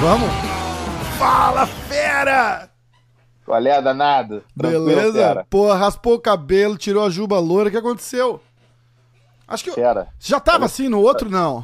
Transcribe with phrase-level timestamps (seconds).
[0.00, 0.30] Vamos?
[1.18, 2.70] Fala, fera!
[3.44, 4.42] Qual é, danado?
[4.56, 5.12] Tranquilo, Beleza?
[5.12, 5.46] fera.
[5.50, 8.40] Pô, raspou o cabelo, tirou a juba loura, o que aconteceu?
[9.46, 9.72] Acho que.
[9.72, 10.08] Fera.
[10.18, 11.62] Já tava assim no outro, não?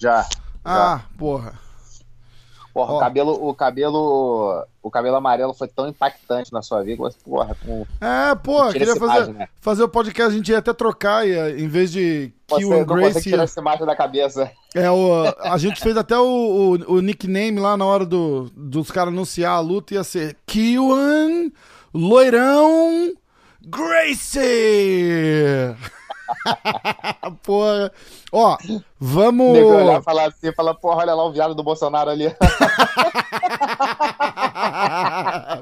[0.00, 0.26] Já.
[0.64, 1.61] Ah, porra.
[2.72, 2.96] Porra, Ó.
[2.96, 7.54] o cabelo, o cabelo, o cabelo amarelo foi tão impactante na sua vida, mas, porra,
[7.62, 7.86] com...
[8.00, 9.48] É, pô, queria fazer, imagem, né?
[9.60, 12.80] fazer o podcast, a gente ia até trocar, ia, em vez de você Kill não
[12.80, 13.22] and Grace.
[13.22, 14.50] tirar essa imagem da cabeça.
[14.74, 16.24] É, o, a gente fez até o,
[16.88, 21.50] o, o nickname lá na hora do, dos caras anunciar a luta, ia ser Kiwan
[21.92, 23.12] Loirão
[23.60, 24.40] Gracie!
[27.42, 27.92] Porra.
[28.30, 28.56] Ó,
[28.98, 29.52] vamos.
[29.52, 32.28] Nego olhar falar assim, falar, porra, olha lá o viado do Bolsonaro ali.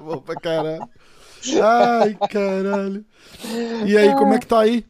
[0.05, 0.89] Bom pra caralho.
[1.63, 3.05] Ai, caralho.
[3.87, 4.85] E aí, como é que tá aí?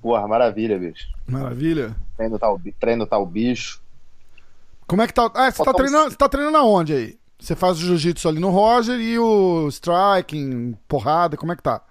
[0.00, 1.08] porra, maravilha, bicho.
[1.26, 1.96] Maravilha.
[2.16, 3.82] Treino tá o, treino tá o bicho.
[4.86, 5.30] Como é que tá?
[5.34, 7.18] Ah, você tá treinando, você tá treinando aonde aí?
[7.38, 11.82] Você faz o jiu-jitsu ali no Roger e o striking, porrada, como é que tá?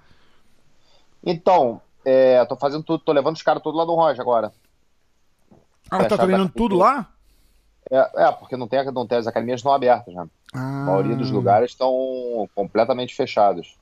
[1.23, 4.51] Então, é, tô fazendo tudo, tô levando os caras todos lá no Roger agora.
[5.89, 7.09] Ah, tá treinando tudo lá?
[7.91, 10.25] É, é, porque não tem, não tem, as academias estão abertas, né?
[10.53, 13.75] Ah, A maioria dos lugares estão completamente fechados.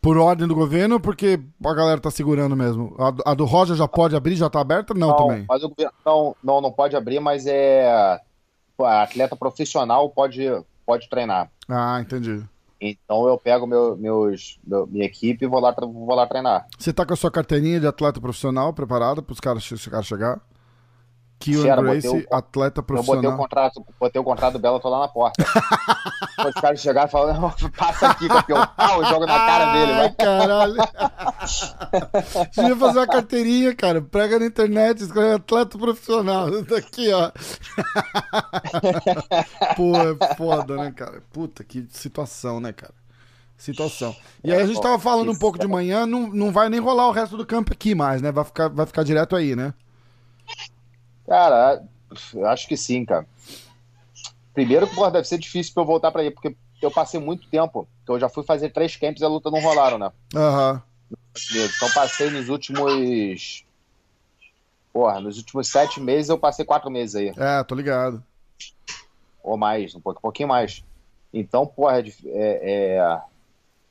[0.00, 2.94] Por ordem do governo porque a galera tá segurando mesmo?
[2.98, 4.94] A, do- a do Roger já pode abrir, já tá aberta?
[4.94, 5.44] Não, também.
[5.46, 8.18] mas o governo não, não, não pode abrir, mas é
[8.78, 10.42] atleta profissional pode,
[10.86, 11.50] pode treinar.
[11.68, 12.42] Ah, entendi.
[12.84, 16.66] Então eu pego meu, meus, meu- minha equipe e vou lá, vou lá treinar.
[16.76, 20.40] Você tá com a sua carteirinha de atleta profissional preparada pros caras, che- caras chegar?
[21.50, 23.36] And botei Grace, o- atleta Eu botei o profissional.
[23.36, 25.44] contrato, botei o contrato do Bela, tô lá na porta.
[26.48, 28.66] Os caras chegarem e falam, "Não, passa aqui, campeão.
[28.76, 30.12] Pau, joga na cara dele, Ai, vai.
[30.14, 30.74] caralho.
[32.56, 34.00] Devia fazer uma carteirinha, cara.
[34.00, 36.50] Prega na internet, escreve atleta profissional.
[36.64, 37.30] Tá aqui, ó.
[39.76, 41.22] Pô, é foda, né, cara?
[41.32, 42.94] Puta, que situação, né, cara?
[43.56, 44.14] Situação.
[44.42, 47.08] E aí a gente tava falando um pouco de manhã, não, não vai nem rolar
[47.08, 48.32] o resto do campo aqui mais, né?
[48.32, 49.72] Vai ficar, vai ficar direto aí, né?
[51.26, 51.82] Cara,
[52.34, 53.26] eu acho que sim, cara.
[54.54, 57.48] Primeiro que, porra, deve ser difícil pra eu voltar pra aí, porque eu passei muito
[57.48, 60.10] tempo, que eu já fui fazer três camps e a luta não rolaram, né?
[60.34, 60.82] Aham.
[61.54, 63.64] Então passei nos últimos.
[64.92, 67.32] Porra, nos últimos sete meses eu passei quatro meses aí.
[67.36, 68.22] É, tô ligado.
[69.42, 70.84] Ou mais, um pouquinho mais.
[71.32, 72.02] Então, porra, é.
[72.02, 73.20] dif- é,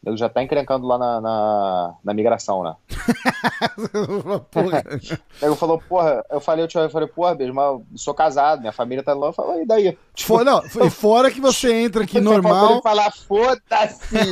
[0.04, 2.76] Eu já tá encrencando lá na, na, na migração, né?
[4.50, 4.84] Porra.
[4.90, 8.14] Aí eu falou, porra, eu falei, eu, te- eu falei, porra, beijo, mas eu sou
[8.14, 9.28] casado, minha família tá lá.
[9.28, 9.98] Eu falei, e daí?
[10.18, 12.72] Fora, não, e fora que você entra aqui normal.
[12.72, 14.16] ele falar, foda-se!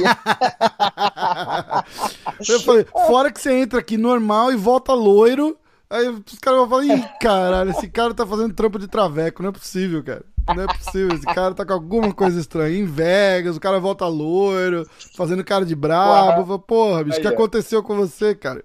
[2.48, 5.58] Eu falei, fora que você entra aqui normal e volta loiro.
[5.90, 9.42] Aí os caras vão falar, ih, caralho, esse cara tá fazendo trampo de traveco.
[9.42, 10.24] Não é possível, cara.
[10.56, 11.16] Não é possível.
[11.16, 12.78] Esse cara tá com alguma coisa estranha.
[12.78, 16.46] Em Vegas, o cara volta loiro, fazendo cara de brabo.
[16.46, 18.64] Falo, Porra, bicho, o que aconteceu com você, cara?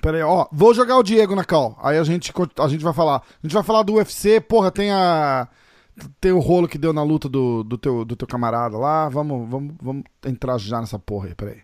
[0.00, 0.46] Pera aí, ó.
[0.52, 1.76] Vou jogar o Diego na cal.
[1.82, 3.16] Aí a gente, a gente vai falar.
[3.16, 4.40] A gente vai falar do UFC.
[4.40, 5.48] Porra, tem a.
[6.20, 9.08] Tem o rolo que deu na luta do, do, teu, do teu camarada lá.
[9.08, 11.62] Vamos, vamos, vamos entrar já nessa porra aí, peraí.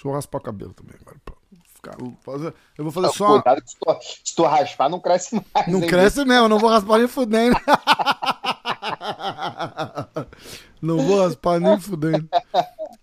[0.00, 1.18] Deixa eu raspar o cabelo também agora.
[2.22, 3.26] Fazer- eu vou fazer só.
[3.40, 5.66] Cuidado que se tu, se tu raspar, não cresce mais.
[5.68, 7.56] Não hein, cresce mesmo, eu não vou raspar nem fudendo.
[10.82, 12.26] Não vou raspar nem fudendo.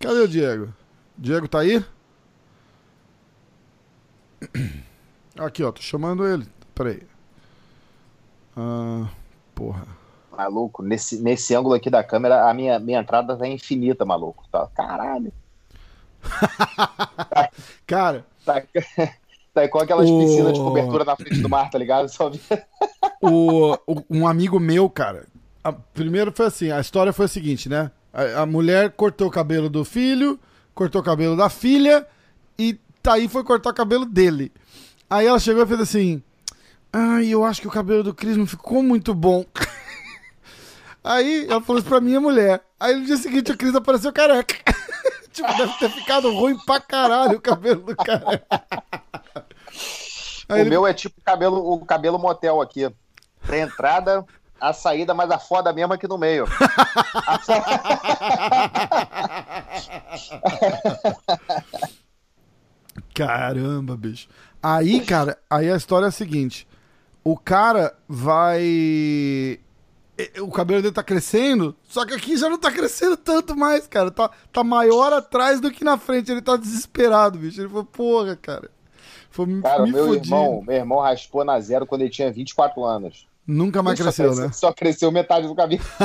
[0.00, 0.74] Cadê o Diego?
[1.16, 1.84] Diego tá aí?
[5.38, 6.46] Aqui, ó, tô chamando ele.
[6.74, 7.02] Peraí.
[8.56, 9.08] Ah,
[9.54, 9.86] porra.
[10.36, 14.44] Maluco, nesse, nesse ângulo aqui da câmera, a minha, minha entrada tá infinita, maluco.
[14.50, 15.32] Tá, caralho.
[17.86, 18.62] Cara, Tá,
[19.54, 22.08] tá igual aquelas O- piscinas de cobertura na frente do mar, tá ligado?
[22.08, 22.30] Só
[23.20, 25.26] o, o- um amigo meu, cara.
[25.62, 27.90] a- primeiro foi assim, a história foi a seguinte, né?
[28.12, 30.38] A, a mulher cortou o cabelo do filho,
[30.74, 32.06] cortou o cabelo da filha
[32.58, 34.50] e Thaí foi cortar o cabelo dele.
[35.10, 36.22] Aí ela chegou e fez assim:
[36.92, 39.44] Ai, eu acho que o cabelo do Cris não ficou muito bom.
[41.04, 42.60] Aí ela falou isso pra minha mulher.
[42.78, 44.56] Aí no dia seguinte o Cris apareceu careca.
[45.42, 48.42] tipo, deve ter ficado ruim pra caralho o cabelo do cara.
[50.48, 52.90] Aí o ele- meu é tipo cabelo, o cabelo motel aqui.
[53.46, 54.24] Tem a entrada,
[54.60, 56.46] a saída, mas a foda mesmo aqui no meio.
[63.14, 64.28] Caramba, bicho.
[64.62, 66.66] Aí, cara, aí a história é a seguinte:
[67.24, 69.60] o cara vai.
[70.40, 74.10] O cabelo dele tá crescendo, só que aqui já não tá crescendo tanto mais, cara.
[74.10, 76.32] Tá, tá maior atrás do que na frente.
[76.32, 77.60] Ele tá desesperado, bicho.
[77.60, 78.70] Ele falou, porra, cara.
[79.30, 83.28] Foi, cara, me meu irmão, meu irmão raspou na zero quando ele tinha 24 anos.
[83.46, 84.52] Nunca mais cresceu, cresceu, né?
[84.52, 85.82] Só cresceu metade do cabelo.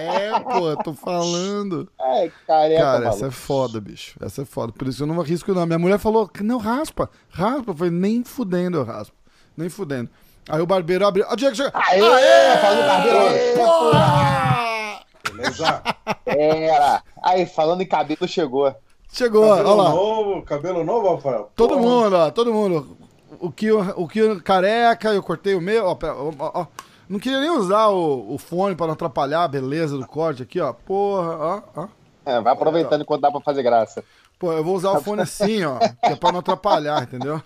[0.00, 1.86] é, pô, tô falando.
[2.00, 3.16] É, careca, Cara, maluco.
[3.16, 4.16] essa é foda, bicho.
[4.22, 4.72] Essa é foda.
[4.72, 5.66] Por isso eu não arrisco, não.
[5.66, 7.72] Minha mulher falou, não, raspa, raspa.
[7.72, 9.14] Eu falei, nem fudendo eu raspo.
[9.54, 10.08] Nem fudendo.
[10.48, 11.24] Aí o barbeiro abriu.
[11.28, 11.70] Ah, Diego, chega.
[11.74, 13.18] Aê, Aê do cabelo.
[13.20, 15.00] Aê, porra!
[15.30, 15.82] Beleza?
[16.26, 17.02] Era.
[17.22, 18.74] Aí, falando em cabelo, chegou.
[19.12, 19.90] Chegou, Cabelo olha lá.
[19.90, 21.50] novo, cabelo novo, Rafael.
[21.54, 21.80] Todo Porra.
[21.80, 22.96] mundo, ó, todo mundo.
[23.40, 26.66] O que o que careca, eu cortei o meu, ó, pera, ó, ó, ó.
[27.08, 30.60] Não queria nem usar o, o fone pra não atrapalhar a beleza do corte aqui,
[30.60, 30.72] ó.
[30.72, 31.88] Porra, ó, ó.
[32.26, 34.02] É, vai aproveitando enquanto dá pra fazer graça.
[34.38, 37.40] Pô, eu vou usar o fone assim, ó, que é pra não atrapalhar, entendeu?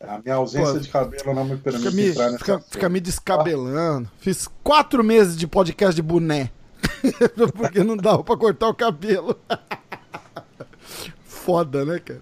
[0.00, 2.88] A minha ausência Pô, de cabelo não me permite Fica me, entrar nessa fica, fica
[2.88, 4.08] me descabelando.
[4.18, 6.50] Fiz quatro meses de podcast de boné.
[7.56, 9.36] Porque não dava pra cortar o cabelo.
[11.24, 12.20] Foda, né, cara?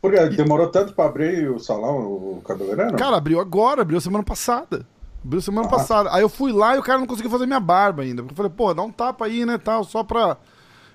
[0.00, 0.28] Por quê?
[0.28, 2.96] Demorou tanto pra abrir o salão, o cabeleireiro?
[2.96, 4.86] Cara, abriu agora, abriu semana passada.
[5.24, 5.70] Abriu semana Ah.
[5.70, 6.10] passada.
[6.12, 8.22] Aí eu fui lá e o cara não conseguiu fazer minha barba ainda.
[8.22, 10.36] Eu falei, pô, dá um tapa aí, né, tal, só pra...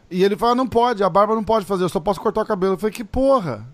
[0.09, 2.45] E ele falou, não pode, a barba não pode fazer, eu só posso cortar o
[2.45, 2.73] cabelo.
[2.73, 3.67] Eu falei, que porra?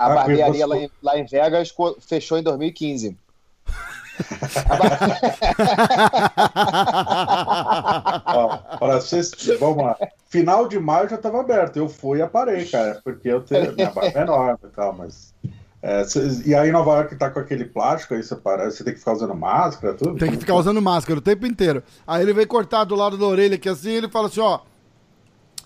[0.00, 3.16] A Ah, barbearia você- lá em, lá em Vegas fechou em 2015.
[8.26, 9.96] Ó, para vocês, vamos lá.
[10.28, 11.76] Final de maio já tava aberto.
[11.76, 15.34] Eu fui e aparei, cara, porque eu tenho minha barba é enorme e tal, mas.
[15.82, 18.92] é, cês- e aí em Nova York tá com aquele plástico aí separado, você tem
[18.92, 20.16] que ficar usando máscara, tudo.
[20.18, 21.82] Tem que ficar usando máscara o tempo inteiro.
[22.06, 24.60] Aí ele veio cortar do lado da orelha aqui assim, ele fala assim, ó.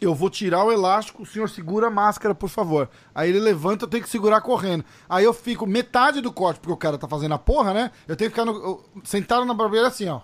[0.04, 2.88] Eu vou tirar o elástico, o senhor segura a máscara, por favor.
[3.14, 4.84] Aí ele levanta, eu tenho que segurar correndo.
[5.08, 7.90] Aí eu fico metade do corte, porque o cara tá fazendo a porra, né?
[8.06, 10.20] Eu tenho que ficar no, eu- sentado na barbeira assim, ó.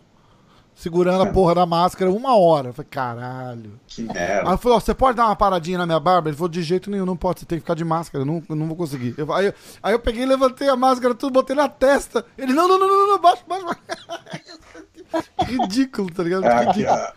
[0.73, 2.69] Segurando a porra da máscara uma hora.
[2.69, 3.79] Eu falei, caralho.
[3.87, 4.51] Que Aí merda.
[4.51, 6.29] eu falei, ó, você pode dar uma paradinha na minha barba?
[6.31, 8.43] Ele falou, de jeito nenhum, não pode, você tem que ficar de máscara, eu não,
[8.49, 9.15] eu não vou conseguir.
[9.19, 12.25] Eu- aí, eu- aí eu peguei, levantei a máscara, tudo, botei na testa.
[12.39, 13.65] Ele, não, não, não, não, não, baixa, baixa.
[13.67, 13.81] baixa.
[15.47, 16.45] Ridículo, tá ligado?
[16.45, 17.13] É, aqui, a-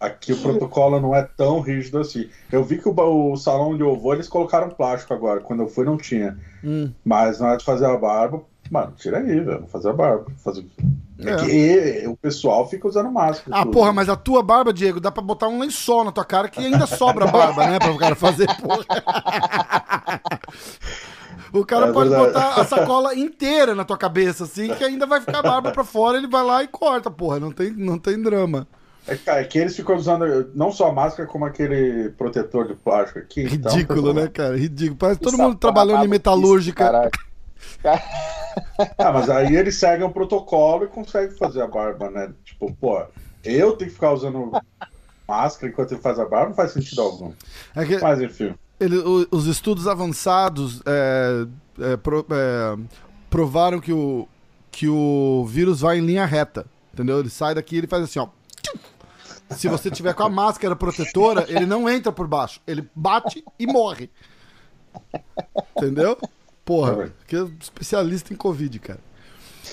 [0.00, 2.28] aqui o protocolo não é tão rígido assim.
[2.52, 5.40] Eu vi que o, o salão eu vou, eles colocaram plástico agora.
[5.40, 6.38] Quando eu fui, não tinha.
[6.62, 6.92] Hum.
[7.04, 9.60] Mas na hora de fazer a barba, mano, tira aí, velho.
[9.60, 10.26] Vou fazer a barba.
[10.44, 10.64] Fazer...
[11.20, 11.30] É.
[11.32, 11.36] É.
[11.36, 13.56] que o pessoal fica usando máscara.
[13.56, 13.72] Ah, tudo.
[13.72, 16.60] porra, mas a tua barba, Diego, dá pra botar um lençol na tua cara que
[16.60, 17.78] ainda sobra barba, né?
[17.80, 18.84] Pra o cara fazer, porra.
[21.52, 25.20] O cara É pode botar a sacola inteira na tua cabeça, assim, que ainda vai
[25.20, 27.40] ficar barba pra fora, ele vai lá e corta, porra.
[27.40, 28.66] Não tem, não tem drama.
[29.06, 32.74] É, cara, é que eles ficam usando não só a máscara, como aquele protetor de
[32.74, 33.42] plástico aqui.
[33.50, 34.56] então, Ridículo, pessoal- né, cara?
[34.58, 34.96] Ridículo.
[34.98, 36.84] Parece todo mundo trabalhando em metalúrgica.
[36.84, 37.10] Caralho.
[38.98, 42.32] Ah, mas aí eles seguem o protocolo e conseguem fazer a barba, né?
[42.44, 43.00] Tipo, pô,
[43.44, 44.50] eu tenho que ficar usando
[45.26, 47.32] máscara enquanto ele faz a barba, não faz sentido algum.
[47.76, 48.54] É que Mas enfim.
[48.80, 51.46] ele- os estudos avançados é,
[51.92, 52.76] é, pro- é,
[53.30, 54.26] provaram que o,
[54.72, 56.66] que o vírus vai em linha reta.
[56.92, 57.20] Entendeu?
[57.20, 58.28] Ele sai daqui e ele faz assim, ó.
[59.50, 62.60] Se você tiver com a máscara protetora, ele não entra por baixo.
[62.66, 64.10] Ele bate e morre.
[65.76, 66.18] Entendeu?
[66.68, 68.98] Porra, que é especialista em Covid, cara.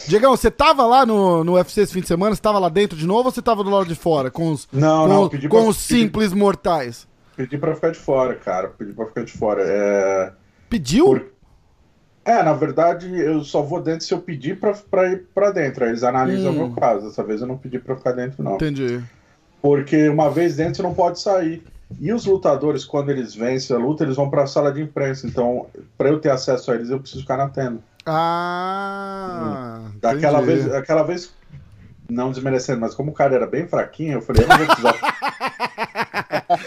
[0.07, 2.33] Diegão, você tava lá no, no UFC esse fim de semana?
[2.33, 4.31] Você tava lá dentro de novo ou você tava do lado de fora?
[4.31, 7.05] Com os, Não, com, não, pedi com pra- os simples mortais?
[7.35, 8.69] Pedi pra ficar de fora, cara.
[8.69, 9.61] Pedi pra ficar de fora.
[9.65, 10.31] É,
[10.69, 11.05] Pediu?
[11.05, 11.25] Por-
[12.23, 15.83] é na verdade, eu só vou dentro se eu pedir pra, pra ir pra dentro.
[15.83, 16.55] Aí Eles analisam Hum.
[16.55, 17.07] o meu caso.
[17.07, 18.55] Dessa vez eu não pedi pra ficar dentro, não.
[18.55, 19.03] Entendi.
[19.61, 21.61] Porque uma vez dentro você não pode sair.
[21.99, 25.27] E os lutadores, quando eles vencem a luta, eles vão pra sala de imprensa.
[25.27, 27.79] Então, pra eu ter acesso a eles, eu preciso ficar na tenda.
[28.05, 29.81] Ah.
[30.01, 30.61] Daquela entendi.
[30.61, 31.33] vez, aquela vez,
[32.09, 34.95] não desmerecendo, mas como o cara era bem fraquinho, eu falei, eu não vou precisar.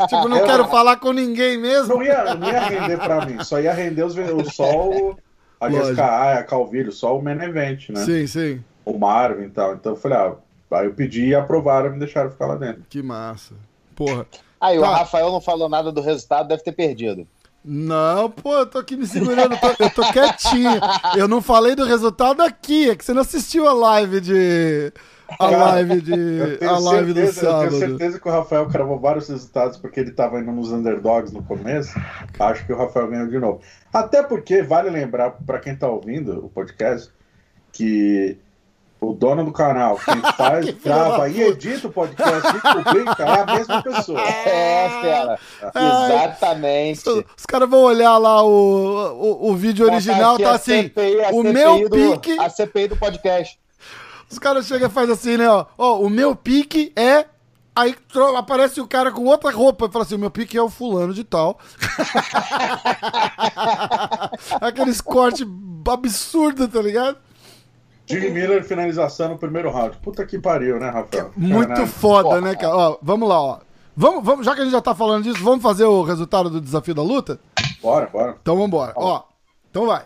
[0.09, 1.95] Tipo, não Eu- quero falar com ninguém mesmo.
[1.95, 5.17] não, ia, não ia render pra mim, só ia render os, o só o,
[5.61, 5.71] a.
[5.71, 8.05] Jessica a Calvillo, só o main event, né?
[8.05, 8.65] Sim, sim.
[8.85, 9.75] O Marvin e tal.
[9.75, 10.35] Então eu falei, ah,
[10.73, 12.83] aí eu pedi e aprovaram e me deixaram ficar lá dentro.
[12.89, 13.55] Que massa.
[13.95, 14.27] Porra.
[14.61, 14.97] Aí, o Tá.
[14.99, 17.27] Rafael não falou nada do resultado, deve ter perdido.
[17.65, 20.81] Não, pô, eu tô aqui me segurando, eu tô, eu tô quietinho.
[21.17, 24.93] Eu não falei do resultado aqui, é que você não assistiu a live de.
[25.39, 26.59] A live de.
[26.65, 27.79] A live do certeza, eu tenho sábado.
[27.79, 31.93] certeza que o Rafael cravou vários resultados porque ele estava indo nos underdogs no começo.
[32.39, 33.61] Acho que o Rafael ganhou de novo.
[33.93, 37.11] Até porque vale lembrar para quem está ouvindo o podcast
[37.73, 38.39] que
[39.01, 43.41] o dono do canal, quem faz, Que grava e edita o podcast e publica é
[43.41, 44.21] a mesma pessoa.
[44.29, 45.39] É, fera.
[45.75, 46.15] Ai.
[46.15, 47.09] Exatamente.
[47.09, 50.85] Os, os caras vão olhar lá o, o, o vídeo original, tá assim.
[50.85, 52.39] CPI, o CPI meu do- pique.
[52.41, 53.59] A CPI do podcast.
[54.31, 55.49] Os caras chegam e fazem assim, né?
[55.49, 57.27] Ó, ó, o meu pique é.
[57.75, 57.95] Aí
[58.37, 61.15] aparece o cara com outra roupa e fala assim: o meu pique é o fulano
[61.15, 61.59] de tal.
[64.61, 65.47] Aqueles cortes
[65.91, 67.17] absurdos, tá ligado?
[68.09, 69.97] Jimmy Miller finalização no primeiro round.
[69.99, 71.31] Puta que pariu, né, Rafael?
[71.37, 72.75] Muito foda, né, cara?
[72.75, 73.59] Ó, vamos lá, ó.
[73.97, 76.61] Vamos, vamos, já que a gente já tá falando disso, vamos fazer o resultado do
[76.61, 77.41] desafio da luta?
[77.83, 78.37] Bora, bora.
[78.41, 78.93] Então vambora.
[78.97, 79.25] Ó,
[79.71, 80.05] então vai.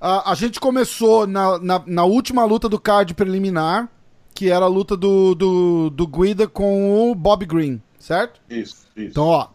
[0.00, 3.88] A, a gente começou na, na, na última luta do card preliminar,
[4.34, 8.40] que era a luta do, do, do Guida com o Bob Green, certo?
[8.50, 9.10] Isso, isso.
[9.10, 9.48] Então, ó.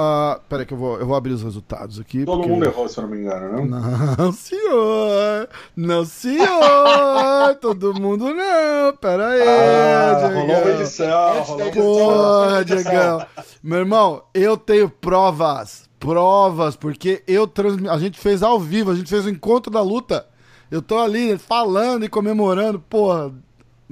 [0.00, 2.24] Uh, peraí que eu vou, eu vou abrir os resultados aqui.
[2.24, 4.16] Todo porque- mundo errou, se eu não me engano, não?
[4.16, 5.48] Não, senhor!
[5.76, 7.54] Não, senhor!
[7.60, 8.96] Todo mundo não!
[8.96, 11.82] Pera aí, Ah, rolou uma edição, rolou uma edição.
[11.84, 13.26] Porra, Diegão.
[13.62, 15.88] Meu irmão, eu tenho provas.
[15.98, 17.86] Provas, porque eu transmi...
[17.86, 20.26] a gente fez ao vivo, a gente fez o encontro da luta.
[20.70, 23.30] Eu tô ali falando e comemorando, porra.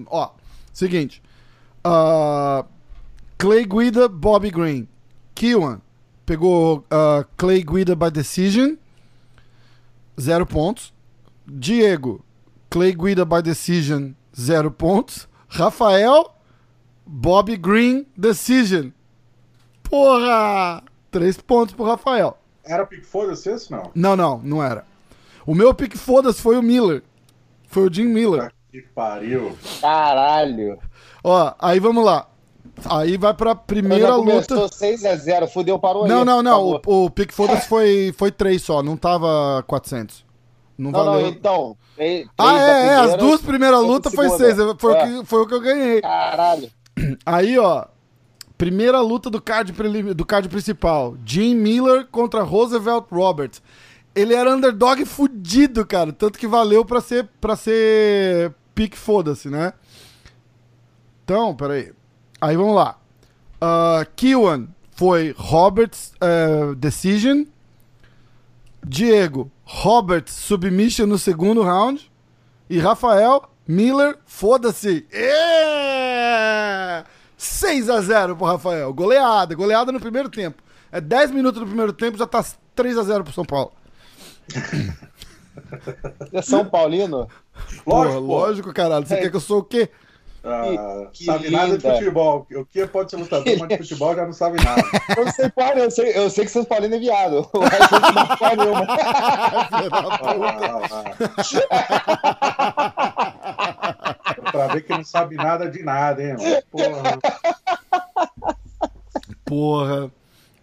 [0.06, 0.30] Ó,
[0.72, 1.22] seguinte.
[1.84, 2.64] Ah,
[3.36, 4.88] Clay Guida, Bobby Green.
[5.34, 5.80] Kiwan
[6.28, 8.76] pegou ah, Clay Guida by decision.
[10.20, 10.92] Zero pontos.
[11.46, 12.22] Diego,
[12.68, 14.12] Clay Guida by decision.
[14.38, 15.26] Zero pontos.
[15.48, 16.34] Rafael,
[17.06, 18.90] Bobby Green decision.
[19.82, 20.82] Porra!
[21.10, 22.36] Três pontos pro Rafael.
[22.62, 23.90] Era pique foda-se esse, não?
[23.94, 24.84] Não, não, não era.
[25.46, 27.02] O meu pique foda-se foi o Miller.
[27.68, 28.52] Foi o Jim Miller.
[28.70, 29.56] Que pariu.
[29.80, 30.78] Caralho.
[31.24, 32.28] Ó, aí vamos lá.
[32.86, 34.46] Aí vai pra primeira Já luta.
[34.54, 36.08] começou 6x0, fudeu, parou aí.
[36.08, 36.80] Não, não, não.
[36.86, 40.24] O, o pique foda-se foi, foi três só, não tava 400.
[40.76, 41.26] Não, Não, não, valeu.
[41.28, 41.76] então.
[41.96, 42.94] três- ah, três da é, é.
[42.94, 44.54] As primeira, duas primeiras lutas foi segunda.
[44.54, 44.76] seis.
[44.78, 45.02] Foi, É.
[45.02, 46.00] o que, foi o que eu ganhei.
[46.00, 46.70] Caralho.
[47.26, 47.84] Aí, ó.
[48.56, 51.16] Primeira luta do card, prelim- do card principal.
[51.24, 53.62] Jim Miller contra Roosevelt Roberts.
[54.14, 56.12] Ele era underdog fudido, cara.
[56.12, 59.72] Tanto que valeu pra ser, pra ser pique foda-se, né?
[61.24, 61.92] Então, peraí.
[62.40, 62.96] Aí vamos lá.
[63.60, 67.44] Uh, Kiwan foi Roberts eh, Decision.
[68.84, 72.10] Diego, Roberts Submission no segundo round.
[72.70, 75.06] E Rafael Miller, foda-se.
[75.12, 77.04] É!
[77.36, 78.92] 6 a 0 pro Rafael.
[78.92, 80.62] Goleada, goleada no primeiro tempo.
[80.90, 83.72] É 10 minutos do primeiro tempo, já tá 3 a 0 pro São Paulo.
[86.32, 87.28] É São Paulino?
[87.84, 88.26] Porra, Lógico, pô.
[88.38, 89.06] lógico, caralho.
[89.06, 89.20] Você É.
[89.22, 89.90] quer que eu sou o quê?
[90.50, 91.94] Ah, Que- que sabe nada de linda.
[91.98, 92.46] futebol.
[92.54, 94.82] O que pode ser lutador, mas de futebol já não sabe nada.
[95.16, 97.48] Eu não sei porra, eu sei, eu sei que São Paulino é viado.
[97.54, 97.78] Eu não sei
[98.38, 98.86] porra nenhuma.
[101.70, 104.14] Ah,
[104.52, 106.62] pra ver que não sabe nada de nada, hein, mano?
[106.70, 107.18] Porra.
[109.44, 110.10] Porra.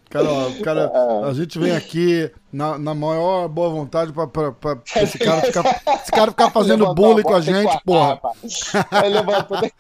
[0.10, 0.92] Cara, ó, cara,
[1.28, 5.82] a gente vem aqui na, na maior boa vontade pra, pra, pra esse, cara ficar,
[6.02, 9.10] esse cara ficar fazendo Levantou bullying com a gente, guardar, porra.
[9.10, 9.72] levantou, tem-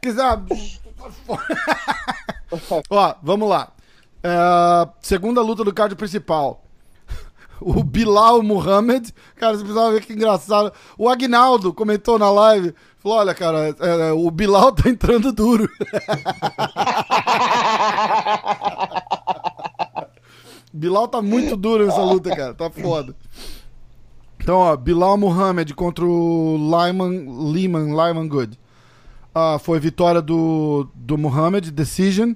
[0.00, 0.38] quiser.
[2.90, 3.68] Ó, vamos lá.
[4.22, 6.62] É, segunda luta do card principal.
[7.58, 9.08] O Bilal Muhammad.
[9.34, 10.70] Cara, você precisava ver que engraçado.
[10.98, 12.74] O Agnaldo comentou na live.
[12.98, 15.66] Falou: olha, cara, é, o Bilal tá entrando duro.
[20.76, 22.54] Bilal tá muito duro nessa luta, cara.
[22.54, 23.16] Tá foda.
[24.38, 28.58] Então, ó, Bilal Muhammad contra o Lyman, Lehman, Lyman Good.
[29.34, 32.34] Ah, foi vitória do, do Muhammad, decision.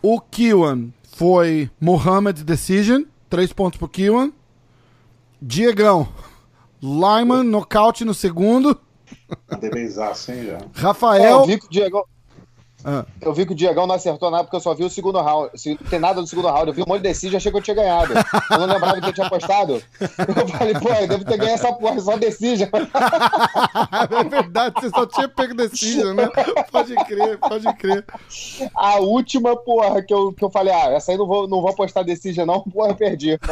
[0.00, 3.02] O Kiwan foi Muhammad, decision.
[3.28, 4.32] Três pontos pro Kiwan.
[5.42, 6.08] Diegão,
[6.80, 8.80] Lyman, nocaute no segundo.
[9.50, 10.52] Mandei benzaço, hein, já.
[10.52, 11.46] É, eu Rafael.
[11.46, 12.04] vi que o Diegão.
[12.84, 13.06] Ah.
[13.20, 15.50] Eu vi que o Diegão não acertou nada porque eu só vi o segundo round.
[15.58, 17.50] Se não tem nada do segundo round, eu vi um monte de decide e achei
[17.50, 18.12] que eu tinha ganhado.
[18.50, 19.82] Eu não lembrava que eu tinha apostado.
[20.00, 22.64] Eu falei, pô, eu devo ter ganho essa porra, só decide.
[22.70, 26.28] é verdade, você só tinha pego decision, né?
[26.70, 28.04] Pode crer, pode crer.
[28.74, 31.70] A última, porra, que eu, que eu falei, ah, essa aí não vou, não vou
[31.70, 33.38] apostar decide, não, porra, eu perdi.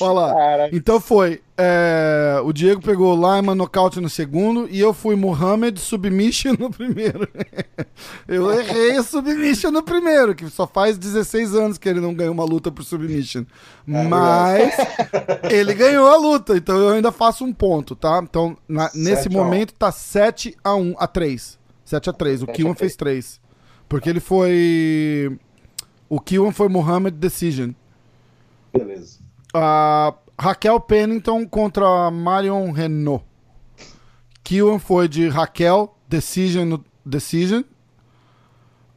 [0.00, 0.34] Olha lá.
[0.34, 1.40] Cara, Então foi.
[1.62, 7.28] É, o Diego pegou Lyman nocaute no segundo e eu fui Muhammad submission no primeiro.
[8.26, 12.32] eu errei o submission no primeiro, que só faz 16 anos que ele não ganhou
[12.32, 13.44] uma luta por submission.
[13.86, 14.72] Mas
[15.52, 18.20] ele ganhou a luta, então eu ainda faço um ponto, tá?
[18.22, 21.58] Então na- nesse a momento tá 7 a 1 a 3.
[21.84, 22.42] 7 a 3.
[22.42, 23.38] O a Kiwan fez 3.
[23.86, 25.38] Porque ele foi
[26.08, 27.72] o Kiwan foi Muhammad decision.
[28.72, 29.18] Beleza.
[29.52, 33.22] A Raquel Pennington contra Marion Renault.
[34.42, 36.78] Kiwan foi de Raquel, Decision.
[37.04, 37.62] decision.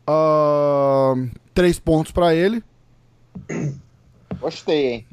[0.08, 1.14] Ah,
[1.54, 2.64] três pontos pra ele.
[4.40, 5.08] gostei, hein?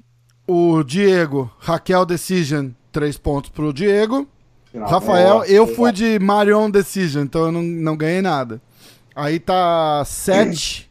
[0.47, 4.29] O Diego, Raquel Decision, Três pontos pro Diego.
[4.71, 4.93] Finalmente.
[4.93, 5.77] Rafael, eu Boa.
[5.77, 8.61] fui de Marion Decision, então eu não, não ganhei nada.
[9.15, 10.91] Aí tá 7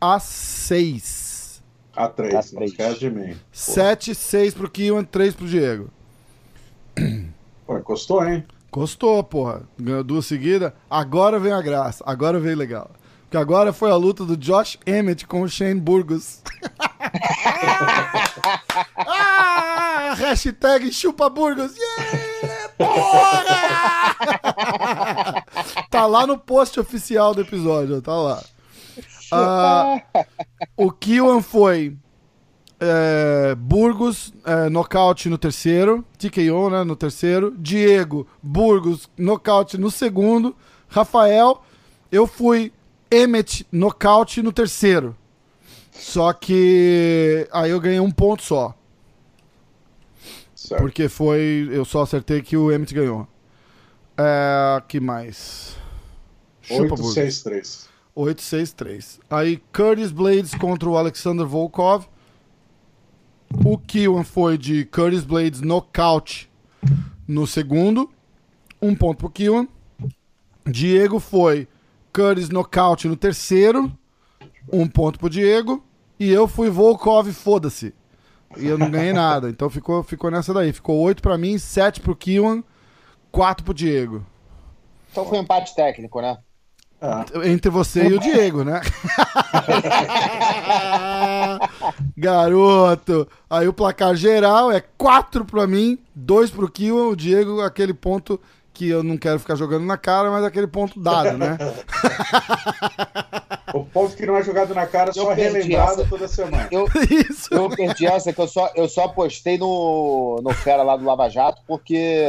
[0.00, 1.21] a 6.
[1.94, 3.36] A três, A não esquece de mim.
[3.52, 5.90] 7, 6 pro Kiwan, 3 pro Diego.
[7.66, 8.44] Pô, encostou, hein?
[8.70, 9.62] Gostou, porra.
[9.78, 10.72] Ganhou duas seguidas.
[10.88, 12.02] Agora vem a graça.
[12.06, 12.90] Agora veio legal.
[13.24, 16.42] Porque agora foi a luta do Josh Emmett com o Shane Burgos.
[18.96, 21.74] ah, hashtag chupa Burgos.
[21.74, 23.52] Yeah, porra!
[25.90, 28.42] tá lá no post oficial do episódio, tá lá.
[29.32, 30.02] Ah,
[30.76, 31.96] o Kiwan foi
[32.78, 36.04] é, Burgos, é, nocaute no terceiro.
[36.18, 36.82] TKO, né?
[36.82, 37.54] No terceiro.
[37.56, 40.56] Diego, Burgos, nocaute no segundo.
[40.88, 41.62] Rafael,
[42.10, 42.72] eu fui
[43.10, 45.16] Emmet, nocaute no terceiro.
[45.92, 48.74] Só que aí eu ganhei um ponto só.
[50.54, 50.80] Certo.
[50.80, 51.68] Porque foi.
[51.70, 53.28] Eu só acertei que o Emmet ganhou.
[54.16, 55.76] É, que mais?
[56.62, 57.14] Chupa, 8, Burgos.
[57.14, 57.91] 6, 3.
[58.14, 59.20] 863.
[59.30, 62.06] Aí Curtis Blades contra o Alexander Volkov.
[63.64, 66.50] O Kiwan foi de Curtis Blades nocaute
[67.26, 68.10] no segundo.
[68.80, 69.66] Um ponto pro Kiwan.
[70.66, 71.68] Diego foi
[72.12, 73.92] Curtis nocaute no terceiro.
[74.72, 75.84] Um ponto pro Diego.
[76.18, 77.94] E eu fui Volkov, foda-se.
[78.56, 79.48] E eu não ganhei nada.
[79.48, 80.72] Então ficou, ficou nessa daí.
[80.72, 82.62] Ficou 8 pra mim, 7 pro Kiwan,
[83.30, 84.24] 4 pro Diego.
[85.10, 86.38] Então foi um empate técnico, né?
[87.02, 87.50] É.
[87.50, 88.80] Entre você e o Diego, né?
[92.16, 93.26] Garoto.
[93.50, 98.40] Aí o placar geral é 4 pra mim, 2 pro Kiwan, o Diego, aquele ponto
[98.72, 101.58] que eu não quero ficar jogando na cara, mas aquele ponto dado, né?
[103.74, 106.04] O ponto que não é jogado na cara, Eu só perdi relembrado essa.
[106.10, 106.68] toda semana.
[106.70, 106.86] Eu,
[107.30, 107.52] Isso.
[107.52, 111.28] eu perdi essa que eu só, eu só apostei no, no Fera lá do Lava
[111.28, 112.22] Jato porque,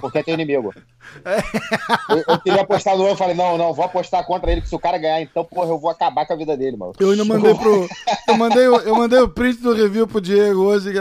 [0.00, 0.72] porque tem inimigo.
[2.08, 4.74] Eu, eu queria apostar no eu falei, não, não, vou apostar contra ele, que se
[4.74, 6.92] o cara ganhar, então, porra, eu vou acabar com a vida dele, mano.
[6.98, 7.86] Eu ainda mandei pro.
[8.28, 10.92] Eu mandei, o- eu mandei o print do review pro Diego hoje,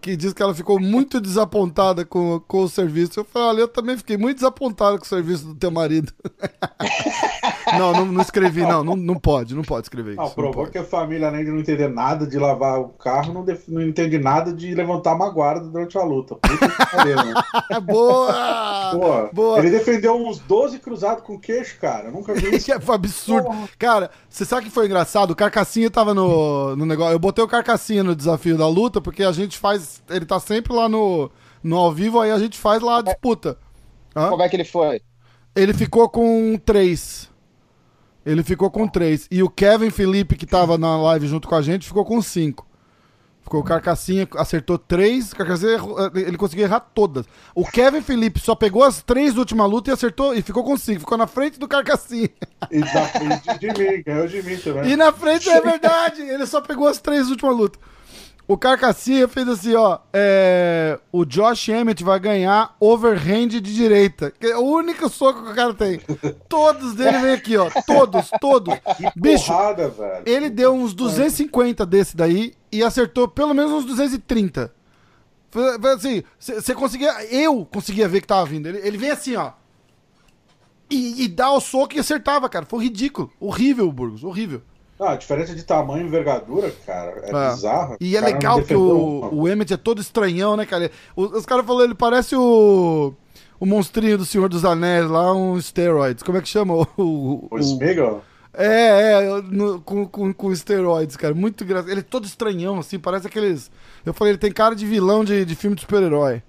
[0.00, 3.18] que diz que ela ficou muito desapontada com, com o serviço.
[3.20, 6.12] Eu falei, olha, eu também fiquei muito desapontado com o serviço do teu marido.
[7.76, 8.94] não, não, não escrevi, não, não.
[8.96, 10.20] Não pode, não pode escrever isso.
[10.20, 13.32] Não, não provou que a família, além de não entender nada de lavar o carro,
[13.32, 16.36] não, def- não entende nada de levantar uma guarda durante a luta.
[16.36, 17.34] Puta que pariu, né?
[17.70, 18.32] É boa!
[18.92, 19.58] Pô, Boa.
[19.58, 22.06] Ele defendeu uns 12 cruzados com queixo, cara.
[22.08, 22.66] Eu nunca vi isso.
[22.66, 23.48] Que foi absurdo.
[23.78, 25.30] Cara, você sabe que foi engraçado?
[25.32, 27.12] O Carcassinha tava no, no negócio.
[27.14, 30.02] Eu botei o Carcassinha no desafio da luta, porque a gente faz.
[30.08, 31.30] Ele tá sempre lá no,
[31.62, 33.56] no ao vivo, aí a gente faz lá a disputa.
[34.16, 34.30] Hã?
[34.30, 35.00] Como é que ele foi?
[35.54, 37.28] Ele ficou com três.
[38.30, 39.26] Ele ficou com três.
[39.30, 42.66] E o Kevin Felipe, que tava na live junto com a gente, ficou com cinco.
[43.42, 45.32] Ficou o Carcassinha, acertou três.
[45.32, 47.24] Carcassinha errou- ele conseguiu errar todas.
[47.54, 50.76] O Kevin Felipe só pegou as três da última luta e acertou e ficou com
[50.76, 51.00] cinco.
[51.00, 52.28] Ficou na frente do Carcassinha.
[52.70, 54.90] E da frente de mim, ganhou de mim também.
[54.92, 57.78] E na frente é verdade, ele só pegou as três da última luta.
[58.48, 59.98] O Carcassinha fez assim, ó.
[60.10, 64.30] é, o Josh Emmett vai ganhar overhand de direita.
[64.30, 66.00] Que é o único soco que o cara tem.
[66.48, 67.68] Todos dele vem aqui, ó.
[67.86, 68.74] Todos, todos.
[68.96, 70.22] Que Bicho, porrada, velho.
[70.24, 74.72] ele deu uns 250 desse daí e acertou pelo menos uns 230.
[75.50, 77.12] Foi, foi assim, você conseguia.
[77.26, 78.66] Eu conseguia ver que tava vindo.
[78.66, 79.52] Ele, ele vem assim, ó.
[80.90, 82.64] E, e dá o soco e acertava, cara.
[82.64, 83.30] Foi ridículo.
[83.38, 84.24] Horrível, Burgos.
[84.24, 84.62] Horrível.
[85.00, 87.50] Ah, a diferença de tamanho e envergadura, cara, é, É.
[87.50, 87.96] bizarra.
[88.00, 90.90] E é legal que o, o Emmett é todo estranhão, né, cara?
[91.14, 93.14] O- os caras falaram, ele parece o.
[93.60, 96.22] O monstrinho do Senhor dos Anéis lá, um steroids.
[96.22, 96.74] Como é que chama?
[96.96, 98.22] O, o- O Smeagol?
[98.54, 101.34] É, é, no- com, com, com esteroides, cara.
[101.34, 101.90] Muito engraçado.
[101.90, 103.70] Ele é todo estranhão, assim, parece aqueles.
[104.06, 106.42] Eu falei, ele tem cara de vilão de, de filme de super-herói.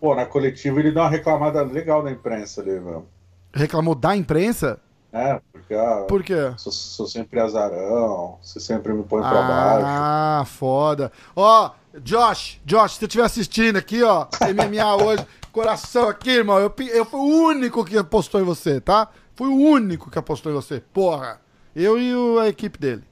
[0.00, 3.06] Pô, na coletiva ele deu uma reclamada legal da imprensa ali, meu.
[3.54, 4.78] Reclamou da imprensa?
[5.12, 6.54] É, porque ah, Por quê?
[6.56, 9.84] sou, sou sempre azarão, você sempre me põe pra baixo.
[9.86, 11.12] Ah, foda.
[11.36, 11.70] Ó,
[12.02, 17.04] Josh, Josh, se você estiver assistindo aqui, ó, MMA hoje, coração aqui, irmão, eu, eu
[17.04, 19.08] fui o único que apostou em você, tá?
[19.34, 21.40] Fui o único que apostou em você, porra.
[21.76, 23.02] Eu e o- a equipe dele.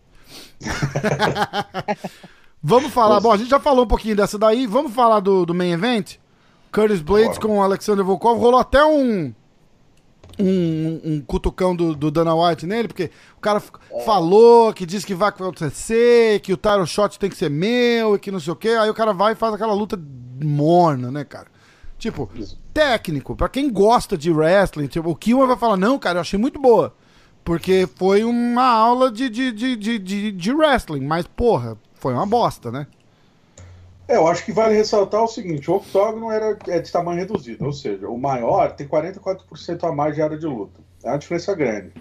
[2.63, 5.55] vamos falar, bom, a gente já falou um pouquinho dessa daí, vamos falar do, do
[5.55, 6.17] main event?
[6.73, 7.41] Curtis Blades Bora.
[7.41, 9.35] com o Alexander Volkov, rolou até um
[10.43, 13.71] um, um cutucão do, do Dana White nele, porque o cara f-
[14.05, 18.19] falou que diz que vai acontecer, que o title shot tem que ser meu e
[18.19, 18.69] que não sei o que.
[18.69, 20.01] Aí o cara vai e faz aquela luta
[20.43, 21.47] morna, né, cara?
[21.99, 22.59] Tipo, Isso.
[22.73, 26.39] técnico, pra quem gosta de wrestling, tipo, o Kiwan vai falar, não, cara, eu achei
[26.39, 26.95] muito boa.
[27.45, 32.27] Porque foi uma aula de, de, de, de, de, de wrestling, mas, porra, foi uma
[32.27, 32.87] bosta, né?
[34.11, 37.65] É, eu acho que vale ressaltar o seguinte: o octógono era, é de tamanho reduzido,
[37.65, 40.81] ou seja, o maior tem 44% a mais de área de luta.
[41.05, 41.93] É uma diferença grande.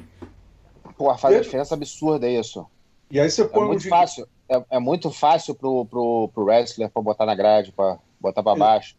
[0.97, 2.65] Porra, faz uma diferença absurda isso.
[3.11, 6.45] E aí você põe é muito um fácil, é, é, muito fácil pro, pro, pro
[6.45, 8.95] wrestler pra botar na grade, pra botar pra baixo.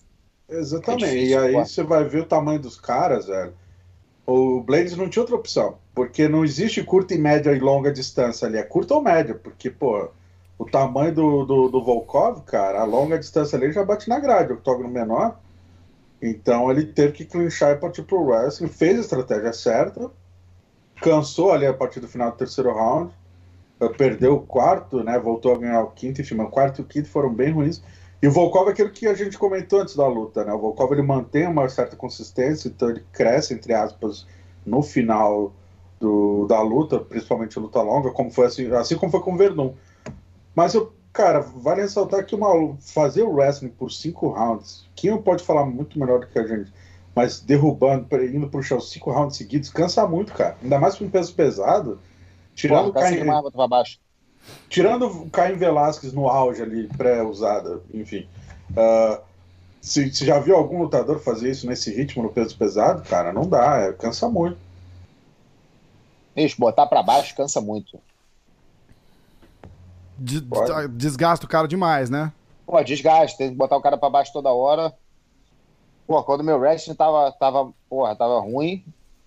[0.48, 1.04] Exatamente.
[1.04, 3.54] É difícil, e aí você vai ver o tamanho dos caras, velho.
[4.24, 8.46] O Blades não tinha outra opção, porque não existe curta e média e longa distância
[8.46, 10.08] ali, é curta ou média, porque, pô,
[10.60, 14.52] o tamanho do, do, do Volkov, cara, a longa distância ali já bate na grade,
[14.52, 15.40] o octógono menor.
[16.20, 20.10] Então ele teve que clinchar e partir pro wrestling, fez a estratégia certa,
[21.00, 23.10] cansou ali a partir do final do terceiro round,
[23.80, 25.18] eh, perdeu o quarto, né?
[25.18, 27.82] Voltou a ganhar o quinto, enfim, o quarto e o quinto foram bem ruins.
[28.20, 30.52] E o Volkov é aquilo que a gente comentou antes da luta, né?
[30.52, 34.26] O Volkov ele mantém uma certa consistência, então ele cresce, entre aspas,
[34.66, 35.54] no final
[35.98, 39.74] do, da luta, principalmente luta longa, como foi assim, assim como foi com o Verdun.
[40.60, 42.36] Mas eu, cara, vale ressaltar que
[42.80, 46.70] fazer o wrestling por cinco rounds, quem pode falar muito melhor do que a gente,
[47.16, 50.58] mas derrubando, indo pro chão cinco rounds seguidos, cansa muito, cara.
[50.62, 51.98] Ainda mais com um peso pesado.
[52.54, 53.22] Tirando o Caim,
[54.68, 58.28] tirando o Caim Velasquez no auge ali, pré-usada, enfim.
[58.72, 59.18] Uh,
[59.80, 63.48] se, se, já viu algum lutador fazer isso nesse ritmo no peso pesado, cara, não
[63.48, 64.58] dá, é, cansa muito.
[66.36, 67.98] Isso, botar para baixo cansa muito.
[70.20, 72.32] Desgasta o cara demais, né?
[72.66, 74.92] Pô, desgaste, tem que botar o cara para baixo toda hora.
[76.06, 78.84] Pô, quando meu wrestling tava, tava, porra, tava ruim,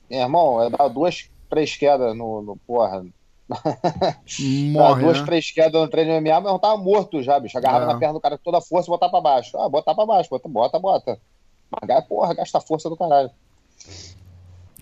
[0.10, 3.06] meu irmão, eu dava duas, três quedas no, no porra.
[4.71, 5.25] Morre, duas, né?
[5.25, 7.58] três quedas no treino MMA, mas eu tava morto já, bicho.
[7.58, 7.88] Agarrava é.
[7.88, 9.58] na perna do cara com toda a força e botar pra baixo.
[9.58, 11.19] Ah, botar pra baixo, bota, bota, bota.
[11.69, 13.32] Mas, porra, gasta força do caralho.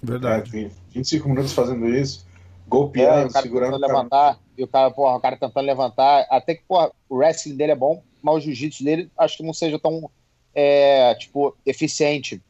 [0.02, 0.65] Verdade.
[0.65, 2.26] É, 25 minutos fazendo isso,
[2.71, 3.75] golpeando, é, segurando.
[3.75, 3.93] o cara.
[3.93, 6.25] levantar, e o cara, porra, o cara tentando levantar.
[6.29, 9.53] Até que, porra, o wrestling dele é bom, mas o jiu-jitsu dele acho que não
[9.53, 10.10] seja tão,
[10.55, 12.41] é, tipo, eficiente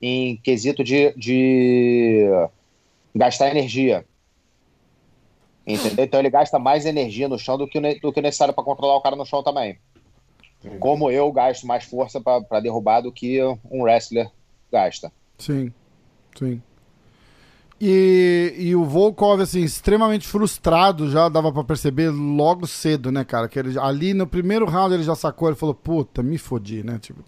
[0.00, 2.26] em quesito de, de
[3.14, 4.04] gastar energia.
[5.66, 6.04] Entendeu?
[6.04, 9.00] Então ele gasta mais energia no chão do que, do que necessário para controlar o
[9.02, 9.78] cara no chão também.
[10.80, 14.30] Como eu gasto mais força para derrubar do que um wrestler
[14.72, 15.12] gasta.
[15.38, 15.72] Sim,
[16.36, 16.62] sim.
[17.78, 23.48] E, e o Volkov, assim, extremamente frustrado, já dava para perceber logo cedo, né, cara?
[23.48, 26.98] Que ele, ali no primeiro round ele já sacou, ele falou, puta, me fodi, né?
[26.98, 27.22] Tipo,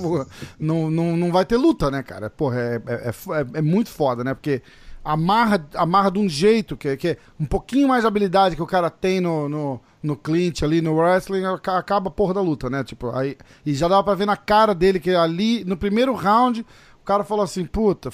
[0.60, 2.28] não, não, não vai ter luta, né, cara?
[2.28, 4.34] Porra, é, é, é, é muito foda, né?
[4.34, 4.60] Porque
[5.02, 8.66] amarra, amarra de um jeito, que, que é um pouquinho mais de habilidade que o
[8.66, 12.84] cara tem no, no, no clinch ali, no wrestling, acaba a porra da luta, né?
[12.84, 16.66] Tipo, aí, e já dava pra ver na cara dele que ali, no primeiro round,
[17.00, 18.10] o cara falou assim, puta,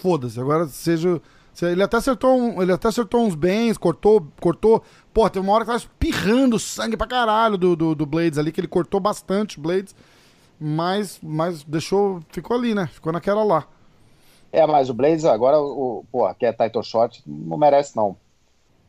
[0.00, 1.20] foda-se, agora seja...
[1.62, 4.82] Ele até acertou, um, ele até acertou uns bens, cortou, cortou.
[5.12, 8.50] Pô, teve uma hora que tava espirrando sangue pra caralho do, do, do Blades ali,
[8.50, 9.94] que ele cortou bastante Blades.
[10.58, 12.22] Mas, mas deixou.
[12.30, 12.86] Ficou ali, né?
[12.86, 13.66] Ficou naquela lá.
[14.50, 18.16] É, mas o Blaze agora, o, pô, que é title shot, não merece não.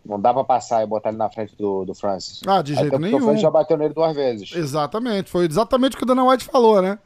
[0.06, 2.42] Não dá pra passar e botar ele na frente do, do Francis.
[2.48, 3.18] Ah, de jeito nenhum.
[3.18, 4.52] O Francis já bateu nele duas vezes.
[4.56, 6.98] Exatamente, foi exatamente o que o Dana White falou, né?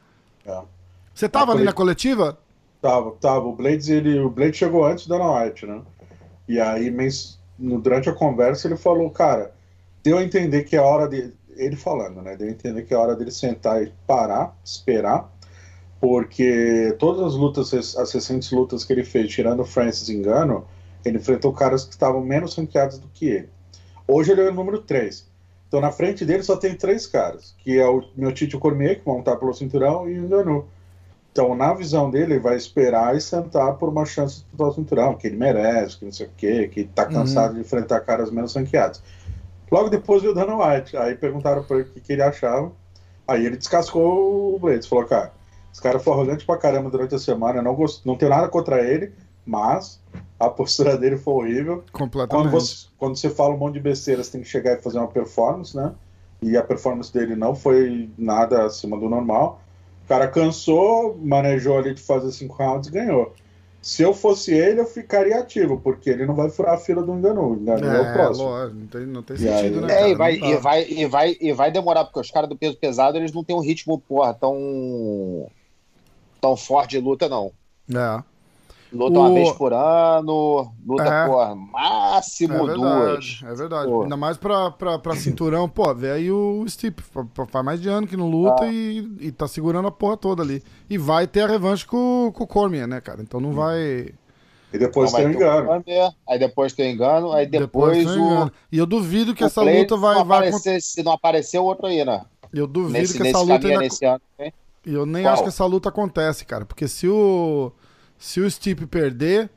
[0.46, 0.62] É.
[1.12, 2.38] Você tava ali na coletiva?
[2.86, 3.46] Tava, tava.
[3.46, 5.82] O Blades, ele, o Blade chegou antes do Dana White, né?
[6.48, 6.94] E aí,
[7.58, 9.52] durante a conversa, ele falou, cara,
[10.02, 11.32] deu a entender que é hora de.
[11.56, 12.36] Ele falando, né?
[12.36, 15.34] Deu a entender que é hora dele sentar e parar, esperar
[16.00, 20.66] porque todas as lutas, as recentes lutas que ele fez, tirando o Francis Engano,
[21.04, 23.48] ele enfrentou caras que estavam menos ranqueados do que ele.
[24.06, 25.28] Hoje ele é o número 3.
[25.68, 29.04] Então na frente dele só tem três caras, que é o meu Tito Cormier, que
[29.04, 30.68] vão estar pelo cinturão, e o Engano.
[31.36, 35.14] Então, na visão dele, ele vai esperar e sentar por uma chance de o cinturão,
[35.14, 37.56] que ele merece, que não sei o quê, que tá cansado uhum.
[37.56, 39.02] de enfrentar caras menos ranqueados.
[39.70, 40.96] Logo depois veio o Dana White.
[40.96, 42.72] Aí perguntaram para ele o que, que ele achava.
[43.28, 44.86] Aí ele descascou o Blades.
[44.86, 45.30] Falou, cara,
[45.70, 47.60] esse cara foi arrogante pra caramba durante a semana.
[47.60, 48.00] Não, gost...
[48.06, 49.12] não tenho nada contra ele,
[49.44, 50.00] mas
[50.40, 51.84] a postura dele foi horrível.
[51.92, 52.48] Completamente.
[52.48, 54.96] Quando você, quando você fala um monte de besteira, você tem que chegar e fazer
[54.96, 55.92] uma performance, né?
[56.40, 59.60] E a performance dele não foi nada acima do normal.
[60.06, 63.34] O cara cansou, manejou ali de fazer cinco rounds e ganhou.
[63.82, 67.12] Se eu fosse ele, eu ficaria ativo, porque ele não vai furar a fila do
[67.12, 67.50] engano.
[67.50, 68.46] O engano é, é o próximo.
[68.46, 70.02] Lógico, não tem, não tem sentido, aí, né?
[70.02, 72.76] É, e vai, e, vai, e, vai, e vai demorar, porque os caras do peso
[72.76, 75.50] pesado, eles não têm um ritmo, porra, tão
[76.40, 77.50] tão forte de luta, não.
[77.92, 78.22] É.
[78.92, 79.20] Luta o...
[79.20, 81.26] uma vez por ano, luta, é.
[81.26, 83.40] por máximo é verdade, duas.
[83.44, 83.90] É verdade.
[83.90, 84.02] Pô.
[84.02, 87.02] Ainda mais pra, pra, pra cinturão, pô, vê aí o Stipe.
[87.48, 88.72] Faz mais de ano que não luta ah.
[88.72, 90.62] e, e tá segurando a porra toda ali.
[90.88, 93.22] E vai ter a revanche com, com o Cormier, né, cara?
[93.22, 94.08] Então não vai.
[94.72, 95.84] E depois não, tem o engano.
[96.28, 98.20] aí depois tem engano, aí depois, depois o.
[98.20, 98.52] Engano.
[98.70, 100.14] E eu duvido que essa luta vai.
[100.16, 102.24] Não vai aparecer, Se não aparecer o outro aí, né?
[102.52, 103.84] Eu duvido nesse, que essa luta ainda...
[104.38, 104.52] Hein?
[104.84, 105.34] Eu nem Qual?
[105.34, 106.64] acho que essa luta acontece, cara.
[106.64, 107.72] Porque se o.
[108.18, 109.50] Se o Stipe perder,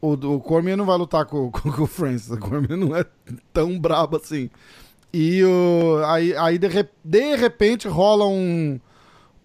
[0.00, 2.30] o, o Cormier não vai lutar com, com, com o Francis.
[2.30, 3.04] O Cormier não é
[3.52, 4.50] tão brabo assim.
[5.12, 6.68] E o, aí, aí de,
[7.04, 8.80] de repente rola um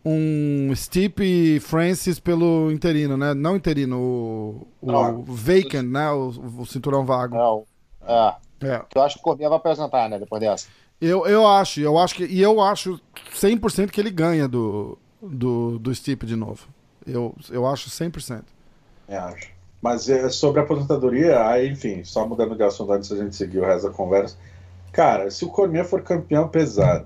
[0.10, 3.34] um Stipe Francis pelo interino, né?
[3.34, 6.10] Não interino, o, o não, vacant, né?
[6.12, 7.36] O, o, cinturão vago.
[7.36, 7.66] Não,
[8.08, 8.36] é.
[8.66, 8.86] é.
[8.96, 10.18] Eu acho que o Cormier vai apresentar, né?
[10.18, 10.68] Depois dessa.
[11.02, 12.24] Eu, eu acho, eu acho que.
[12.24, 13.00] E eu acho
[13.34, 16.68] 100% que ele ganha do, do, do Stipe de novo.
[17.06, 18.44] Eu, eu acho 100%.
[19.08, 19.50] É, acho.
[19.82, 23.60] Mas é, sobre a aposentadoria, aí, enfim, só mudando de assunto antes da gente seguir
[23.60, 24.36] o resto da conversa.
[24.92, 27.06] Cara, se o Cormier for campeão pesado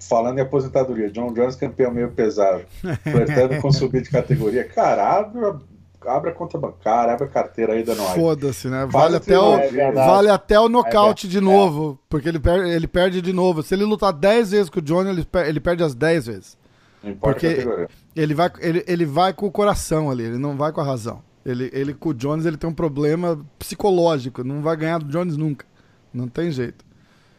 [0.00, 2.64] falando em aposentadoria, John Jones campeão meio pesado,
[3.02, 5.40] flertando com subir de categoria, cara, abre,
[6.06, 8.14] abre a conta bancária, abre a carteira aí da Noite.
[8.14, 8.86] Foda-se, né?
[8.86, 12.86] Vale até, o, é vale até o nocaute é de novo, porque ele, per ele
[12.86, 13.62] perde de novo.
[13.62, 16.58] Se ele lutar 10 vezes com o Johnny, ele, per ele perde as 10 vezes.
[17.02, 20.72] Não importa porque ele vai, ele, ele vai com o coração ali, ele não vai
[20.72, 21.22] com a razão.
[21.44, 25.36] Ele, ele com o Jones ele tem um problema psicológico, não vai ganhar do Jones
[25.36, 25.66] nunca.
[26.12, 26.84] Não tem jeito.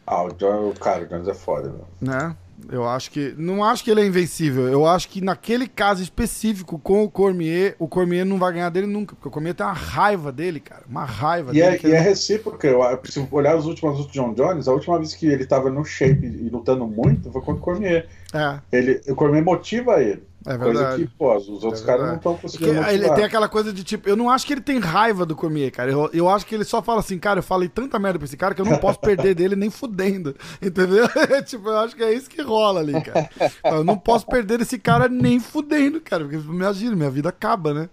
[0.06, 1.86] Ah, o, o cara, o Jones é foda, meu.
[2.00, 2.36] Né?
[2.70, 3.34] Eu acho que.
[3.36, 4.68] Não acho que ele é invencível.
[4.68, 8.86] Eu acho que naquele caso específico com o Cormier, o Cormier não vai ganhar dele
[8.86, 9.14] nunca.
[9.14, 10.82] Porque o Cormier tem uma raiva dele, cara.
[10.88, 11.80] Uma raiva e dele.
[11.82, 12.64] É, e é recíproco.
[12.66, 15.84] Eu, se olhar os últimos do John Jones, a última vez que ele tava no
[15.84, 18.08] shape e lutando muito foi contra o Cormier.
[18.32, 18.58] É.
[18.72, 20.22] Ele, o Cormier motiva ele.
[20.46, 20.86] É verdade.
[20.86, 22.80] Coisa que, pô, os outros é caras não estão conseguindo.
[22.88, 25.72] ele tem aquela coisa de tipo, eu não acho que ele tem raiva do Cormier,
[25.72, 25.90] cara.
[25.90, 28.36] Eu, eu acho que ele só fala assim, cara, eu falei tanta merda pra esse
[28.36, 30.36] cara que eu não posso perder dele nem fudendo.
[30.62, 31.08] Entendeu?
[31.44, 33.28] tipo, eu acho que é isso que rola ali, cara.
[33.64, 36.24] Eu não posso perder esse cara nem fudendo, cara.
[36.24, 37.88] Porque imagina, minha vida acaba, né?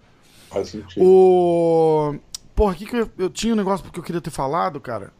[0.48, 1.04] Faz sentido.
[1.04, 2.14] O.
[2.54, 5.12] Porra, aqui que eu, eu tinha um negócio que eu queria ter falado, cara.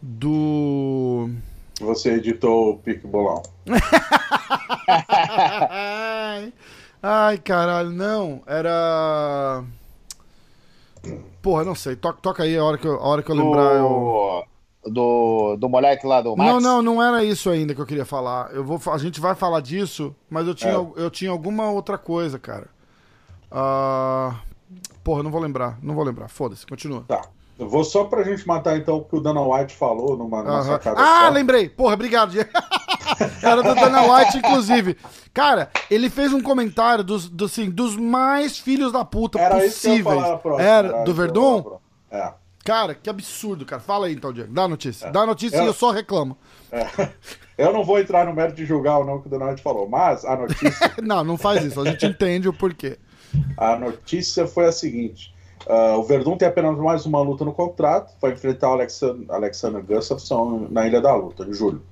[0.00, 1.28] Do.
[1.80, 3.42] Você editou o Pique Bolão.
[7.02, 8.42] Ai, caralho, não.
[8.46, 9.64] Era.
[11.40, 11.96] Porra, não sei.
[11.96, 13.76] Toca, toca aí a hora que eu, a hora que eu lembrar.
[13.76, 14.44] Eu...
[14.86, 16.50] Do, do moleque lá do Max?
[16.50, 18.50] Não, não, não era isso ainda que eu queria falar.
[18.54, 20.92] Eu vou, a gente vai falar disso, mas eu tinha, é.
[20.96, 22.66] eu tinha alguma outra coisa, cara.
[23.52, 24.34] Uh...
[25.04, 25.78] Porra, não vou lembrar.
[25.82, 26.28] Não vou lembrar.
[26.28, 27.04] Foda-se, continua.
[27.06, 27.22] Tá.
[27.60, 30.62] Eu vou só pra gente matar então o que o Dana White falou numa, numa
[30.62, 30.98] sacada.
[30.98, 31.28] Ah, só.
[31.28, 31.68] lembrei.
[31.68, 32.32] Porra, obrigado.
[33.42, 34.96] Era do Dana White, inclusive.
[35.34, 40.22] Cara, ele fez um comentário dos, dos, assim, dos mais filhos da puta Era possíveis.
[40.58, 41.78] Era do Verdun?
[42.10, 42.32] É.
[42.64, 43.82] Cara, que absurdo, cara.
[43.82, 44.50] Fala aí então, Diego.
[44.50, 45.08] Dá a notícia.
[45.08, 45.10] É.
[45.10, 45.64] Dá a notícia eu...
[45.64, 46.38] e eu só reclamo.
[46.72, 46.86] É.
[47.58, 49.86] Eu não vou entrar no mérito de julgar ou não que o Dana White falou,
[49.86, 50.94] mas a notícia.
[51.02, 51.78] não, não faz isso.
[51.78, 52.96] A gente entende o porquê.
[53.54, 55.34] A notícia foi a seguinte.
[55.66, 59.82] Uh, o Verdun tem apenas mais uma luta no contrato, vai enfrentar o Alexander, Alexander
[59.82, 61.82] Gustafsson na Ilha da Luta, em julho.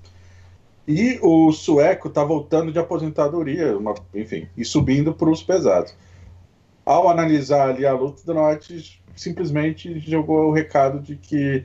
[0.86, 5.94] E o sueco está voltando de aposentadoria, uma, enfim, e subindo para os pesados.
[6.84, 11.62] Ao analisar ali a luta, o Norte simplesmente jogou o recado de que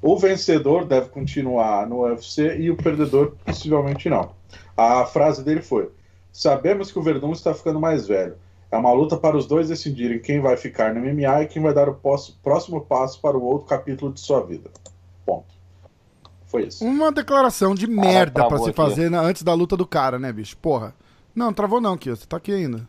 [0.00, 4.30] o vencedor deve continuar no UFC e o perdedor possivelmente não.
[4.74, 5.90] A frase dele foi:
[6.32, 8.36] Sabemos que o Verdun está ficando mais velho.
[8.72, 11.74] É uma luta para os dois decidirem quem vai ficar no MMA e quem vai
[11.74, 12.00] dar o
[12.42, 14.70] próximo passo para o outro capítulo de sua vida.
[15.26, 15.54] Ponto.
[16.46, 16.82] Foi isso.
[16.82, 20.56] Uma declaração de merda para se fazer na, antes da luta do cara, né, bicho?
[20.56, 20.94] Porra.
[21.34, 22.16] Não, travou não, Kio.
[22.16, 22.88] Você tá aqui ainda.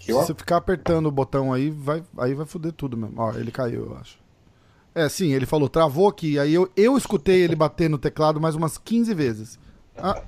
[0.00, 3.20] Se você ficar apertando o botão aí, vai, aí vai foder tudo mesmo.
[3.20, 4.18] Ó, ele caiu, eu acho.
[4.94, 6.38] É, sim, ele falou, travou aqui.
[6.38, 9.58] Aí eu, eu escutei ele bater no teclado mais umas 15 vezes.
[9.98, 10.22] Ah.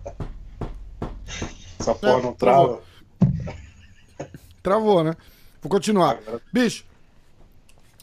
[1.78, 2.80] Essa porra é, não trava.
[4.62, 5.04] Travou.
[5.04, 5.14] né?
[5.60, 6.18] Vou continuar.
[6.52, 6.84] Bicho,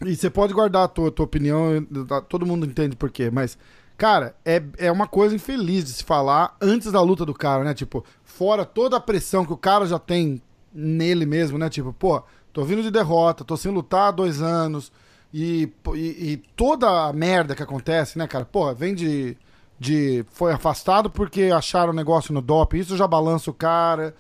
[0.06, 1.86] e você pode guardar a tua, tua opinião,
[2.28, 3.58] todo mundo entende por quê, mas,
[3.98, 7.74] cara, é, é uma coisa infeliz de se falar antes da luta do cara, né?
[7.74, 10.42] Tipo, fora toda a pressão que o cara já tem
[10.74, 11.70] nele mesmo, né?
[11.70, 14.92] Tipo, pô, tô vindo de derrota, tô sem lutar há dois anos,
[15.34, 18.44] e, e, e toda a merda que acontece, né, cara?
[18.44, 19.38] Pô, vem de
[19.82, 24.14] de foi afastado porque acharam o negócio no DOP, isso já balança o cara.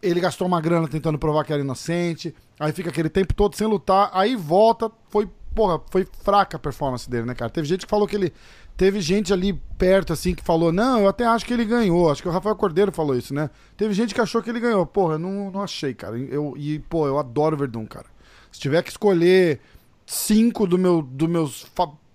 [0.00, 2.32] Ele gastou uma grana tentando provar que era inocente.
[2.60, 7.10] Aí fica aquele tempo todo sem lutar, aí volta, foi, porra, foi fraca a performance
[7.10, 7.50] dele, né, cara?
[7.50, 8.32] Teve gente que falou que ele
[8.76, 12.08] teve gente ali perto assim que falou: "Não, eu até acho que ele ganhou".
[12.08, 13.50] Acho que o Rafael Cordeiro falou isso, né?
[13.76, 14.86] Teve gente que achou que ele ganhou.
[14.86, 16.16] Porra, eu não, não achei, cara.
[16.16, 18.06] Eu e pô, eu adoro o Verdun, cara.
[18.52, 19.60] Se tiver que escolher
[20.06, 21.62] cinco do meu, dos meus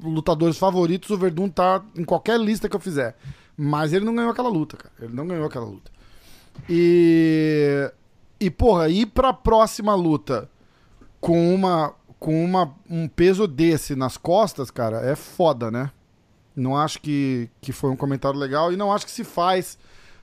[0.01, 3.15] lutadores favoritos, o Verdun tá em qualquer lista que eu fizer.
[3.58, 4.93] Mas ele não ganhou aquela luta, cara.
[5.01, 5.91] Ele não ganhou aquela luta.
[6.69, 7.91] E.
[8.39, 10.49] E, porra, ir pra próxima luta
[11.19, 11.93] com uma.
[12.17, 15.91] Com uma, um peso desse nas costas, cara, é foda, né?
[16.55, 19.77] Não acho que, que foi um comentário legal e não acho que se faz.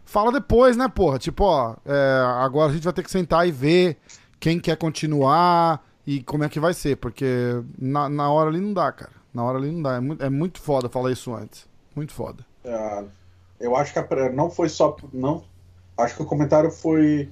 [0.04, 1.18] Fala depois, né, porra?
[1.18, 3.98] Tipo, ó, é, agora a gente vai ter que sentar e ver
[4.40, 8.72] quem quer continuar e como é que vai ser, porque na, na hora ali não
[8.72, 9.12] dá, cara.
[9.32, 9.94] Na hora ali não dá.
[9.94, 11.66] É muito, é muito foda falar isso antes.
[11.94, 12.44] Muito foda.
[12.64, 13.04] É,
[13.60, 14.96] eu acho que a, não foi só.
[15.12, 15.42] Não,
[15.96, 17.28] acho que o comentário foi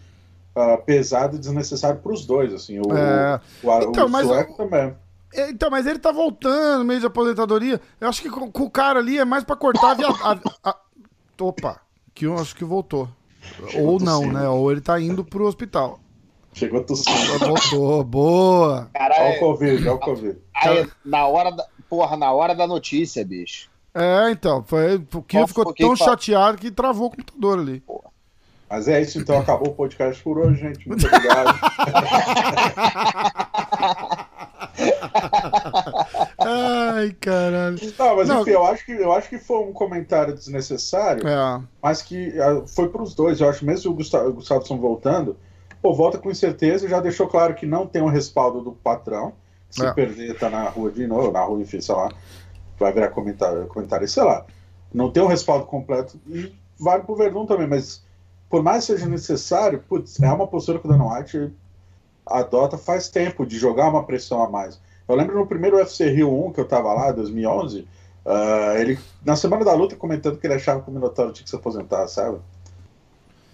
[0.55, 2.79] uh, pesado e desnecessário para os dois, assim.
[2.79, 3.41] O, é...
[3.63, 4.95] o, o, então, o mas sueco também.
[5.33, 7.81] É, então, mas ele tá voltando meio de aposentadoria.
[8.01, 10.09] Eu acho que com, com o cara ali é mais pra cortar a, via...
[10.09, 10.77] a, a...
[11.41, 11.81] Opa,
[12.13, 13.09] que eu acho que voltou.
[13.69, 14.49] Chegou Ou não, né?
[14.49, 16.01] Ou ele tá indo pro hospital.
[16.53, 17.39] Chegou tossindo.
[17.39, 18.91] Voltou, boa.
[18.93, 19.23] Caralho.
[19.23, 20.39] Olha o Covid, olha o Covid.
[20.55, 23.69] Aí, na hora da, porra, na hora da notícia, bicho.
[23.93, 27.81] É, então, foi, o Kio ficou tão chateado que travou o computador ali.
[27.81, 28.09] Porra.
[28.71, 30.87] Mas é isso, então acabou o podcast por hoje, gente.
[30.87, 31.59] Muito obrigado.
[36.39, 37.79] Ai, caralho.
[37.99, 38.43] Não, mas Não.
[38.43, 41.61] enfim, eu acho, que, eu acho que foi um comentário desnecessário, é.
[41.83, 43.41] mas que uh, foi para os dois.
[43.41, 45.37] Eu acho mesmo o Gustavo, o Gustavo voltando,
[45.83, 49.33] pô, volta com incerteza já deixou claro que não tem um respaldo do patrão.
[49.71, 49.93] Se é.
[49.93, 52.11] perder, tá na rua de novo, na rua, enfim, sei lá,
[52.79, 54.45] vai virar comentário, comentário, sei lá.
[54.93, 58.03] Não tem um respaldo completo e vale pro Verdun também, mas
[58.49, 61.53] por mais seja necessário, putz, é uma postura que o Dana White
[62.27, 64.81] adota faz tempo, de jogar uma pressão a mais.
[65.09, 67.87] Eu lembro no primeiro UFC Rio 1 que eu tava lá, 2011, uh,
[68.27, 71.51] ah, ele, na semana da luta, comentando que ele achava que o Minotauro tinha que
[71.51, 72.39] se aposentar, sabe?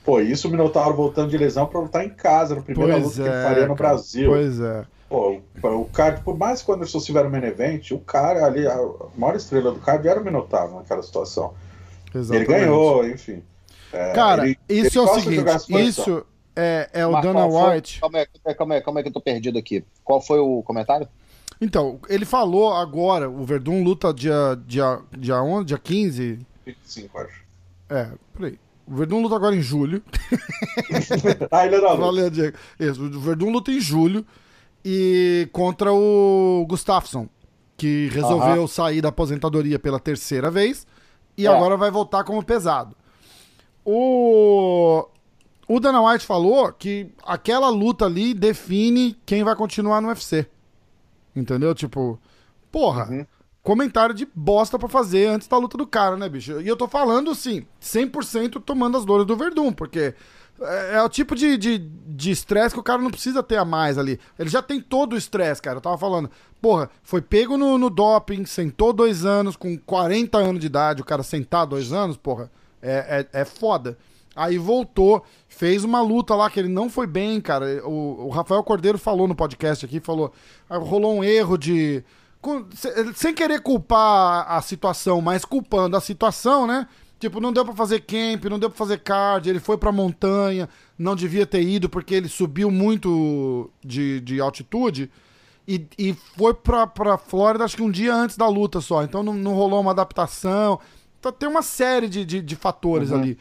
[0.04, 3.24] Pô, isso o Minotauro voltando de lesão pra lutar em casa, no primeiro luta é,
[3.24, 4.30] que ele é, faria no Brasil.
[4.30, 4.84] Pois é.
[5.08, 8.66] Pô, o, card, por mais que quando eles tiveram um main event, o cara ali,
[8.66, 8.76] a
[9.16, 11.54] maior estrela do card era o Minotauro naquela situação.
[12.12, 12.50] Exatamente.
[12.50, 13.42] Ele ganhou, enfim.
[13.92, 18.00] É, cara, ele, isso ele é o seguinte, isso é, é o Mas Dana White.
[18.00, 19.84] Calma aí, calma aí, calma aí que eu tô perdido aqui.
[20.02, 21.08] Qual foi o comentário?
[21.60, 26.46] Então, ele falou agora, o Verdun luta dia, dia, dia 11, dia 15?
[26.66, 27.44] 25, acho.
[27.88, 28.58] É, por aí.
[28.86, 30.02] O Verdun luta agora em julho.
[31.50, 32.56] ah, ele é da Valeu, Diego.
[32.78, 34.24] Isso, o Verdun luta em julho
[34.88, 37.28] e contra o Gustafsson,
[37.76, 40.86] que resolveu sair da aposentadoria pela terceira vez
[41.36, 41.50] e é.
[41.50, 42.94] agora vai voltar como pesado.
[43.84, 45.08] O
[45.66, 50.46] o Dana White falou que aquela luta ali define quem vai continuar no UFC.
[51.34, 51.74] Entendeu?
[51.74, 52.16] Tipo,
[52.70, 53.26] porra, uhum.
[53.64, 56.60] comentário de bosta para fazer antes da luta do cara, né, bicho?
[56.60, 60.14] E eu tô falando, assim, 100% tomando as dores do Verdun, porque
[60.60, 61.58] é, é o tipo de
[62.30, 64.18] estresse de, que o cara não precisa ter a mais ali.
[64.38, 65.78] Ele já tem todo o estresse, cara.
[65.78, 70.60] Eu tava falando, porra, foi pego no, no doping, sentou dois anos, com 40 anos
[70.60, 72.50] de idade, o cara sentar dois anos, porra,
[72.82, 73.96] é, é, é foda.
[74.34, 77.82] Aí voltou, fez uma luta lá que ele não foi bem, cara.
[77.86, 80.32] O, o Rafael Cordeiro falou no podcast aqui, falou,
[80.68, 82.04] ah, rolou um erro de
[83.14, 86.86] sem querer culpar a situação, mas culpando a situação, né?
[87.18, 90.68] Tipo, não deu para fazer camp, não deu para fazer card, ele foi pra montanha,
[90.98, 95.10] não devia ter ido porque ele subiu muito de, de altitude
[95.66, 99.22] e, e foi pra, pra Flórida acho que um dia antes da luta só, então
[99.22, 100.78] não, não rolou uma adaptação.
[101.18, 103.18] Então, tem uma série de, de, de fatores uhum.
[103.18, 103.38] ali.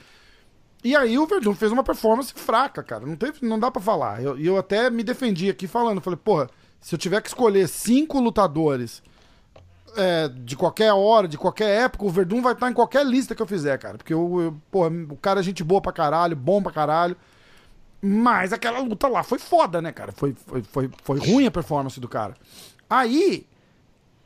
[0.83, 3.05] E aí o Verdun fez uma performance fraca, cara.
[3.05, 4.21] Não, teve, não dá para falar.
[4.21, 6.01] E eu, eu, até me defendi aqui falando.
[6.01, 9.03] Falei, porra, se eu tiver que escolher cinco lutadores
[9.95, 13.41] é, de qualquer hora, de qualquer época, o Verdun vai estar em qualquer lista que
[13.41, 13.97] eu fizer, cara.
[13.97, 17.15] Porque eu, eu, porra, o cara é gente boa pra caralho, bom pra caralho.
[18.01, 20.11] Mas aquela luta lá foi foda, né, cara?
[20.11, 22.35] Foi, foi, foi, foi ruim a performance do cara.
[22.89, 23.47] Aí,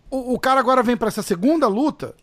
[0.09, 2.13] o, o cara agora vem para essa segunda luta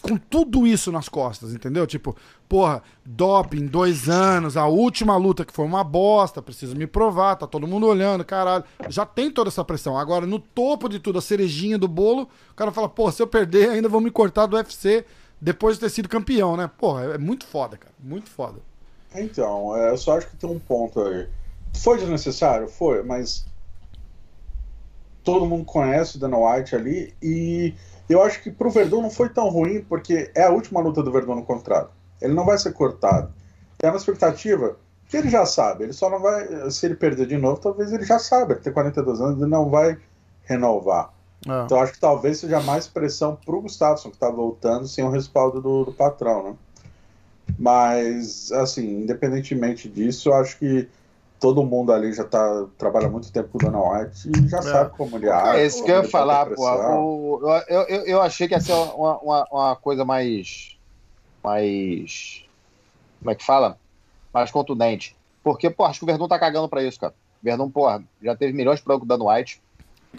[0.00, 1.86] com tudo isso nas costas, entendeu?
[1.86, 2.16] Tipo,
[2.48, 7.46] porra, doping, dois anos, a última luta que foi uma bosta, preciso me provar, tá
[7.46, 8.64] todo mundo olhando, caralho.
[8.88, 9.96] Já tem toda essa pressão.
[9.96, 13.26] Agora, no topo de tudo, a cerejinha do bolo, o cara fala, pô, se eu
[13.26, 15.04] perder, ainda vou me cortar do UFC
[15.40, 16.70] depois de ter sido campeão, né?
[16.78, 17.94] Porra, é muito foda, cara.
[17.98, 18.60] Muito foda.
[19.14, 21.28] Então, é, eu só acho que tem um ponto aí.
[21.74, 22.68] Foi desnecessário?
[22.68, 23.46] Foi, mas
[25.22, 27.74] todo mundo conhece o Dana White ali e
[28.12, 31.12] eu acho que pro Verdun não foi tão ruim, porque é a última luta do
[31.12, 31.90] Verdun no contrato.
[32.20, 33.32] Ele não vai ser cortado.
[33.78, 34.76] Tem uma expectativa
[35.08, 35.84] que ele já sabe.
[35.84, 36.70] Ele só não vai.
[36.70, 38.52] Se ele perder de novo, talvez ele já saiba.
[38.52, 39.98] Ele tem 42 anos, ele não vai
[40.44, 41.12] renovar.
[41.48, 41.64] É.
[41.64, 45.60] Então acho que talvez seja mais pressão pro Gustafsson, que tá voltando sem o respaldo
[45.60, 46.54] do, do patrão, né?
[47.58, 50.88] Mas, assim, independentemente disso, eu acho que
[51.40, 54.62] todo mundo ali já tá, trabalha muito tempo com o Dana White e já é.
[54.62, 55.58] sabe como ele age.
[55.58, 56.62] É isso que eu ia falar, pô.
[56.62, 60.76] O, eu, eu, eu achei que ia ser uma, uma, uma, coisa mais.
[61.42, 62.44] mais.
[63.18, 63.78] Como é que fala?
[64.32, 65.16] Mais contundente.
[65.42, 67.14] Porque, pô, acho que o Verdun tá cagando pra isso, cara.
[67.42, 67.88] O Verdun, pô,
[68.22, 69.62] já teve milhões de problemas com o Dana White.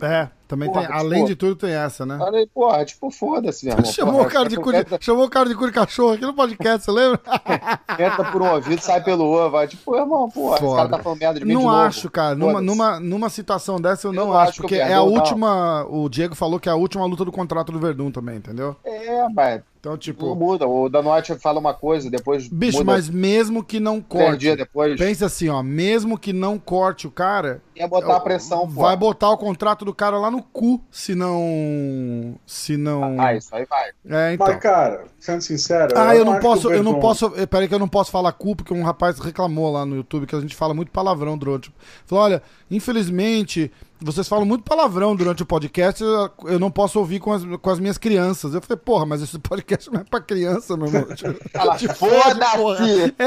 [0.02, 2.18] É, também porra, tem, tipo, além de tudo, tem essa, né?
[2.18, 3.90] Falei, porra, tipo, foda-se, meu irmão.
[3.90, 4.98] chamou, porra, o cara de cu, entra...
[5.00, 7.22] chamou o cara de cu de cachorro aqui no podcast, você lembra?
[7.98, 11.20] entra por um ouvido, sai pelo outro, vai, tipo, irmão, porra, esse cara tá falando
[11.20, 14.34] merda de mim Não de acho, cara, numa, numa, numa situação dessa eu, eu não,
[14.34, 17.72] acho, porque é a última, o Diego falou que é a última luta do contrato
[17.72, 18.76] do Verdun também, entendeu?
[18.84, 20.28] É, mas então, tipo.
[20.28, 20.68] Não muda.
[20.68, 22.48] O Danotti fala uma coisa, depois.
[22.48, 22.92] Bicho, muda.
[22.92, 24.56] mas mesmo que não corte.
[24.56, 24.96] Depois.
[24.98, 25.64] Pensa assim, ó.
[25.64, 27.64] Mesmo que não corte o cara.
[27.76, 28.82] Ia botar a pressão, pô.
[28.82, 32.36] Vai botar o contrato do cara lá no cu, se não.
[32.46, 33.20] Se não.
[33.20, 33.90] Ah, isso aí vai.
[34.10, 34.48] É, então.
[34.48, 35.94] Mas, cara, sendo sincero.
[35.98, 36.72] Ah, eu, eu não posso.
[36.72, 37.34] Eu não posso.
[37.36, 40.28] Eh, peraí, que eu não posso falar cu, porque um rapaz reclamou lá no YouTube
[40.28, 41.64] que a gente fala muito palavrão durante.
[41.64, 43.72] Tipo, falou: olha, infelizmente
[44.04, 47.80] vocês falam muito palavrão durante o podcast, eu não posso ouvir com as, com as
[47.80, 48.56] minhas crianças.
[48.56, 51.06] Eu falei, porra, mas esse podcast não é pra criança, meu irmão.
[51.96, 53.14] Foda-se!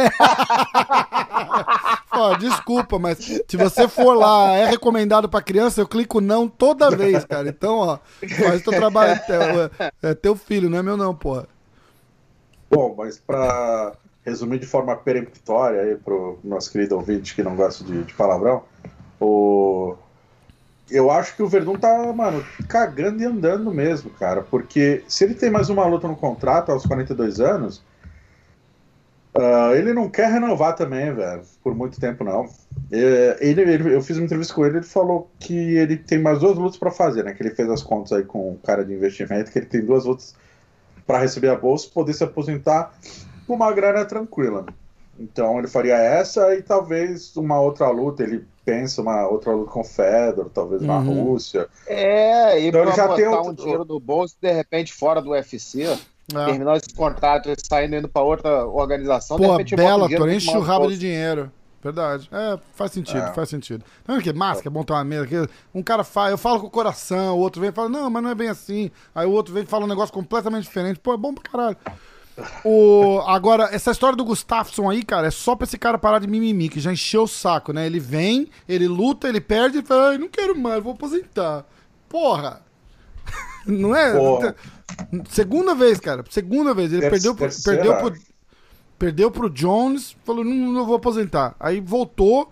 [2.14, 2.38] É.
[2.38, 7.24] desculpa, mas se você for lá, é recomendado pra criança, eu clico não toda vez,
[7.24, 7.48] cara.
[7.48, 7.98] Então, ó,
[8.42, 9.20] faz teu trabalho.
[9.78, 11.46] É, é teu filho, não é meu não, porra.
[12.70, 13.92] Bom, mas pra
[14.24, 18.62] resumir de forma peremptória aí pro nosso querido ouvinte que não gosta de, de palavrão,
[19.20, 19.96] o
[20.90, 24.42] eu acho que o Verdun tá, mano, cagando e andando mesmo, cara.
[24.42, 27.78] Porque se ele tem mais uma luta no contrato aos 42 anos,
[29.34, 32.48] uh, ele não quer renovar também, velho, por muito tempo, não.
[32.90, 36.38] É, ele, ele, eu fiz uma entrevista com ele, ele falou que ele tem mais
[36.38, 37.32] duas lutas para fazer, né?
[37.32, 40.04] Que ele fez as contas aí com o cara de investimento, que ele tem duas
[40.04, 40.34] lutas
[41.06, 42.94] para receber a bolsa, poder se aposentar
[43.46, 44.66] com uma grana tranquila.
[45.18, 48.22] Então ele faria essa e talvez uma outra luta.
[48.22, 51.24] Ele pensa uma outra luta com o Fedor, talvez na uhum.
[51.24, 51.68] Rússia.
[51.86, 55.84] É, e então, ele já tem um dinheiro do bolso de repente fora do UFC.
[55.84, 56.44] É.
[56.46, 59.36] Terminar esse contrato e saindo indo para outra organização.
[59.36, 61.52] Pô, bela, tô enche o rabo de dinheiro.
[61.84, 62.30] Verdade.
[62.32, 63.32] É, faz sentido, é.
[63.34, 63.84] faz sentido.
[64.08, 65.26] Não é que máscara, é bom ter uma mesa.
[65.26, 68.08] Que um cara fala, eu falo com o coração, o outro vem e fala, não,
[68.08, 68.90] mas não é bem assim.
[69.14, 70.98] Aí o outro vem e fala um negócio completamente diferente.
[70.98, 71.76] Pô, é bom pra caralho.
[72.64, 76.26] O, agora, essa história do Gustafsson aí, cara, é só pra esse cara parar de
[76.26, 77.84] mimimi, que já encheu o saco, né?
[77.84, 81.66] Ele vem, ele luta, ele perde e fala, ai, não quero mais, vou aposentar.
[82.08, 82.62] Porra!
[83.66, 84.12] Não é?
[84.12, 84.54] Porra.
[85.30, 86.22] Segunda vez, cara.
[86.28, 86.92] Segunda vez.
[86.92, 88.14] Ele Ter perdeu, pro, perdeu,
[88.98, 91.54] perdeu pro Jones, falou, não, não vou aposentar.
[91.58, 92.48] Aí voltou,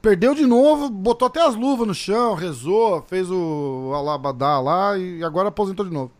[0.00, 5.22] perdeu de novo, botou até as luvas no chão, rezou, fez o alabadá lá e
[5.22, 6.10] agora aposentou de novo.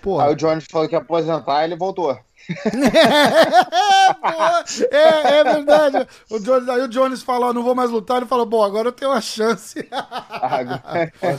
[0.00, 0.26] Porra.
[0.26, 2.12] Aí o Jones falou que ia aposentar e ele voltou
[4.90, 6.08] é, é verdade.
[6.30, 8.92] O Jones, aí o Jones falou, não vou mais lutar, ele falou, bom, agora eu
[8.92, 9.78] tenho uma chance.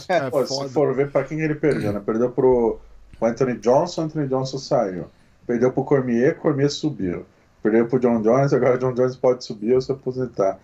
[0.08, 2.00] é, Pô, se for ver pra quem ele perdeu, né?
[2.00, 2.80] Perdeu pro
[3.22, 5.06] Anthony Johnson, Anthony Johnson saiu.
[5.46, 7.26] Perdeu pro Cormier, Cormier subiu.
[7.64, 10.60] Perdeu pro John Jones, agora o John Jones pode subir ou se aposentar.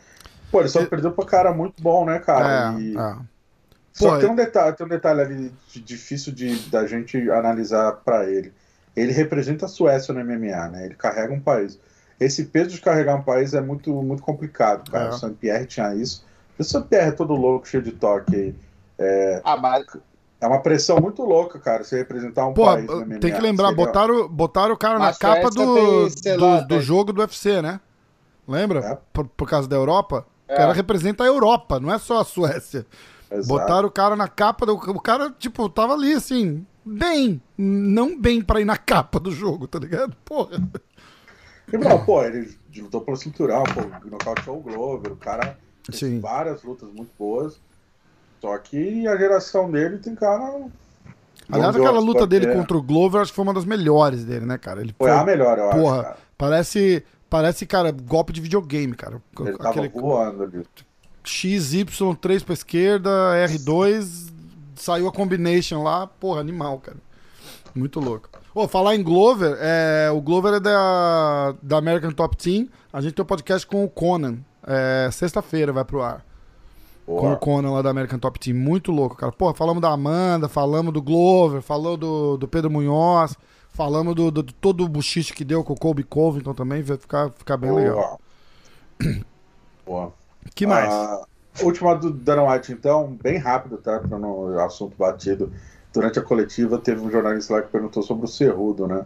[0.52, 2.78] Pô, ele só perdeu pro cara muito bom, né, cara?
[2.78, 2.98] É, e...
[2.98, 3.16] é.
[3.94, 8.30] Só Pô, tem um detalhe, tem um detalhe ali difícil de, da gente analisar para
[8.30, 8.54] ele
[8.96, 10.86] ele representa a Suécia no MMA, né?
[10.86, 11.80] Ele carrega um país.
[12.20, 15.06] Esse peso de carregar um país é muito, muito complicado, cara.
[15.06, 15.10] É.
[15.10, 16.26] O Saint-Pierre tinha isso.
[16.58, 18.54] O Saint-Pierre é todo louco, cheio de toque.
[18.98, 19.42] É...
[19.44, 19.86] Ah, mas...
[20.42, 23.20] É uma pressão muito louca, cara, você representar um país no MMA.
[23.20, 27.12] Tem que lembrar, botaram, botaram o cara na capa do, tem, do, lá, do jogo
[27.12, 27.82] do UFC, né?
[28.48, 28.80] Lembra?
[28.80, 28.98] É.
[29.12, 30.26] Por, por causa da Europa.
[30.48, 30.54] É.
[30.54, 32.86] O cara representa a Europa, não é só a Suécia.
[33.30, 33.48] Exato.
[33.48, 34.74] Botaram o cara na capa do.
[34.74, 37.42] O cara, tipo, tava ali assim, bem.
[37.58, 40.16] Não bem pra ir na capa do jogo, tá ligado?
[40.26, 40.58] Porra.
[41.72, 45.58] Não, pô, ele lutou pelo cinturão, pô, nocauteou o Glover, o cara
[45.92, 47.60] fez várias lutas muito boas.
[48.42, 50.66] Só que a geração dele tem cara.
[51.52, 52.54] Aliás, aquela luta dele é.
[52.54, 54.82] contra o Glover, acho que foi uma das melhores dele, né, cara?
[54.82, 56.20] Ele foi, foi a melhor, eu porra, acho.
[56.38, 59.22] Parece, parece, cara, golpe de videogame, cara.
[59.40, 59.90] Ele Aquele...
[59.90, 60.64] tava voando ali.
[61.26, 63.10] XY3 pra esquerda,
[63.48, 64.32] R2,
[64.76, 66.98] saiu a combination lá, porra, animal, cara.
[67.76, 68.30] Muito louco.
[68.54, 72.68] Ô, falar em Glover, é, o Glover é da, da American Top Team.
[72.92, 74.38] A gente tem um podcast com o Conan.
[74.66, 76.26] É, Sexta-feira vai pro ar.
[77.10, 77.22] Boa.
[77.22, 78.56] Com o Conan lá da American Top Team.
[78.56, 79.32] Muito louco, cara.
[79.32, 83.36] Porra, falamos da Amanda, falamos do Glover, falou do, do Pedro Munhoz,
[83.72, 86.84] falamos do, do, do todo o buchiche que deu com o Colby Covington também.
[86.84, 87.82] Vai ficar, ficar bem Boa.
[87.82, 88.22] legal.
[89.84, 90.14] Boa.
[90.54, 90.94] que mais?
[90.94, 91.26] Ah,
[91.64, 94.00] última do Dana White, então, bem rápido, tá?
[94.00, 95.52] Para no assunto batido.
[95.92, 99.04] Durante a coletiva, teve um jornalista lá que perguntou sobre o Cerrudo, né?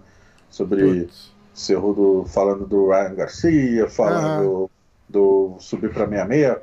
[0.49, 1.32] Sobre Putz.
[1.54, 4.70] Cerrudo falando do Ryan Garcia, falando do,
[5.08, 6.58] do subir para 66,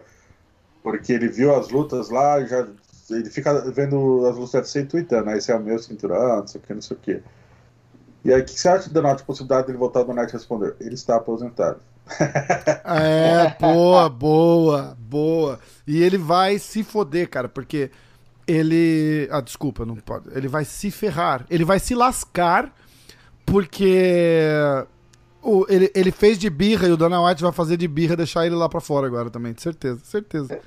[0.83, 2.67] porque ele viu as lutas lá, já
[3.11, 6.47] ele fica vendo as lutas UFC e tweetando, ah, esse é o meu cinturão, não
[6.47, 7.23] sei o que, não sei o que.
[8.25, 10.77] E aí, o que você acha da nota possibilidade dele voltar do Night responder?
[10.79, 11.81] Ele está aposentado.
[12.85, 15.59] é, boa, boa, boa.
[15.87, 17.91] E ele vai se foder, cara, porque
[18.47, 19.29] ele.
[19.31, 20.29] Ah, desculpa, não pode.
[20.37, 21.47] Ele vai se ferrar.
[21.49, 22.75] Ele vai se lascar
[23.47, 24.45] porque.
[25.43, 28.47] O, ele, ele fez de birra e o Dana White vai fazer de birra deixar
[28.47, 30.61] ele lá pra fora agora também, certeza, certeza.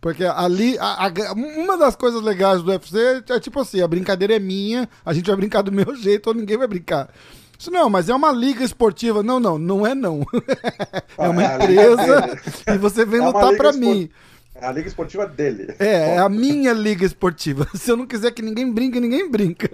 [0.00, 4.36] Porque ali, a, a, uma das coisas legais do UFC é tipo assim: a brincadeira
[4.36, 7.08] é minha, a gente vai brincar do meu jeito ou ninguém vai brincar.
[7.58, 9.22] Isso não, mas é uma liga esportiva.
[9.22, 10.26] Não, não, não é não.
[11.16, 12.38] é uma ah, empresa
[12.74, 14.10] e você vem é lutar pra mim.
[14.54, 15.74] É a liga esportiva dele.
[15.78, 17.66] É, é a minha liga esportiva.
[17.74, 19.70] Se eu não quiser que ninguém brinque, ninguém brinca.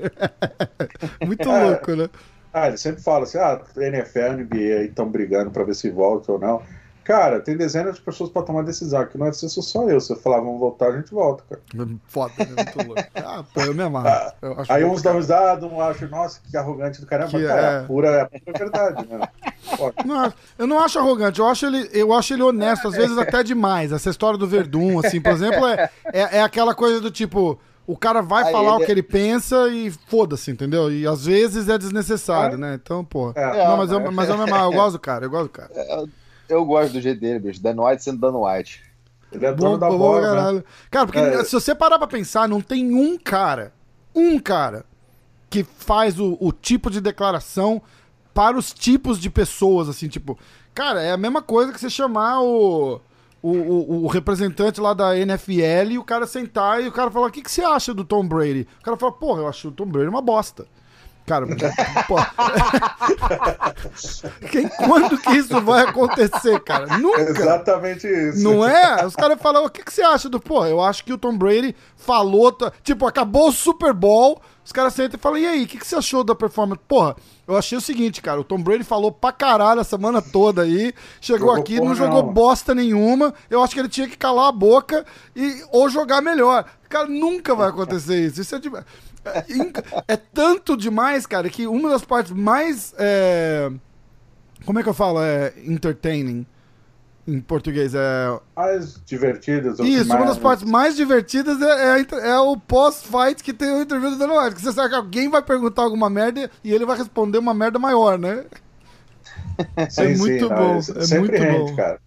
[1.27, 1.65] Muito é.
[1.65, 2.09] louco, né?
[2.53, 6.39] Ah, ele sempre fala assim: ah, NFL, NBA estão brigando para ver se volta ou
[6.39, 6.63] não.
[7.11, 9.01] Cara, tem dezenas de pessoas para tomar decisão.
[9.01, 10.01] Aqui não é ser só eu.
[10.01, 11.89] Se eu falar, vamos voltar, a gente volta, cara.
[12.07, 12.47] Foda, né?
[12.57, 13.03] Muito louco.
[13.17, 14.09] Ah, pô, eu me amarro.
[14.09, 17.31] Ah, eu aí uns dão risada, um acham, nossa, que arrogante do caramba.
[17.31, 17.83] Que cara, é...
[17.83, 19.29] pura, é pura verdade, né?
[20.05, 23.43] Não, eu não acho arrogante, eu acho ele, eu acho ele honesto, às vezes até
[23.43, 23.93] demais.
[23.93, 27.59] Essa história do Verdun, assim, por exemplo, é, é, é aquela coisa do tipo.
[27.91, 28.83] O cara vai Aí falar ele...
[28.83, 30.93] o que ele pensa e foda-se, entendeu?
[30.93, 32.57] E às vezes é desnecessário, é.
[32.57, 32.75] né?
[32.81, 33.33] Então, pô.
[33.35, 33.67] É.
[33.67, 35.71] Não, mas eu, mas eu, eu gosto do cara, eu gosto do cara.
[35.75, 36.05] É,
[36.49, 37.61] eu gosto do jeito dele, bicho.
[37.61, 38.81] Dan White sendo Dan White.
[39.33, 40.57] Ele é dono bom, da bom, bola, caralho.
[40.59, 40.65] Né?
[40.89, 41.43] Cara, porque é.
[41.43, 43.73] se você parar pra pensar, não tem um cara,
[44.15, 44.85] um cara,
[45.49, 47.83] que faz o, o tipo de declaração
[48.33, 50.39] para os tipos de pessoas, assim, tipo...
[50.73, 53.01] Cara, é a mesma coisa que você chamar o...
[53.43, 57.29] O, o, o, representante lá da NFL e o cara sentar e o cara falar:
[57.29, 58.69] O que, que você acha do Tom Brady?
[58.81, 60.67] O cara fala: Porra, eu acho o Tom Brady uma bosta.
[61.31, 61.47] Cara,
[62.09, 62.17] pô.
[64.51, 66.99] Quem, quando que isso vai acontecer, cara?
[66.99, 67.21] Nunca.
[67.21, 68.43] Exatamente isso.
[68.43, 69.07] Não é?
[69.07, 70.41] Os caras falam, o que, que você acha do.
[70.41, 72.57] Pô, eu acho que o Tom Brady falou.
[72.83, 74.43] Tipo, acabou o Super Bowl.
[74.65, 76.81] Os caras sentam e falam, e aí, o que, que você achou da performance?
[76.87, 77.15] Porra,
[77.47, 80.93] eu achei o seguinte, cara, o Tom Brady falou pra caralho a semana toda aí,
[81.21, 82.33] chegou jogou aqui, não jogou não.
[82.33, 85.05] bosta nenhuma, eu acho que ele tinha que calar a boca
[85.35, 86.67] e ou jogar melhor.
[86.89, 88.41] Cara, nunca vai acontecer isso.
[88.41, 88.71] Isso é de...
[89.25, 92.95] É, é, tanto demais, cara, que uma das partes mais.
[92.99, 93.71] É,
[94.65, 95.23] como é que eu falo?
[95.23, 96.47] É entertaining
[97.27, 97.95] em português.
[97.95, 98.41] É.
[98.57, 99.79] Mais divertidas.
[99.79, 100.21] Isso, mais...
[100.21, 104.19] uma das partes mais divertidas é, é, é o pós-fight que tem o interview do
[104.19, 104.57] Dana White.
[104.57, 107.79] Que você sabe que alguém vai perguntar alguma merda e ele vai responder uma merda
[107.79, 108.45] maior, né?
[109.91, 110.81] Sim, é muito sim, bom.
[111.15, 111.77] É muito rende, bom.
[111.77, 112.01] cara.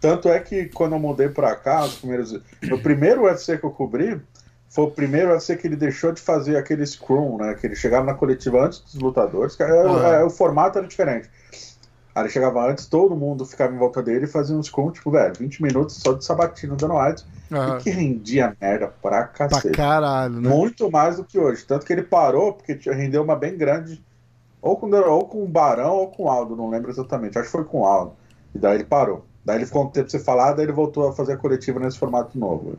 [0.00, 2.32] Tanto é que quando eu mudei pra cá, os primeiros.
[2.32, 4.20] O primeiro UFC que eu cobri
[4.76, 7.54] foi o primeiro UFC que ele deixou de fazer aquele scrum, né?
[7.54, 9.58] Que ele chegava na coletiva antes dos lutadores.
[9.58, 10.06] uhum.
[10.06, 11.30] é, o formato era diferente.
[12.14, 15.10] Aí ele chegava antes, todo mundo ficava em volta dele e fazia um scrum, tipo,
[15.10, 17.24] velho, 20 minutos só de sabatino dando white.
[17.50, 17.78] Uhum.
[17.78, 19.68] E que rendia merda pra cacete.
[19.68, 20.48] Pra caralho, né?
[20.50, 21.64] Muito mais do que hoje.
[21.64, 24.04] Tanto que ele parou, porque rendeu uma bem grande.
[24.60, 27.38] Ou com, ou com o Barão ou com o Aldo, não lembro exatamente.
[27.38, 28.12] Acho que foi com o Aldo.
[28.54, 29.24] E daí ele parou.
[29.42, 31.98] Daí ele ficou um tempo sem falar, daí ele voltou a fazer a coletiva nesse
[31.98, 32.76] formato novo.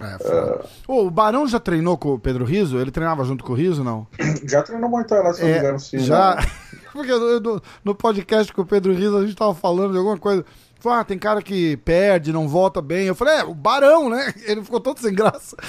[0.00, 2.78] É, uh, o Barão já treinou com o Pedro Riso?
[2.78, 4.06] Ele treinava junto com o Riso, não?
[4.44, 5.98] Já treinou muito lá, se não me engano, sim.
[6.00, 6.34] Já.
[6.34, 6.42] Né?
[6.92, 10.44] Porque no, no, podcast com o Pedro Riso a gente tava falando de alguma coisa.
[10.84, 13.06] Ah, tem cara que perde, não volta bem.
[13.06, 14.34] Eu falei, é, o Barão, né?
[14.46, 15.56] Ele ficou todo sem graça.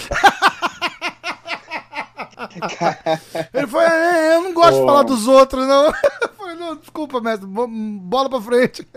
[3.53, 4.79] Ele foi, é, eu não gosto oh.
[4.81, 5.85] de falar dos outros, não.
[5.85, 5.93] Eu
[6.37, 8.87] falei, não, desculpa, mestre, bola pra frente.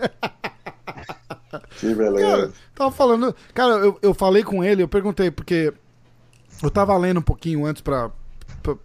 [1.77, 2.25] Que beleza.
[2.25, 3.35] Cara, tava falando.
[3.53, 5.73] Cara, eu, eu falei com ele, eu perguntei, porque
[6.63, 8.11] eu tava lendo um pouquinho antes pra,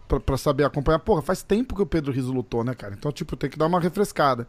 [0.07, 0.99] pra, pra, saber acompanhar.
[0.99, 2.93] Porra, faz tempo que o Pedro Riso lutou, né, cara?
[2.93, 4.47] Então, tipo, tem que dar uma refrescada.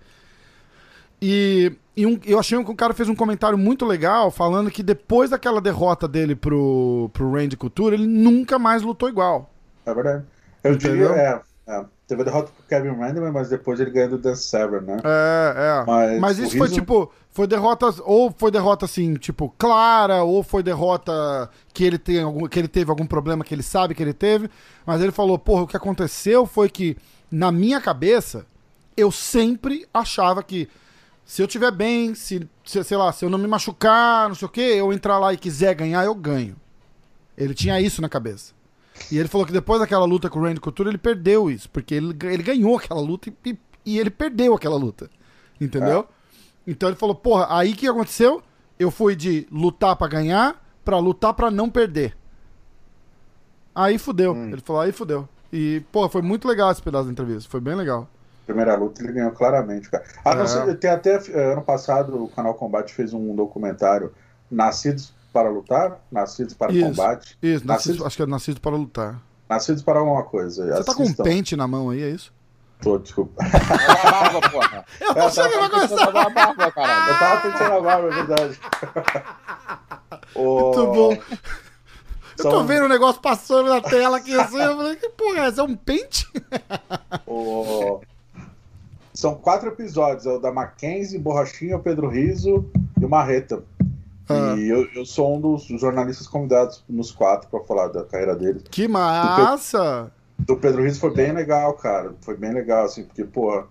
[1.20, 4.82] E, e um, eu achei que o cara fez um comentário muito legal falando que
[4.82, 9.50] depois daquela derrota dele pro, pro Randy Couture, ele nunca mais lutou igual.
[9.86, 10.24] É verdade.
[10.62, 11.08] Eu Entendeu?
[11.08, 11.84] diria, é, é.
[12.06, 14.98] Teve a derrota pro Kevin Randleman, mas depois ele ganhou do Dan Severn, né?
[15.02, 15.84] É, é.
[15.84, 17.12] Mas, mas isso foi tipo.
[17.30, 17.92] Foi derrota.
[18.04, 22.68] Ou foi derrota assim, tipo, clara, ou foi derrota que ele, tem algum, que ele
[22.68, 24.48] teve algum problema que ele sabe que ele teve.
[24.86, 26.96] Mas ele falou, porra, o que aconteceu foi que,
[27.28, 28.46] na minha cabeça,
[28.96, 30.68] eu sempre achava que
[31.24, 34.46] se eu tiver bem, se, se, sei lá, se eu não me machucar, não sei
[34.46, 36.54] o que, eu entrar lá e quiser ganhar, eu ganho.
[37.36, 38.54] Ele tinha isso na cabeça.
[39.10, 41.94] E ele falou que depois daquela luta com o Randy Couture, ele perdeu isso, porque
[41.94, 45.08] ele, ele ganhou aquela luta e, e ele perdeu aquela luta.
[45.60, 46.00] Entendeu?
[46.00, 46.70] É.
[46.70, 48.42] Então ele falou, porra, aí que aconteceu?
[48.78, 52.16] Eu fui de lutar para ganhar para lutar para não perder.
[53.74, 54.32] Aí fudeu.
[54.32, 54.50] Hum.
[54.52, 55.28] Ele falou, aí fudeu.
[55.52, 57.50] E, pô, foi muito legal esse pedaço da entrevista.
[57.50, 58.08] Foi bem legal.
[58.46, 60.04] Primeira luta ele ganhou claramente, cara.
[60.24, 60.66] Ah, é.
[60.66, 64.12] não tem até eh, ano passado o canal Combate fez um documentário
[64.48, 67.38] Nascidos para lutar, nascidos para isso, combate.
[67.42, 69.22] Isso, nascidos, acho que é nascidos para lutar.
[69.46, 70.64] Nascidos para alguma coisa.
[70.64, 70.92] Você Assistam.
[70.92, 72.32] tá com um pente na mão aí, é isso?
[72.80, 73.44] Tô, desculpa.
[73.44, 73.52] É
[74.10, 74.84] barba, porra.
[74.98, 76.10] Eu tô achando que vai começar.
[76.10, 78.60] Barba, eu tava pensando a barba, é verdade.
[80.34, 81.18] Muito bom.
[82.38, 85.40] Eu tô vendo o um negócio passando na tela aqui assim, eu falei, que porra
[85.40, 85.60] é essa?
[85.60, 86.26] É um pente?
[87.26, 88.00] O...
[89.12, 92.70] São quatro episódios, é o da Mackenzie, Borrachinha, Pedro Riso
[93.00, 93.62] e o Marreta.
[94.28, 94.54] Ah.
[94.56, 98.62] E eu, eu, sou um dos jornalistas convidados nos quatro para falar da carreira dele.
[98.70, 100.10] Que massa!
[100.36, 100.54] Do, Pe...
[100.54, 102.14] do Pedro Riso foi bem legal, cara.
[102.20, 103.66] Foi bem legal, assim, porque, porra,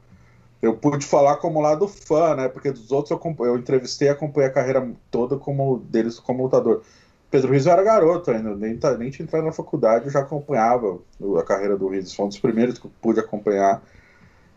[0.61, 2.47] eu pude falar como lado fã, né?
[2.47, 6.81] Porque dos outros eu, eu entrevistei e acompanhei a carreira toda como deles como lutador.
[7.29, 10.99] Pedro Rizzo era garoto ainda, nem, tá, nem tinha entrado na faculdade, eu já acompanhava
[11.37, 13.83] a carreira do Rizzo, foi um dos primeiros que eu pude acompanhar.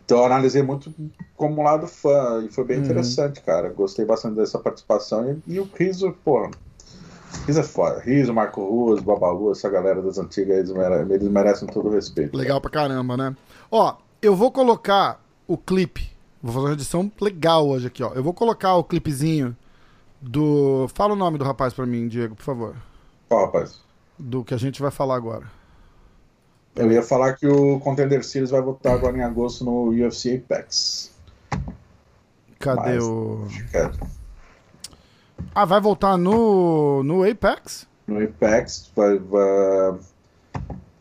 [0.09, 0.91] Então eu analisei muito
[1.37, 2.83] como lado fã, e foi bem uhum.
[2.83, 3.69] interessante, cara.
[3.69, 5.39] Gostei bastante dessa participação.
[5.47, 6.49] E, e o Rizzo, pô,
[7.45, 7.99] Rizzo é foda.
[7.99, 12.35] Rizzo, Marco Ruas, Babalu, essa galera das antigas, eles merecem, eles merecem todo o respeito.
[12.35, 13.35] Legal pra caramba, né?
[13.69, 16.09] Ó, eu vou colocar o clipe.
[16.41, 18.11] Vou fazer uma edição legal hoje aqui, ó.
[18.15, 19.55] Eu vou colocar o clipezinho
[20.19, 20.87] do.
[20.95, 22.75] Fala o nome do rapaz pra mim, Diego, por favor.
[23.27, 23.79] Qual rapaz?
[24.17, 25.58] Do que a gente vai falar agora.
[26.75, 31.11] Eu ia falar que o Contender Series vai voltar agora em agosto no UFC Apex.
[32.59, 33.47] Cadê Mas, o.
[35.55, 37.87] Ah, vai voltar no, no Apex?
[38.07, 39.99] No Apex, vai, vai,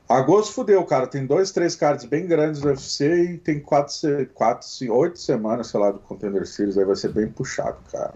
[0.09, 1.07] Agosto fudeu, cara.
[1.07, 5.79] Tem dois, três cards bem grandes do UFC e tem quatro, quatro, oito semanas, sei
[5.79, 6.79] lá, do Contender Series.
[6.79, 8.14] Aí vai ser bem puxado, cara.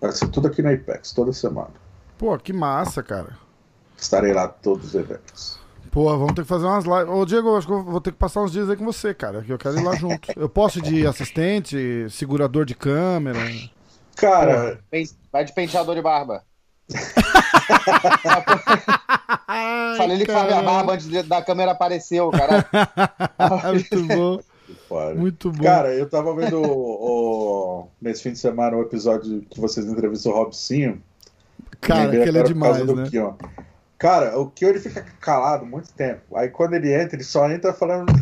[0.00, 1.72] Vai ser tudo aqui na Apex, toda semana.
[2.16, 3.36] Pô, que massa, cara.
[3.96, 5.58] Estarei lá todos os eventos.
[5.98, 7.08] Pô, vamos ter que fazer umas lives.
[7.08, 9.42] Ô, Diego, acho que eu vou ter que passar uns dias aí com você, cara.
[9.42, 10.28] Que eu quero ir lá junto.
[10.36, 13.40] Eu posso ir de assistente, segurador de câmera.
[14.14, 14.78] Cara.
[15.32, 16.44] Vai de penteador de barba.
[19.96, 22.64] Falei ele faz a barba antes da câmera apareceu, cara.
[23.74, 24.38] Muito bom.
[25.16, 25.64] Muito bom.
[25.64, 30.30] Cara, eu tava vendo o, o, nesse fim de semana o episódio que vocês entrevistam
[30.30, 31.02] o Robsinho.
[31.80, 33.08] Cara, que ele é demais, né?
[33.10, 33.34] Kion.
[33.98, 36.36] Cara, o ele fica calado muito tempo.
[36.36, 38.12] Aí quando ele entra, ele só entra falando.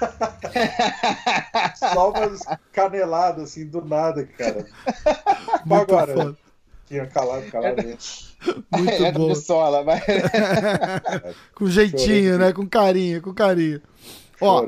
[1.76, 2.40] só umas
[2.72, 4.66] caneladas assim do nada, cara.
[5.66, 6.36] Muito Agora, foda.
[6.86, 7.82] Kion calado, calado.
[8.72, 9.34] Muito é bom.
[9.34, 10.02] Sola, mas...
[11.54, 12.54] com jeitinho, né?
[12.54, 13.82] Com carinho, com carinho.
[14.40, 14.64] Ó,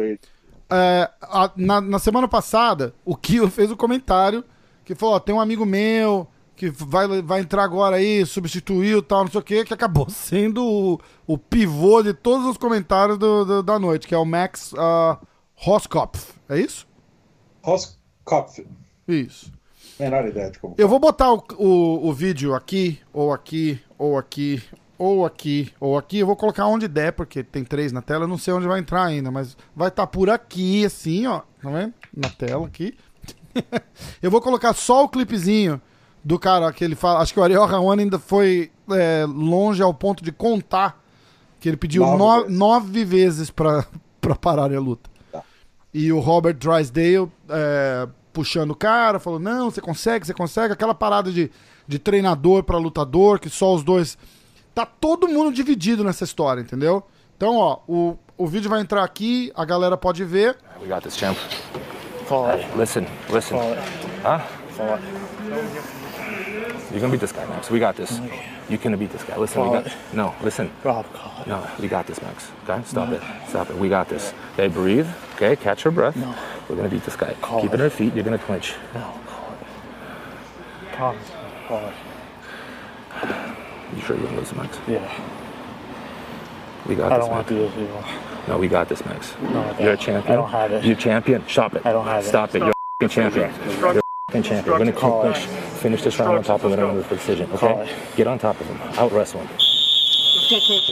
[0.70, 4.44] é, a, na, na, semana passada, o Kio fez o um comentário
[4.84, 9.24] que falou: ó, tem um amigo meu que vai, vai entrar agora aí, substituiu tal,
[9.24, 13.44] não sei o que, que acabou sendo o, o pivô de todos os comentários do,
[13.44, 15.18] do, da noite, que é o Max uh,
[15.54, 16.34] Roskopf.
[16.48, 16.86] É isso?
[17.62, 18.64] Roskopf.
[19.08, 19.52] Isso.
[19.98, 20.74] Menor ideia de como.
[20.78, 24.62] Eu vou botar o, o, o, vídeo aqui, ou aqui, ou aqui,
[24.98, 26.18] ou aqui, ou aqui.
[26.18, 28.24] Eu vou colocar onde der, porque tem três na tela.
[28.24, 31.40] Eu não sei onde vai entrar ainda, mas vai estar tá por aqui, assim, ó.
[31.62, 31.94] Tá vendo?
[32.16, 32.96] Na tela aqui.
[34.22, 35.80] eu vou colocar só o clipezinho
[36.24, 37.20] do cara que ele fala.
[37.20, 41.00] Acho que o Ariel Raoni ainda foi é, longe ao ponto de contar
[41.60, 42.58] que ele pediu nove, no, vezes.
[42.58, 43.86] nove vezes pra,
[44.20, 45.10] pra parar a luta.
[45.30, 45.42] Tá.
[45.92, 47.30] E o Robert Drysdale.
[47.48, 50.72] É, puxando o cara, falou: não, você consegue, você consegue.
[50.72, 51.50] Aquela parada de,
[51.86, 54.16] de treinador para lutador, que só os dois.
[54.74, 57.02] Tá todo mundo dividido nessa história, entendeu?
[57.36, 60.56] Então, ó, o, o vídeo vai entrar aqui, a galera pode ver.
[60.80, 61.36] We got this, champ.
[62.26, 62.66] Call it.
[62.76, 63.58] Listen, listen.
[63.58, 63.82] Call it.
[64.24, 64.40] Huh?
[64.76, 66.01] Call it.
[66.92, 67.70] You're gonna beat this guy, Max.
[67.70, 68.20] We got this.
[68.20, 68.30] Oh,
[68.68, 69.38] you can beat this guy.
[69.38, 69.86] Listen, call we got.
[69.86, 69.92] It.
[70.12, 70.70] No, listen.
[70.84, 71.46] Rob, call it.
[71.46, 72.50] No, we got this, Max.
[72.68, 73.16] Okay, stop no.
[73.16, 73.22] it.
[73.48, 73.76] Stop it.
[73.76, 74.34] We got this.
[74.52, 75.08] Okay, breathe.
[75.36, 76.16] Okay, catch your breath.
[76.16, 76.34] No.
[76.68, 77.34] We're gonna beat this guy.
[77.40, 77.80] Call Keep it.
[77.80, 78.14] it on feet.
[78.14, 78.74] You're gonna clinch.
[78.92, 80.92] No, call it.
[80.92, 81.18] Call it.
[81.66, 81.94] Call it.
[83.96, 84.78] You sure you're gonna lose, Max?
[84.86, 85.10] Yeah.
[86.86, 87.24] We got I this.
[87.24, 88.04] I don't want to do this anymore.
[88.48, 89.34] No, we got this, Max.
[89.40, 90.32] No, You're a champion.
[90.32, 90.84] I don't have it.
[90.84, 91.42] You're champion.
[91.48, 91.86] Stop it.
[91.86, 92.58] I don't have Stop it.
[92.58, 92.74] Stop it.
[93.00, 93.54] You're a champion.
[93.80, 94.02] You're
[94.34, 94.72] a champion.
[94.72, 95.46] We're gonna keep clinch.
[95.80, 97.50] Finish this round on top of it under the decision.
[97.52, 97.94] Okay?
[98.16, 98.80] Get on top of him.
[98.98, 99.48] Out wrestle him.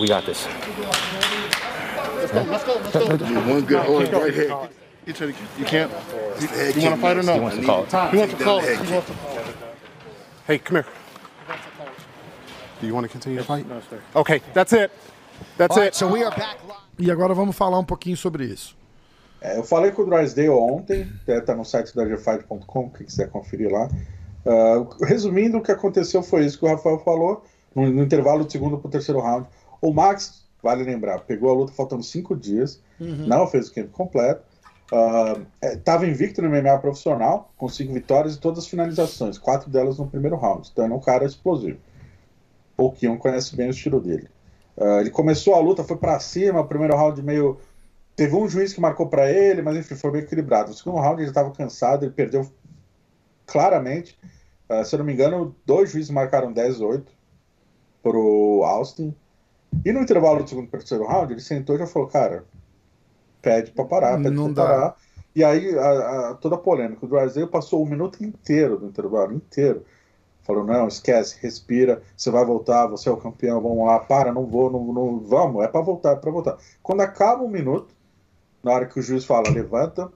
[0.00, 0.46] We got this.
[0.46, 2.42] Let's go.
[2.42, 2.74] Let's go.
[3.04, 3.40] Let's go.
[3.48, 4.68] One good horse right here.
[5.06, 5.90] You, try to, you can't.
[6.40, 7.34] You, you want to fight or no?
[7.34, 8.10] He wants to call it.
[8.10, 8.78] He wants to call it.
[8.78, 9.56] He wants to call it.
[10.46, 10.86] Hey, come here.
[12.80, 13.68] Do you want to continue to fight?
[13.68, 14.00] No, sir.
[14.16, 14.90] Okay, that's it.
[15.56, 15.94] That's right, it.
[15.94, 16.58] So we are back
[16.98, 18.76] E agora vamos falar um pouquinho sobre isso.
[19.40, 23.70] É, eu falei com o Drysdale ontem, está no site da gfight.com, quem quiser conferir
[23.70, 23.88] lá.
[24.44, 28.50] Uh, resumindo, o que aconteceu foi isso que o Rafael falou, no, no intervalo do
[28.50, 29.46] segundo para o terceiro round.
[29.80, 33.26] O Max, vale lembrar, pegou a luta faltando cinco dias, uhum.
[33.26, 34.42] não fez o camp completo,
[35.62, 39.70] estava uh, é, invicto no MMA profissional, com cinco vitórias e todas as finalizações, quatro
[39.70, 40.68] delas no primeiro round.
[40.70, 41.78] Então é um cara explosivo.
[42.76, 44.28] Pouquinho conhece bem o estilo dele.
[44.76, 47.58] Uh, ele começou a luta, foi para cima, o primeiro round meio.
[48.20, 50.68] Teve um juiz que marcou para ele, mas enfim, foi meio equilibrado.
[50.68, 52.46] No segundo round ele estava cansado, ele perdeu
[53.46, 54.18] claramente.
[54.68, 57.10] Uh, se eu não me engano, dois juízes marcaram 10-8
[58.02, 59.14] pro Austin.
[59.86, 62.44] E no intervalo do segundo para terceiro round, ele sentou e já falou, cara,
[63.40, 64.66] pede para parar, pede dá.
[64.66, 64.96] parar.
[65.34, 67.06] E aí, a, a- toda a polêmica.
[67.06, 69.82] O Drysdale passou o minuto inteiro do intervalo, inteiro.
[70.42, 74.44] Falou, não, esquece, respira, você vai voltar, você é o campeão, vamos lá, para, não
[74.44, 76.58] vou, não, não vamos, é para voltar, é para voltar.
[76.82, 77.98] Quando acaba um minuto,
[78.62, 80.10] na hora que o juiz fala, levanta,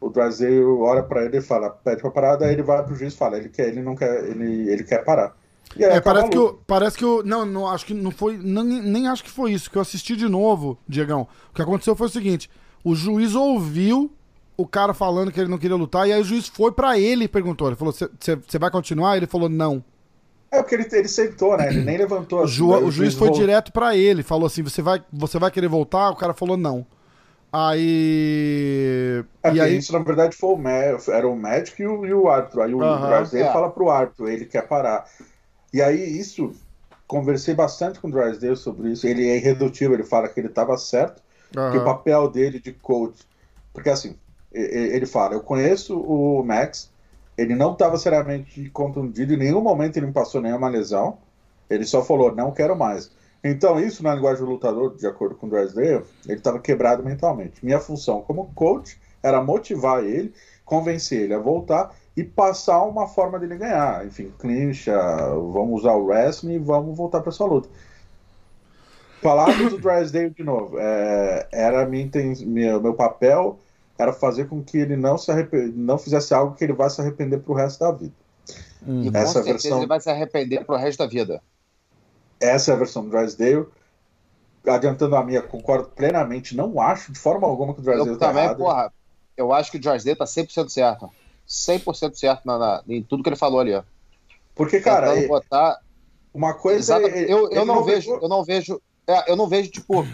[0.00, 3.14] o Drysdale olha para ele e fala, pede para parar, daí ele vai pro juiz
[3.14, 5.36] e fala, ele quer, ele não quer, ele, ele quer parar.
[5.76, 7.22] E aí É, parece que, o, parece que o.
[7.22, 8.38] Não, não, acho que não foi.
[8.38, 11.28] Nem, nem acho que foi isso, que eu assisti de novo, Diegão.
[11.50, 12.50] O que aconteceu foi o seguinte:
[12.82, 14.10] o juiz ouviu
[14.56, 17.24] o cara falando que ele não queria lutar, e aí o juiz foi pra ele
[17.24, 17.66] e perguntou.
[17.68, 19.18] Ele falou: Você vai continuar?
[19.18, 19.84] Ele falou: Não.
[20.50, 21.68] É porque ele, ele sentou, né?
[21.68, 22.42] Ele nem levantou.
[22.42, 23.44] O, ju- daí o juiz foi voltou.
[23.44, 26.08] direto pra ele, falou assim: você vai, você vai querer voltar?
[26.10, 26.86] O cara falou: Não.
[27.52, 29.24] Aí.
[29.42, 29.76] É, e aí.
[29.76, 32.62] isso, na verdade, foi o mé- era o médico e o, e o árbitro.
[32.62, 32.98] Aí o Aham.
[32.98, 33.52] Drysdale É.
[33.52, 35.08] fala pro árbitro, ele quer parar.
[35.72, 36.52] E aí, isso,
[37.06, 39.06] conversei bastante com o Drysdale sobre isso.
[39.06, 41.22] Ele é irredutível, ele fala que ele estava certo,
[41.70, 43.26] que o papel dele de coach.
[43.72, 44.18] Porque assim,
[44.52, 46.92] ele fala: Eu conheço o Max,
[47.36, 51.18] ele não estava seriamente contundido, em nenhum momento ele me passou nenhuma lesão.
[51.70, 53.10] Ele só falou: Não quero mais.
[53.42, 57.64] Então, isso na linguagem do lutador, de acordo com o Drysdale, ele estava quebrado mentalmente.
[57.64, 60.32] Minha função como coach era motivar ele,
[60.64, 64.04] convencer ele a voltar e passar uma forma dele ganhar.
[64.06, 64.96] Enfim, clincha,
[65.52, 67.68] vamos usar o wrestling e vamos voltar para essa luta.
[69.22, 70.76] Palavras do Drysdale de novo.
[70.78, 72.08] é, era minha,
[72.46, 73.58] minha- meu papel
[73.98, 77.00] era fazer com que ele não se arrepe- não fizesse algo que ele vá se
[77.00, 78.12] arrepender pro resto da vida.
[78.86, 79.02] Hum.
[79.02, 81.42] E com Essa certeza versão- ele vai se arrepender pro resto da vida.
[82.40, 83.66] Essa é a versão do Drysdale.
[84.66, 86.54] Adiantando a minha, concordo plenamente.
[86.56, 88.58] Não acho de forma alguma que o Drysdale Eu está também, errado.
[88.58, 88.92] porra,
[89.36, 91.10] eu acho que o George Day tá 100% certo.
[91.48, 93.74] 100% certo na, na- em tudo que ele falou ali.
[93.74, 93.82] ó.
[94.54, 95.78] Porque, cara, é- botar.
[96.34, 97.30] uma coisa Exatamente.
[97.30, 98.82] Eu, eu ele não vejo, pegou- eu não vejo.
[99.06, 100.06] é, eu não vejo, tipo.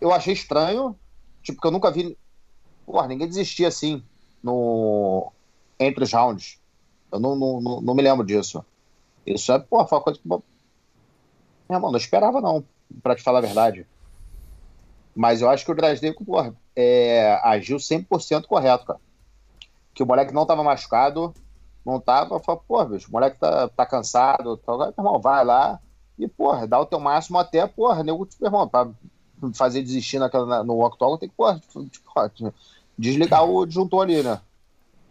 [0.00, 0.96] Eu achei estranho,
[1.42, 2.16] tipo, que eu nunca vi.
[2.86, 4.02] Porra, ninguém desistia assim
[4.42, 5.32] no,
[5.80, 6.58] entre os rounds.
[7.10, 8.64] Eu não, não, não, não me lembro disso.
[9.26, 10.28] Isso é, porra, foi uma coisa que.
[11.72, 12.62] Meu irmão, não esperava, não,
[13.02, 13.86] pra te falar a verdade.
[15.14, 19.00] Mas eu acho que o porra, é, agiu 100% correto, cara.
[19.94, 21.32] Que o moleque não tava machucado,
[21.84, 25.80] não tava, falou, pô, bicho, o moleque tá, tá cansado, tá, meu irmão, vai lá
[26.18, 28.88] e, porra, dá o teu máximo até, porra, nego, tipo, irmão, pra
[29.54, 31.58] fazer desistir naquela, na- no octógono, tem que, porra,
[31.90, 32.28] tipo, ó,
[32.98, 34.40] desligar o disjuntor ali, né?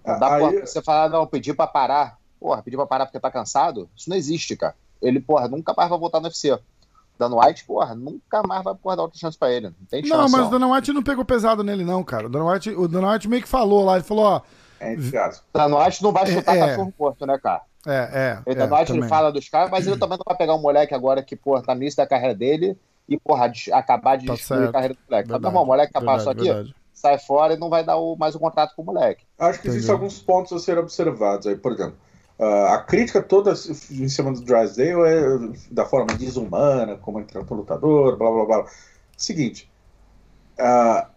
[0.06, 3.20] Não dá, Aí- porra, você falar, não, pedir pra parar, porra, pedir pra parar porque
[3.20, 4.76] tá cansado, isso não existe, cara.
[5.02, 6.58] Ele, porra, nunca mais vai voltar no UFC.
[7.20, 9.68] Dan White, porra, nunca mais vai, porra, dar outra chance pra ele.
[9.68, 10.12] Não tem chance.
[10.18, 12.26] Não, mas o Dana White não pegou pesado nele, não, cara.
[12.28, 14.42] O Dana White, o Dana White meio que falou lá, ele falou, ó,
[14.80, 14.96] É.
[15.54, 16.68] Dan White não vai chutar É, é.
[16.68, 17.62] cachorro morto, né, cara?
[17.86, 18.40] é, é.
[18.46, 19.10] Ele, é, Dan White, ele também.
[19.10, 21.76] fala dos caras, mas ele também não vai pegar um moleque agora que, porra, tá
[21.76, 22.76] no início da carreira dele
[23.08, 24.70] e, porra, des- acabar de Tá destruir certo.
[24.70, 25.28] a carreira do moleque.
[25.30, 26.76] Tá, Verdade, meu irmão, o moleque que passou aqui, verdade.
[26.94, 29.24] sai fora e não vai dar o- mais um contrato com o moleque.
[29.38, 29.76] Acho que Entendi.
[29.78, 31.96] existem alguns pontos a serem observados aí, por exemplo.
[32.42, 37.56] Ah, a crítica toda em cima do Drysdale é da forma desumana, como entra pro
[37.58, 38.66] lutador, blá blá blá.
[39.18, 39.72] Seguinte,
[40.60, 41.10] ah,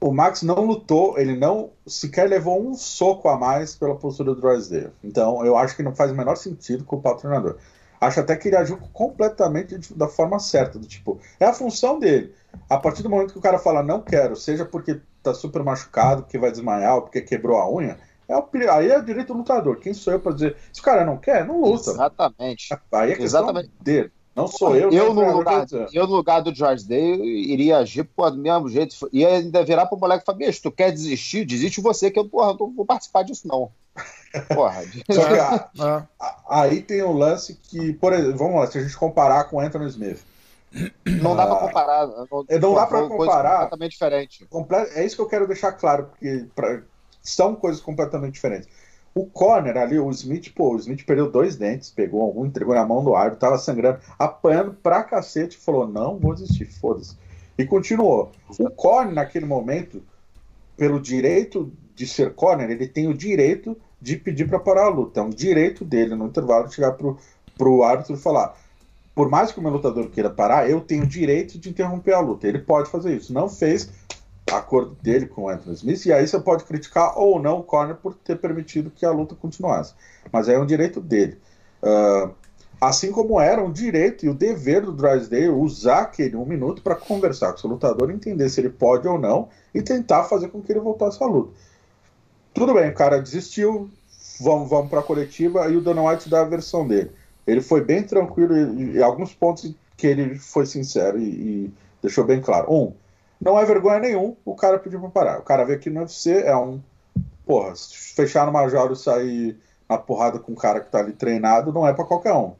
[0.00, 4.40] o Max não lutou, ele não sequer levou um soco a mais pela postura do
[4.40, 4.92] Drysdale.
[5.02, 7.58] Então eu acho que não faz o menor sentido culpar o treinador.
[8.00, 11.98] Acho até que ele agiu completamente de- da forma certa, do tipo, é a função
[11.98, 12.32] dele.
[12.70, 16.22] A partir do momento que o cara fala não quero, seja porque tá super machucado,
[16.22, 17.98] porque vai desmaiar, ou porque quebrou a unha,
[18.28, 19.78] é o, aí é direito do lutador.
[19.80, 21.90] Quem sou eu pra dizer, se o cara não quer, não luta.
[21.90, 22.68] Exatamente.
[22.92, 23.70] Aí é questão Exatamente.
[23.80, 24.12] dele.
[24.36, 24.90] Não sou eu.
[24.92, 28.94] Eu no, lugar, eu, no lugar do George Day, iria agir pô, do mesmo jeito.
[29.12, 31.44] E ainda virar pro moleque e falar: bicho, tu quer desistir?
[31.44, 33.72] Desiste você, que eu, porra, não vou participar disso, não.
[34.54, 34.82] Porra.
[35.10, 36.02] Só que a- É.
[36.20, 39.56] a- aí tem um lance que, por exemplo, vamos lá, se a gente comparar com
[39.56, 40.20] o Anthony Smith.
[41.20, 42.06] não dá pra comparar.
[42.06, 43.52] Não, Não dá coisa comparar.
[43.54, 44.48] completamente diferente.
[44.94, 46.82] É isso que eu quero deixar claro, porque pra-
[47.28, 48.68] são coisas completamente diferentes.
[49.14, 52.86] O corner ali, o Smith, pô, o Smith perdeu dois dentes, pegou um, entregou na
[52.86, 57.16] mão do árbitro, tava sangrando, apanhando pra cacete, falou: não vou desistir, foda-se.
[57.58, 58.30] E continuou.
[58.58, 60.02] O corner, naquele momento,
[60.76, 65.18] pelo direito de ser corner, ele tem o direito de pedir pra parar a luta.
[65.18, 67.18] É um direito dele, no intervalo, chegar pro,
[67.56, 68.56] pro árbitro e falar:
[69.18, 72.20] por mais que o meu lutador queira parar, eu tenho o direito de interromper a
[72.20, 72.46] luta.
[72.46, 73.32] Ele pode fazer isso.
[73.32, 73.90] Não fez
[74.52, 77.96] acordo dele com o Anthony Smith, e aí você pode criticar ou não o corner
[77.96, 79.94] por ter permitido que a luta continuasse.
[80.32, 81.38] Mas é um direito dele.
[81.82, 82.30] Ah,
[82.80, 86.94] assim como era um direito e o dever do Drysdale usar aquele um minuto para
[86.94, 90.62] conversar com o seu lutador, entender se ele pode ou não e tentar fazer com
[90.62, 91.52] que ele voltasse à luta.
[92.54, 93.90] Tudo bem, o cara desistiu,
[94.40, 97.10] vamos, vamos para a coletiva e o Dana White dá a versão dele.
[97.46, 101.72] Ele foi bem tranquilo e, e alguns pontos que ele foi sincero e, e
[102.02, 102.72] deixou bem claro.
[102.72, 102.92] Um,
[103.40, 105.38] não é vergonha nenhum o cara pedir pra parar.
[105.38, 106.80] O cara veio aqui no UFC, é um.
[107.46, 109.58] Porra, fechar no Major e sair
[109.88, 112.54] na porrada com o cara que tá ali treinado não é para qualquer um.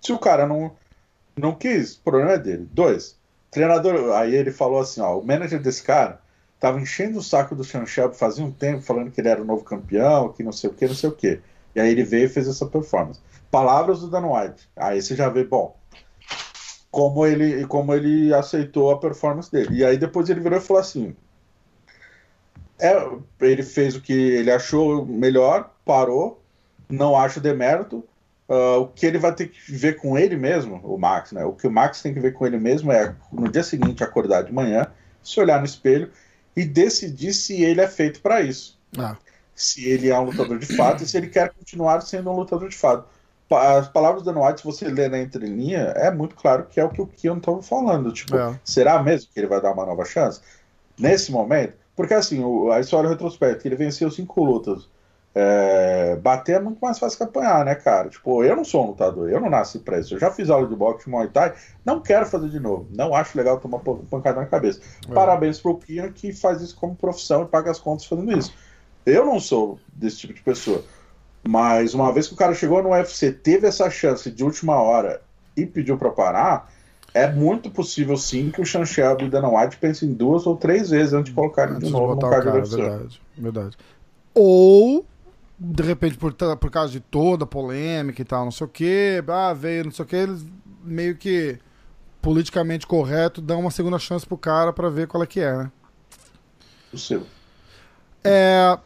[0.00, 0.72] Se o cara não,
[1.36, 2.68] não quis, o problema é dele.
[2.72, 3.18] Dois,
[3.50, 4.14] treinador.
[4.14, 6.20] Aí ele falou assim: ó, o manager desse cara
[6.58, 9.44] tava enchendo o saco do Sean Shelby fazia um tempo, falando que ele era o
[9.44, 11.40] novo campeão, que não sei o que, não sei o que.
[11.74, 13.20] E aí ele veio e fez essa performance.
[13.50, 14.68] Palavras do Dan White.
[14.76, 15.76] Aí você já vê, bom,
[16.92, 19.78] como ele, como ele aceitou a performance dele.
[19.78, 21.16] E aí depois ele virou e falou assim:
[22.78, 22.94] é,
[23.40, 26.40] ele fez o que ele achou melhor, parou,
[26.88, 28.04] não acho demérito.
[28.48, 31.42] Uh, o que ele vai ter que ver com ele mesmo, o Max, né?
[31.42, 34.42] O que o Max tem que ver com ele mesmo é no dia seguinte acordar
[34.42, 34.86] de manhã,
[35.22, 36.10] se olhar no espelho
[36.54, 38.78] e decidir se ele é feito para isso.
[38.98, 39.16] Ah.
[39.54, 42.68] Se ele é um lutador de fato e se ele quer continuar sendo um lutador
[42.68, 43.08] de fato
[43.56, 46.88] as palavras da White, se você ler na entrelinha, é muito claro que é o
[46.88, 48.12] que o Kion estava falando.
[48.12, 48.58] Tipo, é.
[48.64, 50.40] será mesmo que ele vai dar uma nova chance?
[50.98, 54.88] Nesse momento, porque assim, a história retrospecto, ele venceu cinco lutas.
[55.34, 58.10] É, bater é muito mais fácil que apanhar, né, cara?
[58.10, 60.14] Tipo, eu não sou um lutador, eu não nasci pra isso.
[60.14, 62.86] Eu já fiz aula de boxe, Muay Thai, não quero fazer de novo.
[62.94, 64.80] Não acho legal tomar pancada na cabeça.
[65.08, 65.14] É.
[65.14, 68.52] Parabéns pro Kian que faz isso como profissão e paga as contas fazendo isso.
[69.06, 70.84] Eu não sou desse tipo de pessoa.
[71.46, 75.20] Mas uma vez que o cara chegou no UFC, teve essa chance de última hora
[75.56, 76.72] e pediu para parar,
[77.12, 80.56] é muito possível sim que o Sean Shelby e o Dana White pensem duas ou
[80.56, 83.76] três vezes antes de colocar ele de novo no card cara, verdade, verdade.
[84.34, 85.04] Ou,
[85.58, 89.22] de repente, por, por causa de toda a polêmica e tal, não sei o que,
[89.28, 90.46] ah, veio, não sei o que, eles
[90.84, 91.58] meio que
[92.22, 95.72] politicamente correto dão uma segunda chance pro cara para ver qual é que é, né?
[96.90, 97.26] Possível.
[98.24, 98.78] É,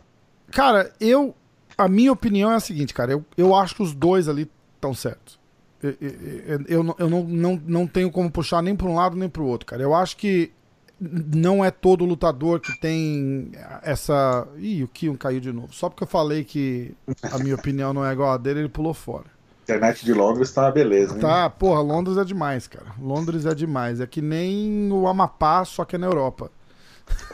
[0.51, 1.35] cara, eu
[1.77, 3.13] a minha opinião é a seguinte, cara.
[3.13, 5.39] Eu, eu acho que os dois ali estão certos.
[5.83, 9.29] Eu, eu, eu, eu não, não, não tenho como puxar nem para um lado nem
[9.29, 9.83] para o outro, cara.
[9.83, 10.53] Eu acho que
[10.99, 13.53] não é todo lutador que tem
[13.83, 14.47] essa.
[14.57, 15.73] Ih, o Kion caiu de novo.
[15.73, 18.95] Só porque eu falei que a minha opinião não é igual a dele, ele pulou
[18.95, 19.37] fora.
[19.65, 21.21] Internet de Londres tá uma beleza, hein?
[21.21, 22.87] Tá, porra, Londres é demais, cara.
[23.01, 24.01] Londres é demais.
[24.01, 26.51] É que nem o Amapá, só que é na Europa.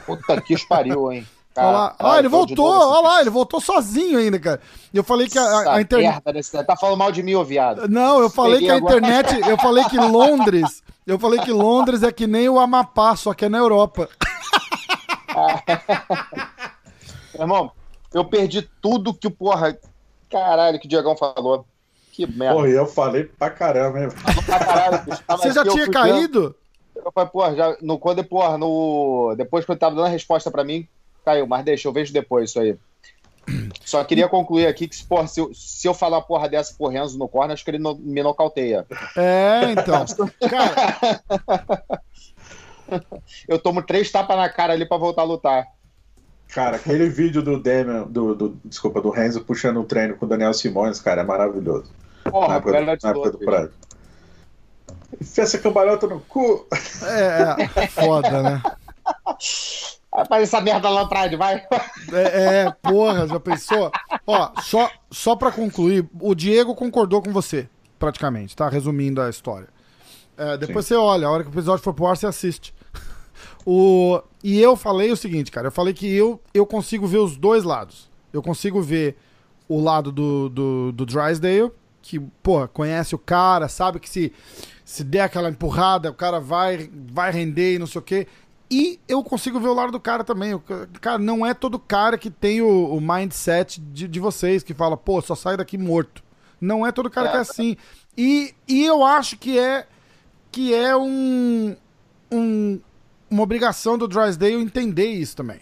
[0.05, 1.25] Puta que pariu, hein?
[1.53, 1.95] Cara, olha lá.
[1.99, 4.59] Ah, ele voltou, olha lá, ele voltou sozinho ainda, cara.
[4.91, 6.21] Eu falei que a, a internet.
[6.65, 7.87] Tá falando mal de mim, ô viado.
[7.87, 8.97] Não, eu falei Peguei que a agora.
[8.97, 9.49] internet.
[9.49, 10.83] Eu falei que Londres.
[11.05, 14.09] Eu falei que Londres é que nem o Amapá, só que é na Europa.
[17.37, 17.71] Irmão,
[18.13, 19.77] eu perdi tudo que o porra.
[20.29, 21.65] Caralho, que o Diegão falou.
[22.11, 22.55] Que merda.
[22.55, 24.09] Porra, eu falei pra caramba, hein?
[24.45, 26.55] Pra caralho, Você já tinha caído?
[26.95, 30.51] Eu falei, porra, já, no, quando, porra, no, depois que eu tava dando a resposta
[30.51, 30.87] pra mim,
[31.23, 32.77] Caiu, mas deixa, eu vejo depois isso aí.
[33.83, 37.17] Só queria concluir aqui que porra, se, eu, se eu falar porra dessa por Renzo
[37.17, 38.85] no corner, acho que ele no, me nocauteia.
[39.17, 40.05] É, então.
[40.49, 42.01] Cara.
[43.47, 45.67] eu tomo três tapas na cara ali pra voltar a lutar.
[46.49, 50.29] Cara, aquele vídeo do Demian, do, do, desculpa, do Renzo puxando o treino com o
[50.29, 51.91] Daniel Simões, cara, é maravilhoso.
[52.23, 53.73] Porra, na época, na época do prédio.
[55.19, 56.65] Enfia essa cambalhota no cu.
[57.03, 58.61] É, é foda, né?
[60.27, 61.65] Faz essa merda lá atrás, vai.
[62.11, 63.91] É, é, porra, já pensou?
[64.27, 68.69] Ó, só, só pra concluir, o Diego concordou com você, praticamente, tá?
[68.69, 69.67] Resumindo a história.
[70.37, 70.95] É, depois Sim.
[70.95, 72.73] você olha, a hora que o episódio for pro ar, você assiste.
[73.65, 77.37] O, e eu falei o seguinte, cara, eu falei que eu, eu consigo ver os
[77.37, 78.09] dois lados.
[78.31, 79.17] Eu consigo ver
[79.69, 84.33] o lado do, do, do Drysdale, que, porra, conhece o cara, sabe que se,
[84.83, 88.27] se der aquela empurrada, o cara vai, vai render e não sei o quê.
[88.69, 90.53] E eu consigo ver o lado do cara também.
[90.53, 90.63] O
[90.99, 94.97] cara, não é todo cara que tem o, o mindset de, de, vocês, que fala,
[94.97, 96.23] pô, só sai daqui morto.
[96.59, 97.31] Não é todo cara é.
[97.31, 97.77] que é assim.
[98.17, 99.87] E, e eu acho que é
[100.51, 101.75] que é um,
[102.31, 102.79] um
[103.33, 105.59] uma obrigação do Drysdale entender isso também.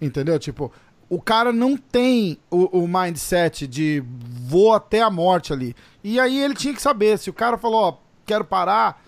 [0.00, 0.38] Entendeu?
[0.38, 0.72] Tipo,
[1.08, 5.74] o cara não tem o, o, mindset de vou até a morte ali.
[6.02, 9.03] E aí ele tinha que saber, se o cara falou, ó, quero parar,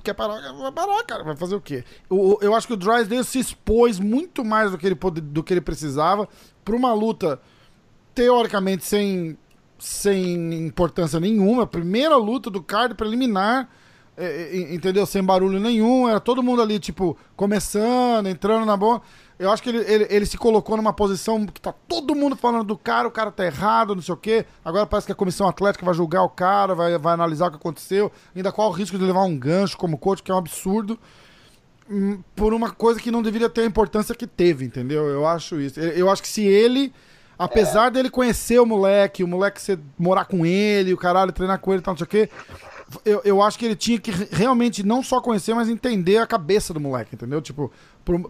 [0.00, 1.24] quer parar, vai parar, cara.
[1.24, 1.84] Vai fazer o quê?
[2.10, 5.42] Eu, eu acho que o Drysdale se expôs muito mais do que ele, pode, do
[5.42, 6.28] que ele precisava
[6.64, 7.40] para uma luta
[8.14, 9.36] teoricamente sem,
[9.78, 11.64] sem importância nenhuma.
[11.64, 13.68] A primeira luta do card preliminar,
[14.16, 15.04] é, é, entendeu?
[15.06, 16.08] Sem barulho nenhum.
[16.08, 19.02] Era todo mundo ali, tipo, começando, entrando na boa.
[19.38, 22.64] Eu acho que ele, ele, ele, se colocou numa posição que tá todo mundo falando
[22.64, 24.46] do cara, o cara tá errado, não sei o quê.
[24.64, 27.56] Agora parece que a comissão atlética vai julgar o cara, vai, vai analisar o que
[27.56, 28.10] aconteceu.
[28.34, 30.98] Ainda qual o risco de levar um gancho como coach, que é um absurdo.
[31.88, 35.06] Hum, por uma coisa que não deveria ter a importância que teve, entendeu?
[35.06, 35.78] Eu acho isso.
[35.78, 36.92] Eu acho que se ele
[37.38, 37.90] apesar é.
[37.90, 41.80] dele conhecer o moleque, o moleque ser, morar com ele, o caralho, treinar com ele
[41.80, 42.30] e tal, não sei o quê.
[43.04, 46.72] Eu, eu acho que ele tinha que realmente não só conhecer, mas entender a cabeça
[46.72, 47.42] do moleque, entendeu?
[47.42, 47.70] Tipo,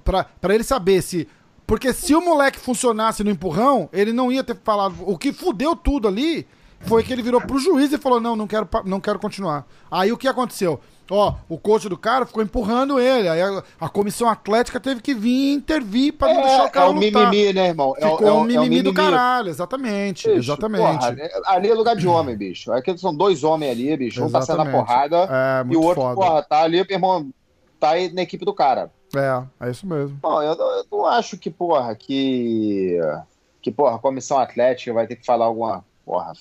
[0.03, 1.29] pra, pra ele saber se.
[1.67, 4.95] Porque se o moleque funcionasse no empurrão, ele não ia ter falado.
[5.01, 6.47] O que fudeu tudo ali
[6.81, 9.67] foi que ele virou pro juiz e falou: não, não quero, não quero continuar.
[9.91, 10.81] Aí o que aconteceu?
[11.11, 13.29] Ó, o coach do cara ficou empurrando ele.
[13.29, 16.87] Aí a, a comissão atlética teve que vir intervir pra não é, deixar o cara.
[16.87, 17.31] É o lutar.
[17.31, 17.95] mimimi, né, irmão?
[17.97, 20.29] É ficou é o, um mimimi, é mimimi do caralho, exatamente.
[20.29, 20.99] Bicho, exatamente.
[20.99, 22.73] Porra, ali é lugar de homem, bicho.
[22.73, 24.25] Aqui são dois homens ali, bicho.
[24.25, 26.15] Um passando tá a porrada é, e o outro, foda.
[26.15, 27.31] porra, tá ali, irmão,
[27.79, 28.91] tá aí na equipe do cara.
[29.15, 30.19] É, é isso mesmo.
[30.21, 32.99] Bom, eu, eu não acho que, porra, que.
[33.63, 35.85] Que, porra, a comissão atlética vai ter que falar alguma.
[36.05, 36.33] Porra,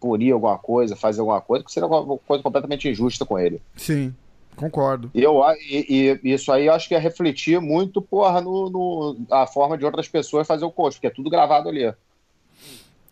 [0.00, 3.60] punir alguma coisa, fazer alguma coisa, que seria uma coisa completamente injusta com ele.
[3.76, 4.14] Sim,
[4.56, 5.10] concordo.
[5.14, 9.16] E, eu, e, e isso aí eu acho que é refletir muito, porra, no, no,
[9.30, 11.92] a forma de outras pessoas fazer o coach, porque é tudo gravado ali.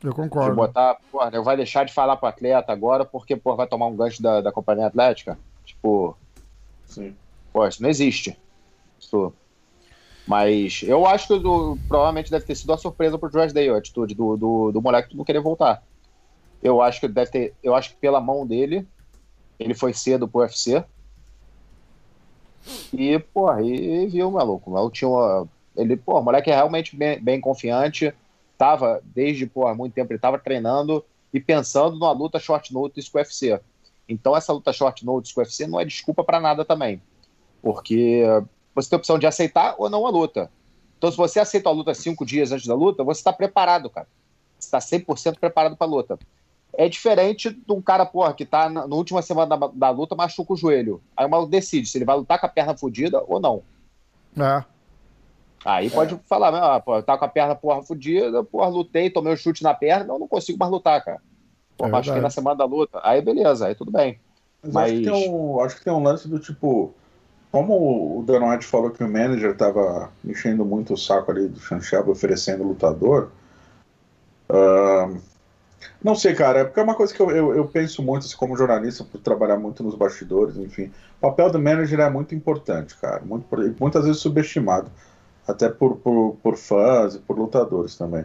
[0.02, 0.50] Eu concordo.
[0.50, 3.86] De botar, porra, eu vai deixar de falar pro atleta agora porque, porra, vai tomar
[3.86, 5.38] um gancho da, da companhia atlética?
[5.64, 6.16] Tipo.
[6.84, 7.14] Sim.
[7.52, 8.38] Pô, isso não existe.
[9.00, 9.32] Isso.
[10.26, 13.76] Mas eu acho que do, provavelmente deve ter sido uma surpresa pro Josh Day a
[13.76, 15.82] atitude do, do, do moleque não querer voltar.
[16.62, 17.54] Eu acho que deve ter.
[17.62, 18.86] Eu acho que pela mão dele,
[19.58, 20.84] ele foi cedo pro UFC.
[22.92, 24.70] E, porra, e viu, maluco.
[24.70, 25.48] O maluco tinha uma.
[25.76, 28.12] Ele, pô, o moleque é realmente bem, bem confiante.
[28.56, 33.18] Tava, desde, porra, muito tempo, ele tava treinando e pensando numa luta short notice com
[33.18, 33.60] o UFC.
[34.08, 37.02] Então, essa luta short notice com o UFC não é desculpa para nada também.
[37.60, 38.22] Porque
[38.74, 40.50] você tem a opção de aceitar ou não a luta.
[40.96, 44.08] Então, se você aceita a luta cinco dias antes da luta, você está preparado, cara.
[44.58, 46.18] Você está 100% preparado para a luta.
[46.76, 50.14] É diferente de um cara, porra, que tá na, na última semana da, da, luta,
[50.14, 51.00] machuca o joelho.
[51.16, 53.62] Aí o maluco decide se ele vai lutar com a perna fodida ou não.
[54.36, 54.62] É.
[55.64, 56.18] Aí pode é.
[56.28, 59.72] falar, ah, pô, tá com a perna, porra, fodida, porra, lutei, tomei um chute na
[59.72, 61.20] perna, não, não consigo mais lutar, cara.
[61.78, 63.00] Pô, é machuquei na semana da luta.
[63.02, 64.20] Aí beleza, aí tudo bem.
[64.62, 64.92] Mas, Mas...
[64.92, 66.94] Acho, que tem um, acho que tem um lance do tipo.
[67.50, 71.58] Como o Dan White falou que o manager tava enchendo muito o saco ali do
[71.58, 73.30] Chanchab oferecendo lutador.
[74.50, 75.18] Uh,
[76.02, 78.36] não sei, cara, é porque é uma coisa que eu, eu, eu, penso muito, assim,
[78.36, 80.92] como jornalista, por trabalhar muito nos bastidores, enfim.
[81.18, 83.46] O papel do manager é muito importante, cara, muito,
[83.80, 84.90] muitas vezes subestimado,
[85.46, 88.24] até por, por, por fãs e por lutadores também.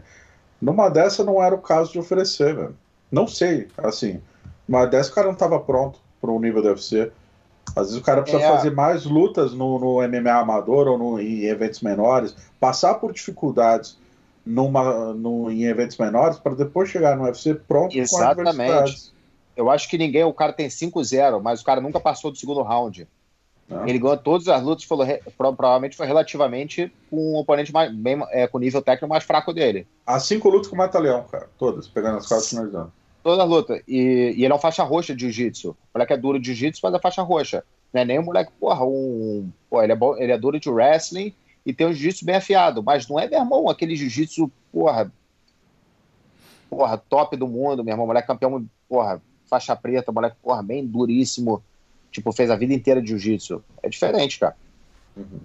[0.62, 2.76] Numa dessa não era o caso de oferecer, velho.
[3.12, 4.22] Não sei, assim,
[4.68, 7.12] numa dessa o cara não estava pronto para o nível do UFC.
[7.76, 8.49] Às vezes o cara precisa é.
[8.49, 13.97] fazer mais lutas no, no MMA amador ou no, em eventos menores, passar por dificuldades
[14.46, 19.12] numa, no, em eventos menores para depois chegar no UFC pronto Exatamente.
[19.56, 22.62] Eu acho que ninguém, o cara tem 5-0, mas o cara nunca passou do segundo
[22.62, 23.08] round.
[23.68, 23.88] Não.
[23.88, 25.06] Ele ganhou todas as lutas, falou,
[25.38, 29.88] provavelmente foi relativamente com um oponente mais, bem, é, com nível técnico mais fraco dele.
[30.06, 32.92] As cinco lutas com o Mata-Leão, cara, todas, pegando as quatro finalizando.
[33.24, 33.82] Toda a luta.
[33.88, 35.72] E, e ele é um faixa roxa de jiu-jitsu.
[35.72, 37.64] O moleque é duro de jiu-jitsu, mas é faixa roxa.
[37.94, 39.50] Não é nem o moleque, porra, um.
[39.70, 41.34] Pô, ele é, bom, ele é duro de wrestling
[41.66, 42.82] e tem um jiu-jitsu bem afiado.
[42.84, 45.12] Mas não é, meu irmão, aquele jiu-jitsu, porra,
[46.70, 48.07] porra, top do mundo, meu irmão.
[48.07, 51.64] Moleque campeão, porra, faixa preta, moleque, porra, bem duríssimo.
[52.12, 53.64] Tipo, fez a vida inteira de jiu-jitsu.
[53.82, 54.55] É diferente, cara.
[55.16, 55.39] Uhum.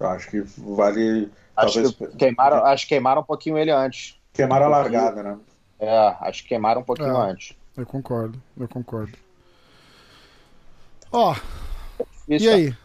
[0.00, 1.30] Eu acho que vale.
[1.56, 1.94] Acho, talvez...
[1.94, 4.18] que queimaram, acho que queimaram um pouquinho ele antes.
[4.32, 5.38] Queimaram a largada, né?
[5.78, 7.56] É, acho que queimaram um pouquinho é, antes.
[7.76, 9.16] Eu concordo, eu concordo.
[11.12, 11.34] Ó,
[12.28, 12.76] e aí?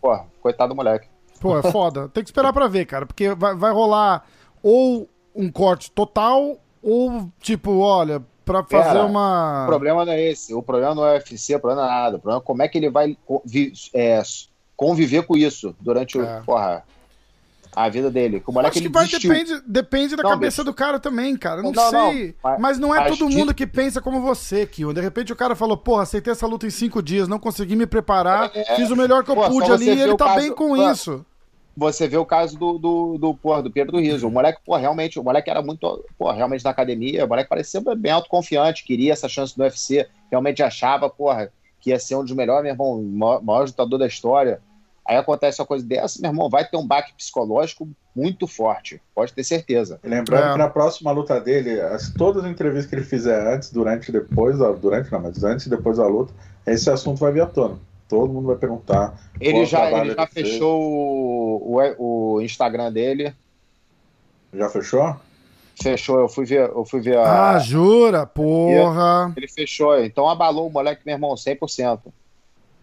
[0.00, 1.08] Porra, coitado do moleque.
[1.42, 2.08] Pô, é foda.
[2.14, 3.04] Tem que esperar pra ver, cara.
[3.04, 4.24] Porque vai, vai rolar
[4.62, 9.64] ou um corte total, ou tipo, olha, pra fazer uma.
[9.64, 10.54] O problema não é esse.
[10.54, 12.16] O problema não é UFC, o problema não é nada.
[12.16, 13.16] O problema é como é que ele vai
[13.94, 14.22] é,
[14.76, 16.22] conviver com isso durante é.
[16.22, 16.84] o, porra,
[17.74, 18.42] a vida dele.
[18.46, 20.72] O moleque Acho que vai, depende, depende da não, cabeça bicho.
[20.72, 21.62] do cara também, cara.
[21.62, 22.36] Não, não sei.
[22.44, 24.92] Não, mas, não é todo mundo que pensa como você, Kio.
[24.92, 27.86] De repente o cara falou, porra, aceitei essa luta em cinco dias, não consegui me
[27.86, 30.68] preparar, é, fiz o melhor que eu pude ali e ele tá caso, bem com
[30.68, 31.24] pô, isso
[31.76, 34.28] você vê o caso do, do, do, porra, do Pedro Riso.
[34.28, 37.80] O moleque, pô, realmente, o moleque era muito, pô, realmente na academia, o moleque parecia
[37.96, 41.50] bem autoconfiante, queria essa chance do UFC, realmente achava, porra,
[41.80, 44.60] que ia ser um dos melhores, meu irmão, maior, maior lutador da história.
[45.04, 49.32] Aí acontece uma coisa dessa, meu irmão, vai ter um baque psicológico muito forte, pode
[49.32, 49.98] ter certeza.
[50.04, 50.52] lembrando é.
[50.52, 54.12] que na próxima luta dele, as, todas as entrevistas que ele fizer antes, durante e
[54.12, 56.32] depois, durante não, mas antes e depois da luta,
[56.66, 57.78] esse assunto vai vir à tona
[58.12, 59.18] todo mundo vai perguntar.
[59.40, 63.34] Ele já, ele já fechou o, o, o, Instagram dele.
[64.52, 65.16] Já fechou?
[65.82, 67.52] Fechou, eu fui ver, eu fui ver a.
[67.52, 68.26] Ah, jura?
[68.26, 69.32] Porra!
[69.34, 72.00] Ele fechou, então abalou o moleque, meu irmão, 100%.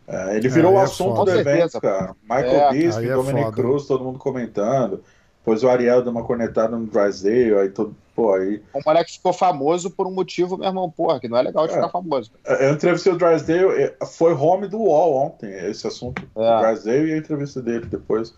[0.07, 2.15] É, ele virou é, o assunto é do evento, cara.
[2.23, 5.03] Michael é, Bisping, é Dominic Cruz, todo mundo comentando.
[5.50, 7.95] Depois o Ariel deu uma cornetada no Drysdale, aí todo.
[8.16, 8.62] Pô, aí.
[8.76, 11.72] Um moleque ficou famoso por um motivo, meu irmão, porra, que não é legal de
[11.74, 11.76] É.
[11.78, 12.32] ficar famoso.
[12.45, 16.22] Eu entrevistei o Drysdale, eh, foi home do UOL ontem, esse assunto.
[16.36, 16.56] É.
[16.56, 18.34] O Drysdale e a entrevista dele depois.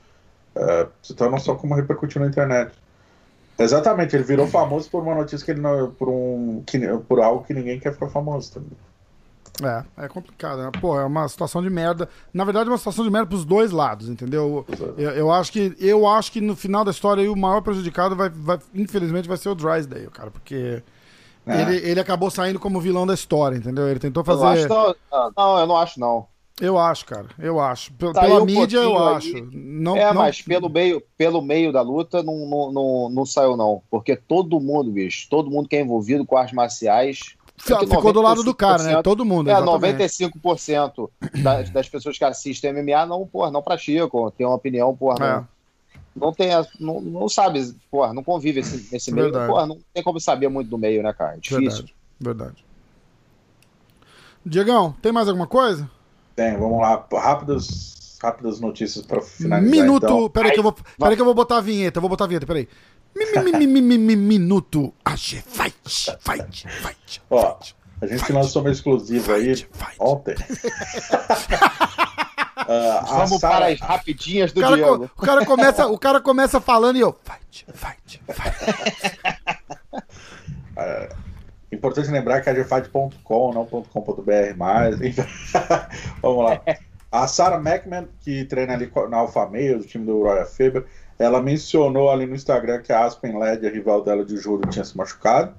[0.56, 2.72] É, então não só como repercutiu na internet.
[3.60, 5.92] Exatamente, ele virou famoso por uma notícia que ele não.
[5.92, 6.64] por um.
[6.66, 8.72] que- por algo que ninguém quer ficar famoso também.
[9.62, 10.72] É, é complicado, né?
[10.80, 12.08] Pô, é uma situação de merda.
[12.34, 14.66] Na verdade, é uma situação de merda pros dois lados, entendeu?
[14.98, 18.30] Eu, eu acho que eu acho que no final da história o maior prejudicado vai,
[18.30, 20.82] vai infelizmente vai ser o Drysdale, cara, porque
[21.46, 21.62] É.
[21.62, 23.88] ele, ele acabou saindo como vilão da história, entendeu?
[23.88, 24.96] Ele tentou Eu não acho, fazer.
[25.12, 26.28] não, não, eu não acho, não.
[26.60, 27.26] Eu acho, cara.
[27.40, 27.92] Eu acho.
[28.00, 29.34] Saiu Pela um mídia, eu acho.
[29.52, 33.58] Não, é, não- mas pelo meio, pelo meio da luta não, não, não, não saiu,
[33.58, 33.82] não.
[33.90, 37.36] Porque todo mundo, bicho, todo mundo que é envolvido com artes marciais.
[37.62, 38.94] Ficou do lado do cara, né?
[38.96, 39.50] 95%, Todo mundo.
[39.50, 39.98] É, exatamente.
[40.34, 41.10] 95%
[41.44, 45.34] das, das pessoas que assistem MMA não, porra, não praticam, tem uma opinião, porra, É.
[45.36, 45.48] não,
[46.28, 46.50] não tem,
[46.80, 49.48] não, não sabe, porra, não convive esse- nesse meio, Verdade.
[49.52, 51.36] porra, não tem como saber muito do meio, né, cara?
[51.36, 51.86] É difícil.
[51.86, 51.94] Verdade.
[52.20, 52.66] Verdade.
[54.46, 55.90] Diegão, tem mais alguma coisa?
[56.36, 57.06] Tem, vamos lá.
[57.14, 59.70] Rápidas, rápidas notícias para finalizar.
[59.72, 60.04] Minuto.
[60.06, 60.30] Então.
[60.30, 61.98] Peraí que, eu vou, peraí que eu vou botar a vinheta.
[61.98, 62.68] Eu vou botar a vinheta, peraí.
[63.16, 64.94] Mi, mi, mi, mi, mi, mi, minuto.
[65.06, 65.76] AG, fight,
[66.20, 67.22] fight, fight.
[67.30, 67.58] Ó,
[68.02, 69.96] a gente lançou uma exclusiva aí Fight, fight.
[70.00, 70.36] ontem.
[72.56, 74.98] A Vamos Sarah- para as rapidinhas O do cara, Diego.
[75.00, 77.18] co- o, cara começa, o cara começa falando e eu.
[77.24, 79.20] Fight, fight, fight.
[81.72, 85.02] Importante lembrar que é agfight.com, não .com.br mais.
[85.02, 85.24] Enfim,
[86.22, 86.62] Vamos lá.
[87.12, 90.86] A Sarah McMahon, que treina ali na Alpha Male, do time do Royal Faber,
[91.22, 94.84] ela mencionou ali no Instagram que a Aspen Led, a rival dela de julho, tinha
[94.84, 95.54] se machucado.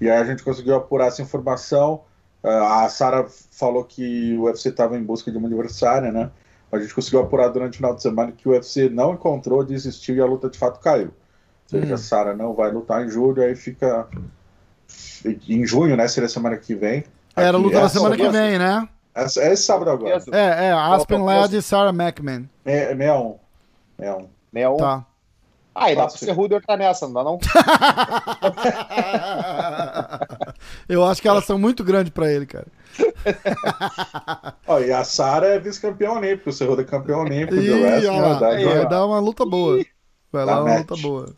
[0.00, 2.02] E aí a gente conseguiu apurar essa informação.
[2.42, 6.30] Ah, a Sarah falou que o UFC estava em busca de uma adversária, né?
[6.72, 10.16] A gente conseguiu apurar durante o final de semana que o UFC não encontrou, desistiu
[10.16, 11.12] e a luta de fato caiu.
[11.72, 14.08] Ou seja, a Sarah não vai lutar em julho, aí fica
[15.48, 16.08] em junho, né?
[16.08, 17.04] Seria semana que vem.
[17.36, 18.88] Era a Aqui, luta da semana que vem, né?
[19.14, 20.22] É esse sábado agora.
[20.32, 22.46] É, é, Aspen Ladd e Sarah McMahon.
[22.64, 23.38] É, é 61.
[23.98, 24.41] 61.
[24.52, 24.76] 61.
[24.76, 25.06] Tá.
[25.74, 26.26] Ah, e dá pro ser.
[26.26, 27.38] Cerrudo entrar nessa, não dá não?
[30.88, 32.66] Eu acho que elas são muito grandes pra ele, cara.
[34.66, 38.20] Ó, e a Sara é vice-campeã olímpica, o Cerrudo é campeão olímpico de wrestling.
[38.20, 39.82] vai dar uma luta boa.
[40.30, 40.90] Vai Dá dar uma match.
[40.90, 41.34] luta boa.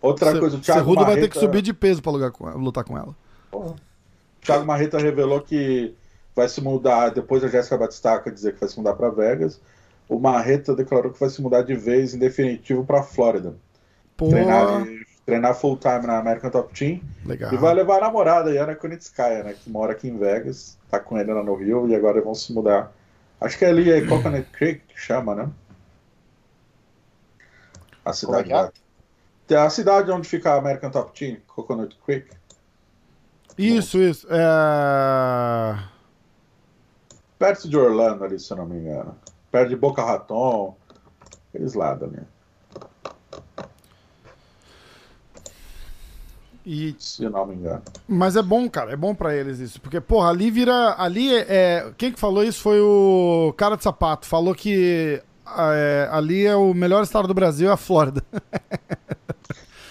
[0.00, 2.30] Outra Ce- coisa, o Thiago Cerrudo vai ter Marreta, que subir de peso pra lugar
[2.30, 3.14] com- lutar com ela.
[3.52, 3.74] o
[4.42, 5.94] Thiago Marreta revelou que
[6.34, 9.60] vai se mudar, depois da Jéssica Batistaca dizer que vai se mudar para Vegas,
[10.08, 13.54] o Marreta declarou que vai se mudar de vez em definitivo para Flórida.
[14.16, 14.66] Pô, Treinar,
[15.26, 17.00] treinar full time na American Top Team.
[17.24, 17.52] legal.
[17.52, 19.54] E vai levar a namorada, Yana Kunitskaya, né?
[19.54, 22.52] Que mora aqui em Vegas, tá com ele lá no Rio, e agora vão se
[22.52, 22.92] mudar.
[23.40, 25.50] Acho que é ali é Coconut Creek que chama, né?
[28.04, 28.56] A cidade que é?
[28.56, 28.72] da-
[29.46, 32.28] Tem A cidade onde fica a American Top Team, Coconut Creek.
[33.58, 34.26] Isso, isso.
[34.30, 35.78] É...
[37.38, 39.16] Perto de Orlando ali, se eu não me engano.
[39.50, 40.76] Perto de Boca Raton.
[41.48, 42.22] Aqueles lados ali.
[46.64, 47.80] E Se não me engano.
[48.08, 49.80] Mas é bom, cara, é bom pra eles isso.
[49.80, 50.96] Porque, porra, ali vira.
[50.98, 51.46] Ali é.
[51.48, 54.26] é- Quem que falou isso foi o cara de sapato.
[54.26, 55.22] Falou que
[55.56, 58.22] é, ali é o melhor estado do Brasil, é a Flórida.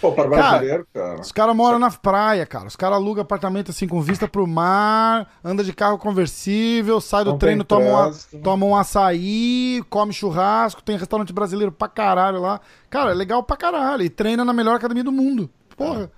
[0.06, 1.20] Pô, para Cara, brasileiro, cara.
[1.22, 2.68] Os caras moram na praia, cara.
[2.68, 7.32] Os caras alugam apartamento assim com vista pro mar, anda de carro conversível, sai do
[7.32, 12.60] Não treino, toma um, toma um açaí, come churrasco, tem restaurante brasileiro pra caralho lá.
[12.90, 14.04] Cara, é legal pra caralho.
[14.04, 15.50] E treina na melhor academia do mundo.
[15.78, 16.10] Porra.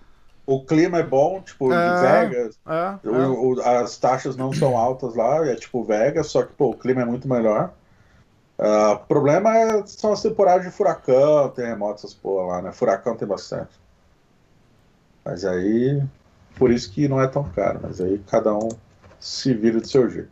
[0.46, 1.96] O clima é bom, tipo, É.
[1.96, 2.60] de Vegas.
[2.66, 3.10] É, é.
[3.10, 6.74] O- o- as taxas não são altas lá, é tipo Vegas, só que pô, o
[6.78, 7.72] clima é muito melhor.
[8.58, 12.72] Ah, O problema é, são as temporadas de furacão, terremotos, essas porra lá, né?
[12.72, 13.72] Furacão tem bastante.
[15.24, 16.02] Mas aí,
[16.58, 18.70] por isso que não é tão caro, mas aí cada um
[19.20, 20.30] se vira do seu jeito.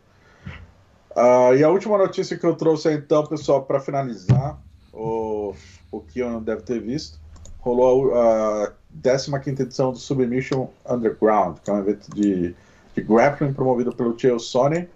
[1.15, 4.57] Ah, e a última notícia que eu trouxe então, pessoal, para finalizar,
[4.93, 5.53] o,
[5.91, 7.19] o que eu não deve ter visto,
[7.59, 8.71] rolou a
[9.01, 12.55] 15 edição do Submission Underground, que é um evento de,
[12.93, 14.87] de grappling promovido pelo Chael Sonnen.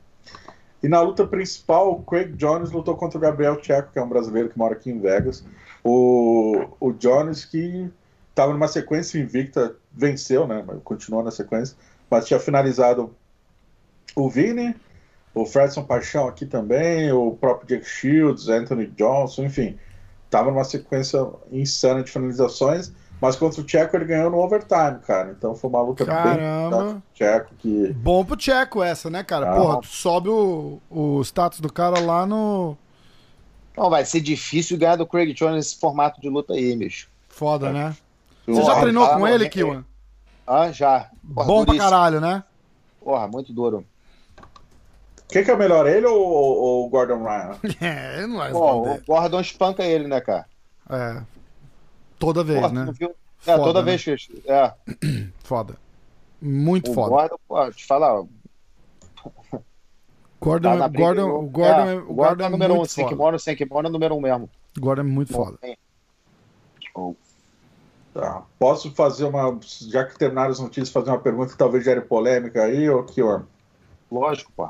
[0.82, 4.08] E na luta principal, o Craig Jones lutou contra o Gabriel Checo, que é um
[4.08, 5.44] brasileiro que mora aqui em Vegas.
[5.84, 7.92] O, o Jones, que
[8.30, 10.64] estava numa sequência invicta, venceu, né?
[10.84, 11.76] Continuou na sequência,
[12.10, 13.14] mas tinha finalizado
[14.16, 14.76] o Vini,
[15.34, 19.78] o Fredson Paixão aqui também, o próprio Jake Shields, Anthony Johnson, enfim.
[20.30, 25.36] Tava numa sequência insana de finalizações, mas contra o Checo ele ganhou no overtime, cara.
[25.38, 26.84] Então foi uma luta Caramba.
[26.84, 29.52] bem Checo que Bom pro Tcheco essa, né, cara?
[29.52, 29.56] Ah.
[29.56, 32.78] Porra, tu sobe o, o status do cara lá no.
[33.76, 37.10] Não, vai ser difícil ganhar do Craig Jones nesse formato de luta aí, bicho.
[37.28, 37.96] Foda, né?
[38.48, 39.84] Você já treinou com ele, Kiwan?
[40.46, 41.10] Ah, já.
[41.34, 41.90] Porra, Bom duríssimo.
[41.90, 42.44] pra caralho, né?
[43.00, 43.86] Porra, muito duro.
[45.28, 47.52] Quem que é melhor, ele ou o Gordon Ryan?
[47.80, 50.46] é, não vai Bom, o Gordon espanca ele, né, cara?
[50.90, 51.22] É.
[52.20, 52.94] Toda vez, Porra, né?
[53.02, 53.06] É,
[53.46, 53.86] foda, toda né?
[53.86, 54.44] vez que.
[54.46, 54.74] É.
[55.44, 55.78] Foda.
[56.42, 57.10] Muito o foda.
[57.10, 58.24] Gordon, pô, te falar.
[60.40, 63.90] Gordon, tá Gordon, o Gordon, é, o Gordon é número um, sem kimono, sem kimono
[63.90, 64.50] é número um mesmo.
[64.78, 65.58] Gordon é muito foda.
[68.14, 68.44] Tá.
[68.58, 72.64] Posso fazer uma, já que terminaram as notícias, fazer uma pergunta que talvez gere polêmica
[72.64, 73.22] aí, ou que
[74.10, 74.70] Lógico, pô.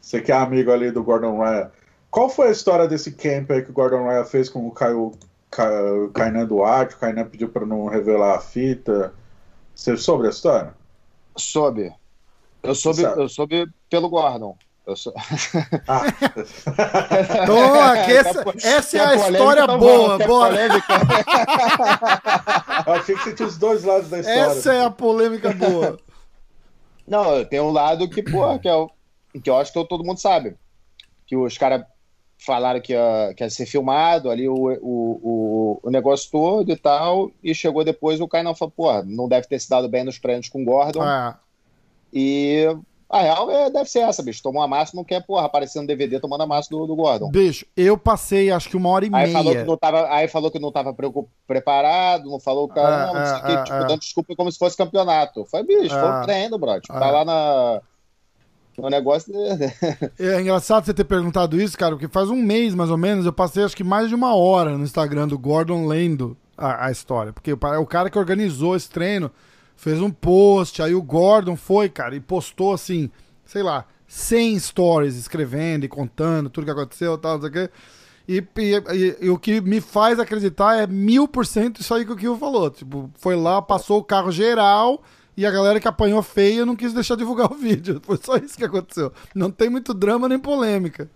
[0.00, 1.70] Você que é amigo ali do Gordon Ryan.
[2.10, 5.12] Qual foi a história desse camp aí que o Gordon Ryan fez com o Caio,
[5.50, 6.94] Kainan Duarte?
[6.94, 9.12] O Kainan pediu para não revelar a fita.
[9.74, 10.74] Você soube a história?
[11.36, 11.92] Soube.
[12.62, 14.56] Eu soube, eu soube pelo Gordon.
[14.86, 15.12] Eu sou...
[15.86, 16.02] ah.
[17.46, 20.56] Toma, que essa, essa é a história boa, bora.
[22.86, 24.40] eu achei que você tinha os dois lados da história.
[24.40, 25.98] Essa é a polêmica boa.
[27.06, 28.86] Não, tem um lado que, pô, que, é,
[29.40, 30.56] que eu acho que todo mundo sabe.
[31.26, 31.84] Que os caras
[32.44, 36.76] falaram que ia, que ia ser filmado ali o, o, o, o, negócio todo e
[36.76, 40.18] tal, e chegou depois o Kainan falou, pô, não deve ter se dado bem nos
[40.18, 41.02] treinos com o Gordon.
[41.02, 41.38] Ah.
[42.12, 42.66] E
[43.10, 44.42] a real é, deve ser essa, bicho.
[44.42, 47.28] Tomou a massa, não quer, porra, aparecer no DVD tomando a massa do, do Gordon.
[47.30, 49.32] Bicho, eu passei acho que uma hora e aí meia.
[49.32, 50.96] Falou que não tava, aí falou que não tava
[51.46, 53.86] preparado, não falou, cara, é, não, não sei o que, tipo, é.
[53.86, 55.44] dando desculpa como se fosse campeonato.
[55.46, 56.80] Foi, bicho, foi um treino, bro.
[56.80, 57.82] Tipo, tá lá na
[58.86, 59.32] o negócio.
[60.18, 63.32] é engraçado você ter perguntado isso, cara, porque faz um mês mais ou menos eu
[63.32, 67.32] passei acho que mais de uma hora no Instagram do Gordon lendo a, a história.
[67.32, 69.30] Porque o, cara que organizou esse treino
[69.76, 73.10] fez um post, aí o Gordon foi, cara, e postou assim,
[73.44, 77.70] sei lá, 100 stories escrevendo e contando tudo que aconteceu tal, não sei o quê.
[78.28, 82.12] E, e, e, o que me faz acreditar é mil por cento isso aí que
[82.12, 82.70] o Kio falou.
[82.70, 85.02] Tipo, foi lá, passou o carro geral
[85.40, 87.98] e a galera que apanhou feia não quis deixar divulgar o vídeo.
[88.04, 89.10] Foi só isso que aconteceu.
[89.34, 91.10] Não tem muito drama nem polêmica.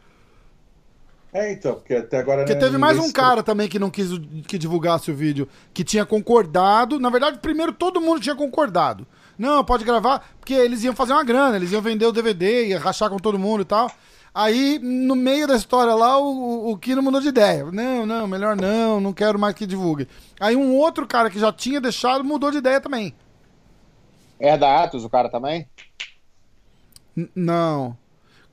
[1.31, 2.43] É, então, porque até agora.
[2.43, 4.09] Porque teve mais um cara também que não quis
[4.47, 6.99] que divulgasse o vídeo, que tinha concordado.
[6.99, 9.07] Na verdade, primeiro todo mundo tinha concordado.
[9.37, 12.79] Não, pode gravar, porque eles iam fazer uma grana, eles iam vender o DVD, ia
[12.79, 13.91] rachar com todo mundo e tal.
[14.35, 17.65] Aí, no meio da história lá, o, o Kino mudou de ideia.
[17.71, 20.09] Não, não, melhor não, não quero mais que divulgue.
[20.41, 23.15] Aí um outro cara que já tinha deixado mudou de ideia também.
[24.39, 25.69] É da Atos o cara também?
[27.17, 27.97] N não.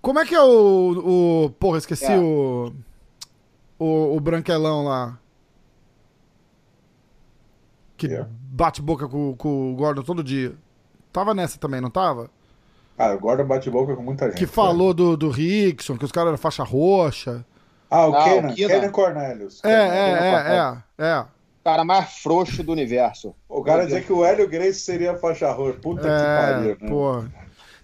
[0.02, 1.46] Como é que é o.
[1.46, 2.18] o porra, esqueci é.
[2.18, 2.74] o,
[3.78, 4.16] o.
[4.16, 5.18] O branquelão lá.
[7.98, 8.28] Que yeah.
[8.32, 10.56] bate boca com, com o Gordon todo dia.
[11.14, 12.32] Tava nessa também, não tava?
[12.98, 14.38] Ah, o Gordon bate boca com muita gente.
[14.38, 14.96] Que falou né?
[14.96, 17.46] do, do Rickson, que os caras eram faixa roxa.
[17.90, 19.64] Ah, o ah, Kenan, Kenan Cornelius.
[19.64, 21.20] É, é, é, é, é.
[21.20, 21.26] O
[21.64, 23.36] cara mais frouxo do universo.
[23.48, 25.80] O cara dizia que o Hélio Grace seria faixa roxa.
[25.80, 26.90] Puta é, que pariu, né?
[26.90, 27.32] Porra.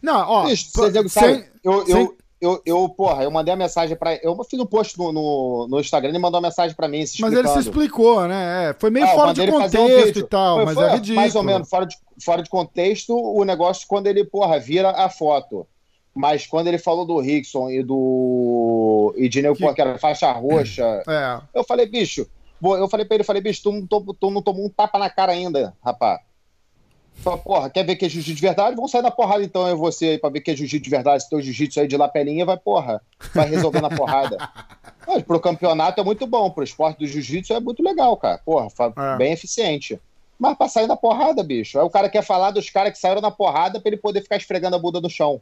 [0.02, 0.46] Não, ó.
[0.46, 1.96] Bicho, você dizer, sabe, eu, sem...
[1.96, 4.16] eu, eu, eu, porra, eu mandei a mensagem pra.
[4.16, 7.06] Eu fiz um post no, no, no Instagram e mandou uma mensagem pra mim.
[7.06, 8.70] Se mas ele se explicou, né?
[8.70, 11.16] É, foi meio ah, fora de contexto um e tal, foi, mas foi, é ridículo.
[11.16, 15.10] Mais ou menos, fora de, fora de contexto, o negócio quando ele, porra, vira a
[15.10, 15.66] foto.
[16.14, 19.14] Mas quando ele falou do Rickson e do.
[19.18, 19.74] E de que...
[19.74, 21.40] que era faixa roxa, é.
[21.54, 22.28] eu falei, bicho.
[22.62, 25.32] Eu falei pra ele, falei, bicho, tu não, tu não tomou um tapa na cara
[25.32, 26.22] ainda, rapaz.
[27.18, 28.76] Fala, porra, quer ver que é jiu-jitsu de verdade?
[28.76, 30.90] Vamos sair na porrada então, eu e você aí, pra ver que é jiu-jitsu de
[30.90, 31.24] verdade.
[31.24, 33.02] Se teu jiu-jitsu aí de lapelinha, vai, porra,
[33.34, 34.38] vai resolver na porrada.
[35.08, 38.40] Mas pro campeonato é muito bom, pro esporte do jiu-jitsu é muito legal, cara.
[38.46, 39.18] Porra, é.
[39.18, 40.00] bem eficiente.
[40.38, 41.80] Mas pra sair na porrada, bicho.
[41.80, 44.38] Aí o cara quer falar dos caras que saíram na porrada pra ele poder ficar
[44.38, 45.42] esfregando a bunda no chão.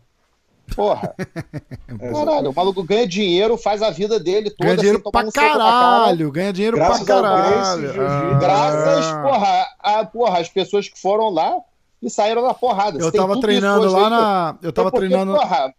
[0.74, 1.14] Porra.
[2.14, 4.66] Caralho, o maluco ganha dinheiro, faz a vida dele toda.
[4.66, 8.02] Ganha dinheiro pra um caralho, ganha dinheiro Graças pra caralho.
[8.02, 8.38] Ah.
[8.40, 11.58] Graças, porra, a, porra, as pessoas que foram lá
[12.02, 13.00] e saíram na porrada.
[13.00, 14.58] Eu tava treinando lá na.
[14.62, 15.34] Eu tava porque, treinando.
[15.34, 15.74] Porra,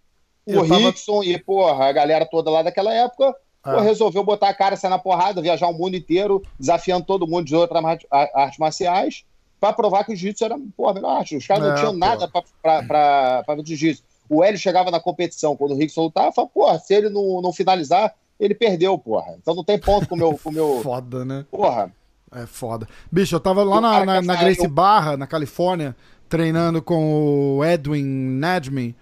[0.46, 3.34] o Rickson e, porra, a galera toda lá daquela época.
[3.64, 3.72] É.
[3.72, 7.46] Pô, resolveu botar a cara, sair na porrada, viajar o mundo inteiro, desafiando todo mundo
[7.46, 9.24] de outras artes marciais,
[9.60, 11.36] pra provar que o jiu-jitsu era, porra, melhor arte.
[11.36, 12.06] Os caras é, não tinham porra.
[12.06, 12.30] nada
[13.56, 14.04] ver jiu-jitsu.
[14.28, 17.52] O Hélio chegava na competição, quando o Rickson lutava, falava, porra, se ele não, não
[17.52, 19.34] finalizar, ele perdeu, porra.
[19.40, 20.38] Então não tem ponto com o meu.
[20.42, 20.80] Com meu...
[20.84, 21.44] foda, né?
[21.50, 21.92] Porra.
[22.32, 22.88] É foda.
[23.10, 25.96] Bicho, eu tava lá na, na, na Grace Barra, na Califórnia,
[26.28, 28.94] treinando com o Edwin Nadmin.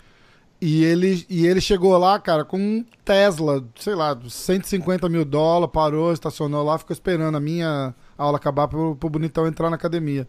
[0.60, 5.72] E ele, e ele chegou lá, cara, com um Tesla, sei lá, 150 mil dólares,
[5.72, 10.28] parou, estacionou lá, ficou esperando a minha aula acabar pro, pro Bonitão entrar na academia.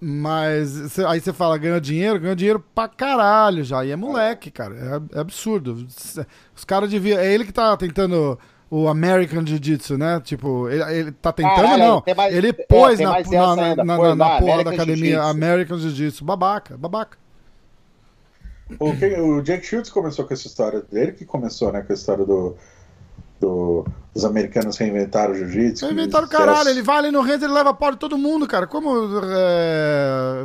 [0.00, 2.18] Mas cê, aí você fala, ganha dinheiro?
[2.18, 3.84] Ganha dinheiro pra caralho já.
[3.84, 4.74] E é moleque, cara.
[5.12, 5.86] É, é absurdo.
[6.56, 7.18] Os caras deviam.
[7.18, 8.38] É ele que tá tentando
[8.70, 10.18] o American Jiu-Jitsu, né?
[10.24, 12.00] Tipo, ele, ele tá tentando, Caralho, não.
[12.00, 14.14] tem mais- ele é, pôs tem na, na, na, ainda.
[14.14, 15.28] na, porra da academia Jiu-Jitsu.
[15.28, 16.24] American Jiu-Jitsu.
[16.24, 17.18] Babaca, babaca.
[18.78, 21.94] O, quem- o Jake Shields começou com essa história dele, que começou, né, com a
[21.94, 22.56] história do,
[23.40, 23.84] do-
[24.14, 25.84] dos americanos reinventaram o jiu-jitsu.
[25.86, 28.18] Eles que inventaram fizeram- caralho, ele vai ali no range, ele leva pau de todo
[28.18, 28.66] mundo, cara.
[28.66, 28.90] Como.
[29.32, 30.44] É...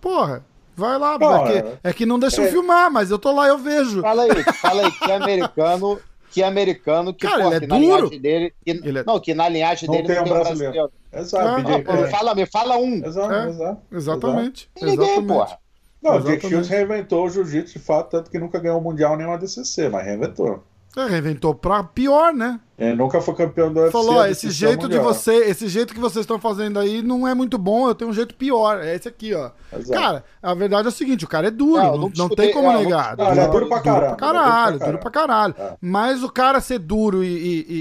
[0.00, 0.44] Porra,
[0.76, 3.32] vai lá, Não, é, é- que, é que não deixam é- filmar, mas eu tô
[3.32, 4.00] lá, eu vejo.
[4.02, 5.98] Fala aí, fala aí, que americano,
[6.30, 7.86] que americano que, Cara, pô, ele é que na duro.
[7.96, 8.54] linhagem dele.
[8.64, 10.72] que- Ele é- Não, que na linhagem Não dele tem não um tem um brasileiro.
[10.72, 10.92] brasileiro.
[11.12, 13.06] Exato, Ah, Pô, fala, me fala um.
[13.06, 13.80] Exato, É, exato.
[13.92, 14.70] Exatamente.
[14.74, 15.28] Tem ninguém, exatamente.
[15.32, 15.58] porra.
[16.02, 16.20] Não, o.
[16.20, 19.38] Jake Shields reinventou o jiu-jitsu de fato, tanto que nunca ganhou o Mundial nem uma
[19.38, 20.62] DCC, mas reinventou.
[20.94, 22.58] É, reinventou pra pior, né?
[22.78, 23.92] Ele nunca foi campeão do UFC.
[23.92, 25.04] Falou, ó, da esse jeito de mundial.
[25.04, 28.14] você, esse jeito que vocês estão fazendo aí não é muito bom, eu tenho um
[28.14, 28.80] jeito pior.
[28.82, 29.50] É esse aqui, ó.
[29.76, 30.00] Exato.
[30.00, 32.46] Cara, a verdade é o seguinte, o cara é duro, Não, eu não, não discutei-
[32.46, 33.14] tem como é, não negar.
[33.16, 34.16] Não, ele é duro pra caramba.
[34.16, 35.54] Pra ele é caralho, duro pra caralho.
[35.58, 35.76] É.
[35.80, 37.28] Mas o cara ser duro e,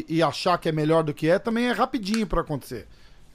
[0.10, 2.86] e- e- achar que é melhor do que é também é rapidinho pra acontecer.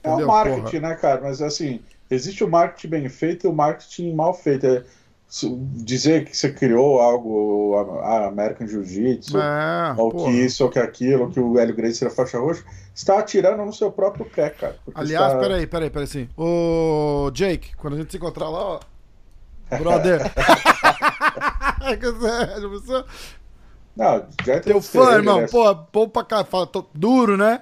[0.03, 0.27] É o Entendeu?
[0.27, 0.79] marketing, Porra.
[0.89, 1.21] né, cara?
[1.23, 1.79] Mas assim,
[2.09, 4.65] existe o marketing bem feito e o marketing mal feito.
[4.67, 4.83] É,
[5.31, 10.25] dizer que você criou algo, a American Jiu-Jitsu, É, ou porra.
[10.25, 12.63] que isso, ou que aquilo, ou que o Hélio Gracie era faixa roxa,
[12.93, 14.77] está atirando no seu próprio pé, cara.
[14.93, 16.27] Aliás, está- peraí, peraí, peraí, sim.
[16.35, 18.79] Ô, Jake, quando a gente se encontrar lá, ó.
[19.79, 20.19] Brother.
[23.95, 25.47] Não, já Teu fã, irmão, né?
[25.47, 27.61] pô, bom pra cá, fala, tô duro, né?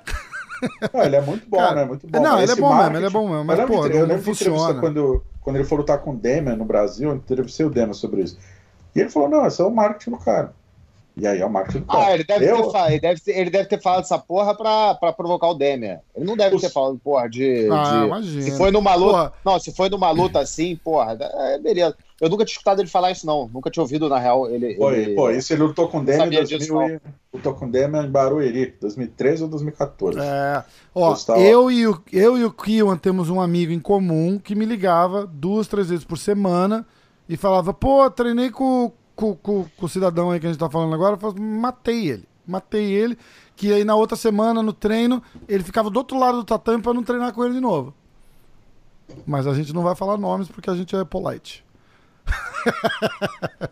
[0.94, 1.86] Não, ele é muito bom, Cara, né?
[1.86, 2.20] Muito bom.
[2.22, 4.80] não, ele é bom mesmo, ele é bom mesmo, mas, pô, não- não funciona.
[4.80, 8.22] Quando, quando ele foi lutar com o Demian no Brasil, eu entrevistei o Demian sobre
[8.22, 8.38] isso.
[8.96, 10.54] E ele falou, não, esse é o marketing do cara.
[11.18, 12.06] E aí é o marketing do cara.
[12.06, 14.54] Ah, ele deve, Eu- ter, fa- ele, deve ter, ele deve ter falado essa porra
[14.56, 16.00] pra, pra provocar o Demian.
[16.16, 17.68] Ele não deve Os- ter falado, porra, de.
[17.72, 18.42] Ah, de- imagina.
[18.44, 19.12] Se foi numa luta.
[19.12, 19.34] Porra.
[19.44, 21.96] Não, se foi numa luta assim, porra, é beleza.
[22.22, 23.50] Eu nunca tinha escutado ele falar isso, não.
[23.54, 24.50] Nunca tinha ouvido, na real.
[24.50, 27.02] Ele, Foi, ele- pô, isso ele lutou com o Demian em Sabia disso, 2000 e-
[27.34, 30.20] lutou com o Demian em Barueri, 2013 ou 2014.
[30.20, 30.64] É,
[30.94, 34.66] ó, eu e, o, eu e o Kiwan temos um amigo em comum que me
[34.66, 36.86] ligava duas, três vezes por semana
[37.28, 40.70] e falava, pô, treinei com, com, com, com o cidadão aí que a gente tá
[40.70, 43.18] falando agora, eu falava, matei ele, matei ele,
[43.56, 46.94] que aí na outra semana, no treino, ele ficava do outro lado do tatame pra
[46.94, 47.94] não treinar com ele de novo.
[49.26, 51.64] Mas a gente não vai falar nomes porque a gente é polite.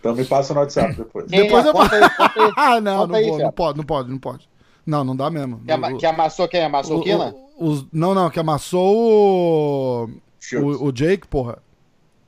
[0.00, 1.26] Então me passa no WhatsApp depois.
[1.26, 2.52] Depois eu- Conta aí, conta aí.
[2.56, 4.48] Ah, não, não, aí, vou, não pode, não pode, não pode.
[4.86, 5.58] Não, não dá mesmo.
[5.60, 6.64] Que, ama- que amassou quem?
[6.64, 7.34] Amassou o Kina?
[7.58, 10.08] Os- não, não, que amassou o,
[10.54, 11.58] o, o Jake, porra.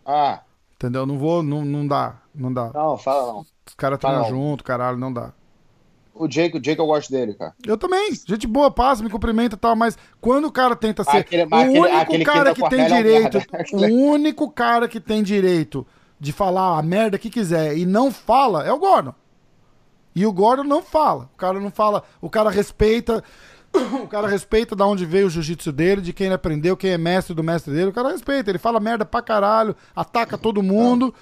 [0.05, 0.41] Ah,
[0.75, 1.07] Entendeu?
[1.07, 2.17] Não vou, não, não dá.
[2.35, 2.71] Não dá.
[2.75, 3.41] não, fala não.
[3.41, 5.33] Os caras treinam junto, caralho, não dá.
[6.23, 7.55] O Jake, o Jake eu gosto dele, cara.
[7.67, 11.17] Eu também, gente boa, passa, me cumprimenta e tal, mas quando o cara tenta ser.
[11.19, 13.39] Aquele- o único aquele cara que tem é direito.
[13.39, 13.47] merda.
[13.73, 15.87] O único cara que tem direito
[16.19, 19.15] de falar a merda que quiser e não fala é o Gordon.
[20.15, 21.31] E o Gordon não fala.
[21.35, 22.03] O cara não fala.
[22.21, 23.23] O cara respeita.
[24.03, 26.99] O cara respeita da onde veio o jiu-jitsu dele, de quem ele aprendeu, quem é
[26.99, 27.91] mestre do mestre dele.
[27.91, 28.51] O cara respeita.
[28.51, 31.15] Ele fala merda pra caralho, ataca todo mundo,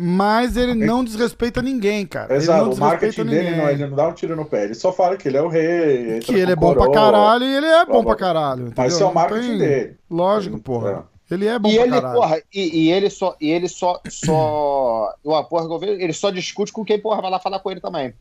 [0.00, 2.32] mas ele não desrespeita ninguém, cara.
[2.32, 4.74] ele Exato, não o marketing dele não, ele não dá um tiro no pé, ele
[4.74, 6.20] só fala que ele é o rei.
[6.20, 6.94] Que ele é bom pra coroa.
[6.94, 8.62] caralho e ele é bom pra caralho.
[8.62, 8.86] Mas entendeu?
[8.94, 9.96] isso é o marketing tem- dele.
[10.08, 11.06] Lógico, Ele- porra.
[11.14, 11.18] é.
[11.34, 12.14] Ele é bom E pra ele, caralho.
[12.14, 16.12] porra, e, e ele só, e ele só, só, o porra, que eu vejo, ele
[16.12, 18.14] só discute com quem, porra, vai lá falar com ele também.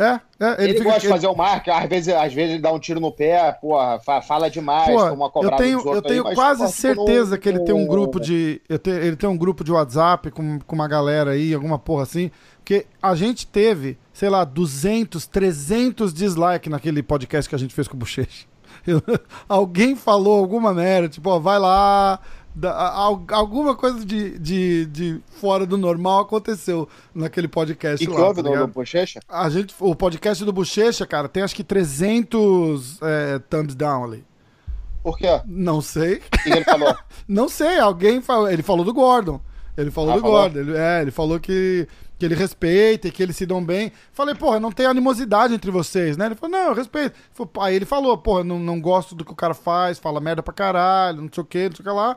[0.00, 0.84] É, é, Ele, ele, fica.
[0.84, 3.12] gosta de ele- fazer o marca, às vezes, às vezes ele dá um tiro no
[3.12, 6.60] pé, porra, fa- fala demais, Pô, toma uma eu cobrada tenho, eu tenho aí, quase
[6.60, 8.60] porra, certeza que ele tem um grupo de.
[8.82, 12.30] te- ele tem um grupo de WhatsApp com, com uma galera aí, alguma porra assim.
[12.58, 17.86] Porque a gente teve, sei lá, 200, 300 dislikes naquele podcast que a gente fez
[17.86, 18.46] com o Bochecha.
[19.48, 22.18] Alguém falou alguma merda, tipo, ó, vai lá.
[22.54, 28.34] Da- al- alguma coisa de, de, de fora do normal aconteceu naquele podcast E lá.
[28.34, 28.60] tá ligado?
[28.60, 29.20] no Bochecha?
[29.28, 34.24] A gente, o podcast do Bochecha, cara, tem acho que 300 é, thumbs down ali.
[35.02, 35.40] Por quê?
[35.46, 36.16] Não sei.
[36.18, 36.94] O que ele falou?
[37.26, 38.48] Não sei, alguém falou.
[38.50, 39.40] Ele falou do Gordon.
[39.76, 40.40] Ele falou Ah, do falou?
[40.42, 40.58] Gordon.
[40.60, 41.88] Ele, é, ele falou que,
[42.18, 43.90] que ele respeita e que eles se dão bem.
[44.12, 46.26] Falei, porra, não tem animosidade entre vocês, né?
[46.26, 47.14] Ele falou, não, eu respeito.
[47.60, 50.52] Aí ele falou, porra, não, não gosto do que o cara faz, fala merda pra
[50.54, 52.16] caralho, não sei o que, não sei o que lá.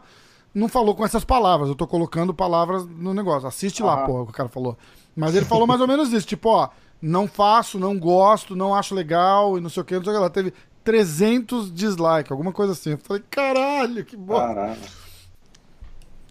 [0.55, 3.45] Não falou com essas palavras, eu tô colocando palavras no negócio.
[3.47, 4.05] Assiste lá, Aham.
[4.05, 4.77] porra, o que o cara falou.
[5.13, 6.69] Mas ele falou mais ou menos isso, tipo, ó,
[7.01, 10.15] não faço, não gosto, não acho legal e não sei o que, não sei o
[10.15, 10.29] que lá.
[10.29, 10.53] Teve
[10.83, 12.91] 300 dislikes, alguma coisa assim.
[12.91, 14.47] Eu falei, caralho, que bosta.
[14.55, 14.79] Caralho.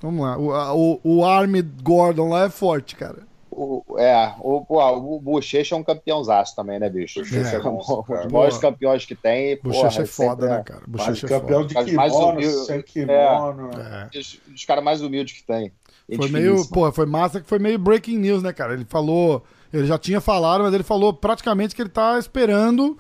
[0.01, 0.39] Vamos lá.
[0.39, 3.27] O, o, o Army Gordon lá é forte, cara.
[3.57, 7.21] O, é, o, pô, o Bochecha é um campeãozaço também, né, bicho?
[7.21, 8.23] Bochecha é um monstro, cara.
[8.25, 9.61] dos maiores campeões que tem.
[9.63, 10.83] Bochecha é foda, né, cara?
[10.89, 11.69] Mas Bochecha é campeão foda.
[11.69, 13.71] de Mas mais kimono, humilde- sem kimono.
[13.79, 14.19] É.
[14.19, 15.73] Os, os caras mais humildes que tem.
[16.09, 18.75] Gente Foi meio, pô, foi massa que foi meio breaking news, né, cara?
[18.75, 22.99] Ele falou, Ele já tinha falado, mas ele falou praticamente que ele tá esperando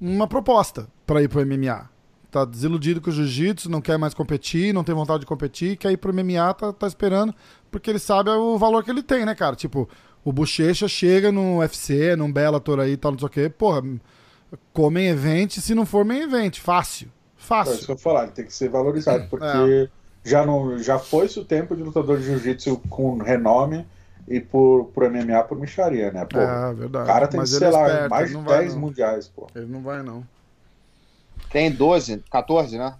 [0.00, 1.88] uma proposta para ir pro MMA.
[2.30, 5.90] Tá desiludido com o jiu-jitsu, não quer mais competir, não tem vontade de competir, quer
[5.92, 7.34] ir pro MMA, tá, tá esperando,
[7.70, 9.56] porque ele sabe o valor que ele tem, né, cara?
[9.56, 9.88] Tipo,
[10.24, 13.82] o Bochecha chega no UFC, num Bellator aí e tal, não sei o quê, porra,
[14.72, 17.08] comem event, se não for main event, fácil.
[17.36, 17.72] Fácil.
[17.72, 19.88] É isso que eu falar, ele tem que ser valorizado, porque é.
[20.28, 23.86] já, não, já foi-se o tempo de lutador de jiu-jitsu com renome
[24.26, 26.24] e por, por MMA por micharia, né?
[26.24, 27.04] Pô, é, verdade.
[27.04, 29.46] O cara tem, Mas sei lá, esperto, mais de 10 mundiais, pô.
[29.54, 30.26] Ele não vai, não.
[31.50, 32.94] Tem 12, 14, né?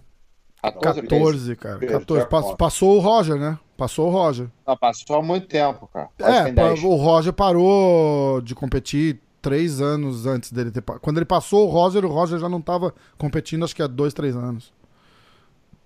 [0.63, 1.79] 14, 14 cara.
[1.79, 2.29] 14.
[2.29, 3.59] Passou, passou o Roger, né?
[3.77, 4.49] Passou o Roger.
[4.67, 6.09] Não, passou há muito tempo, cara.
[6.19, 10.83] é, o Roger parou de competir três anos antes dele ter.
[10.83, 14.13] Quando ele passou o Roger, o Roger já não tava competindo, acho que há dois,
[14.13, 14.73] três anos.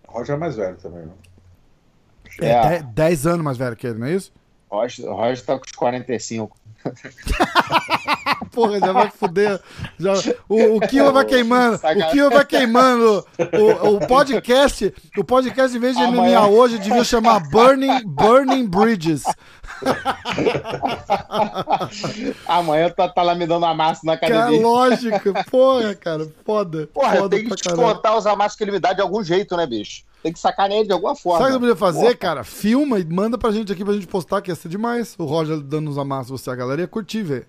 [0.08, 1.12] O Roger é mais velho também, né?
[2.40, 2.82] É, é.
[2.82, 4.32] Dez, anos mais velho que ele, não é isso?
[4.70, 6.56] O Roger, o Roger tá com os 45.
[8.52, 9.60] Porra, já vai foder.
[9.98, 10.12] Já,
[10.48, 11.76] o, o Kilo vai queimando.
[11.76, 13.26] O Kilo vai queimando.
[13.38, 16.40] O, o podcast, o podcast, em vez de Amanhã...
[16.40, 19.24] MMA hoje, devia chamar Burning, Burning Bridges.
[22.46, 24.44] Amanhã tá, tá lá me dando amasso na academia.
[24.44, 25.44] Cara, lógico.
[25.50, 26.28] Porra, cara.
[26.44, 26.86] Foda.
[26.92, 29.66] Porra, foda tem que descontar os amassos que ele me dá de algum jeito, né,
[29.66, 30.02] bicho?
[30.22, 31.38] Tem que sacar nele de alguma forma.
[31.38, 32.14] Sabe o que eu podia fazer, Porra.
[32.14, 32.44] cara?
[32.44, 35.16] Filma e manda pra gente aqui pra gente postar, que ia ser demais.
[35.18, 37.46] O Roger dando os amassos, você, a galera ia curtir, velho.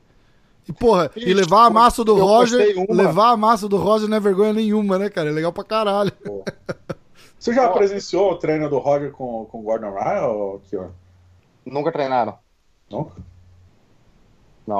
[0.67, 2.75] E, porra, Ixi, e levar a massa do Roger.
[2.89, 5.29] Levar a massa do Roger não é vergonha nenhuma, né, cara?
[5.29, 6.11] É legal pra caralho.
[6.11, 6.45] Porra.
[7.37, 10.87] Você já presenciou o treino do Roger com, com o Gordon Ryan ou Kion?
[11.65, 12.37] Nunca treinaram.
[12.89, 13.15] Nunca?
[14.65, 14.79] Não.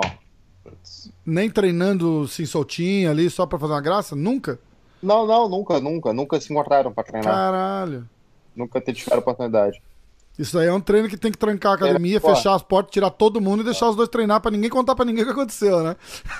[1.25, 4.15] Nem treinando assim soltinho ali só pra fazer uma graça?
[4.15, 4.57] Nunca?
[5.03, 6.13] Não, não, nunca, nunca.
[6.13, 7.33] Nunca se encontraram pra treinar.
[7.33, 8.07] Caralho.
[8.55, 9.81] Nunca tiveram oportunidade.
[10.37, 12.91] Isso aí é um treino que tem que trancar a academia, é, fechar as portas,
[12.91, 15.31] tirar todo mundo e deixar os dois treinar pra ninguém contar pra ninguém o que
[15.31, 15.95] aconteceu, né?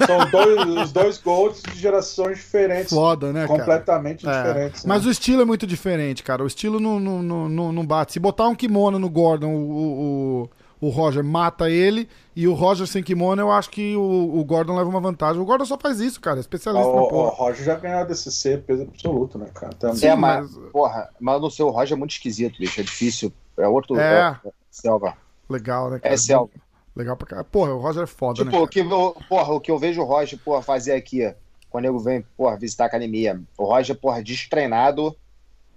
[0.08, 2.92] São dois, os dois gols de gerações diferentes.
[2.92, 4.48] Foda, né, Completamente cara?
[4.48, 4.84] diferentes.
[4.84, 4.88] É.
[4.88, 6.44] Mas o estilo é muito diferente, cara.
[6.44, 8.14] O estilo não, não, não, não bate.
[8.14, 10.50] Se botar um kimono no Gordon, o, o,
[10.84, 14.76] o Roger mata ele, e o Roger sem kimono, eu acho que o, o Gordon
[14.76, 15.42] leva uma vantagem.
[15.42, 16.38] O Gordon só faz isso, cara.
[16.38, 17.32] É especialista o, na porra.
[17.32, 19.74] O Roger já ganhou a DCC, peso absoluto, né, cara?
[19.76, 20.10] Também.
[20.10, 22.82] É, mas, porra, mas no seu Roger é muito esquisito, bicho.
[22.82, 23.32] É difícil.
[23.58, 23.98] É outro.
[23.98, 24.38] É.
[24.46, 25.16] é selva.
[25.50, 26.14] Legal, né, cara?
[26.14, 26.52] É selva.
[26.94, 27.48] Legal pra caralho.
[27.50, 28.60] Porra, o Roger é foda, tipo, né?
[28.60, 28.84] O que,
[29.30, 31.34] porra, o que eu vejo o Roger, porra, fazer aqui,
[31.70, 33.42] quando eu venho, porra, visitar a academia.
[33.58, 35.16] O Roger, porra, destreinado.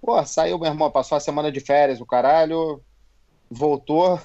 [0.01, 2.81] Porra, saiu, meu irmão, passou a semana de férias, o caralho.
[3.49, 4.19] Voltou.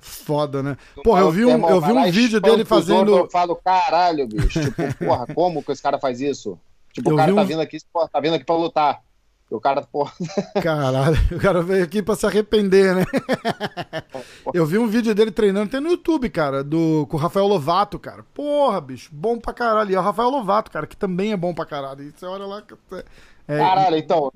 [0.00, 0.76] Foda, né?
[1.04, 3.16] Porra, eu vi um, eu vi um vídeo dele fazendo.
[3.16, 4.60] Eu falo, caralho, bicho.
[4.60, 6.58] Tipo, porra, como que esse cara faz isso?
[6.92, 7.44] Tipo, eu o cara tá um...
[7.44, 9.02] vindo aqui, porra, tá vindo aqui pra lutar.
[9.50, 10.12] E o cara, porra.
[10.62, 13.04] Caralho, o cara veio aqui pra se arrepender, né?
[14.54, 17.98] Eu vi um vídeo dele treinando, tem no YouTube, cara, do, com o Rafael Lovato,
[17.98, 18.24] cara.
[18.32, 19.90] Porra, bicho, bom pra caralho.
[19.90, 22.02] E é o Rafael Lovato, cara, que também é bom pra caralho.
[22.02, 22.62] E você olha lá.
[23.48, 23.58] É...
[23.58, 24.32] Caralho, então,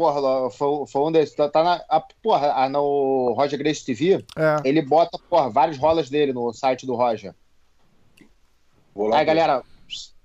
[0.00, 1.34] porra, foi, foi um desses.
[1.34, 1.74] Tá, tá na.
[1.90, 4.56] A, porra, no Roger Grace TV, é.
[4.64, 7.34] ele bota, porra, várias rolas dele no site do Roger.
[9.12, 9.62] Aí, galera,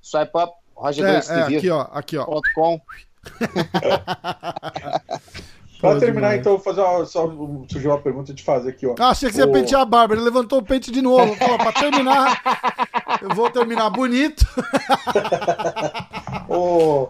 [0.01, 1.57] swipe up, Roger é, Grace é, TV.
[1.57, 2.25] Aqui, ó, aqui, ó.
[2.55, 2.79] .com.
[5.81, 7.27] Pra terminar, então, vou fazer uma, só
[7.69, 8.95] surgiu uma pergunta de fazer aqui, ó.
[8.97, 11.35] Ah, achei que você ia pentear a barba, ele levantou o pente de novo.
[11.35, 12.41] Falou, pra terminar,
[13.21, 14.47] eu vou terminar bonito.
[16.47, 17.09] oh,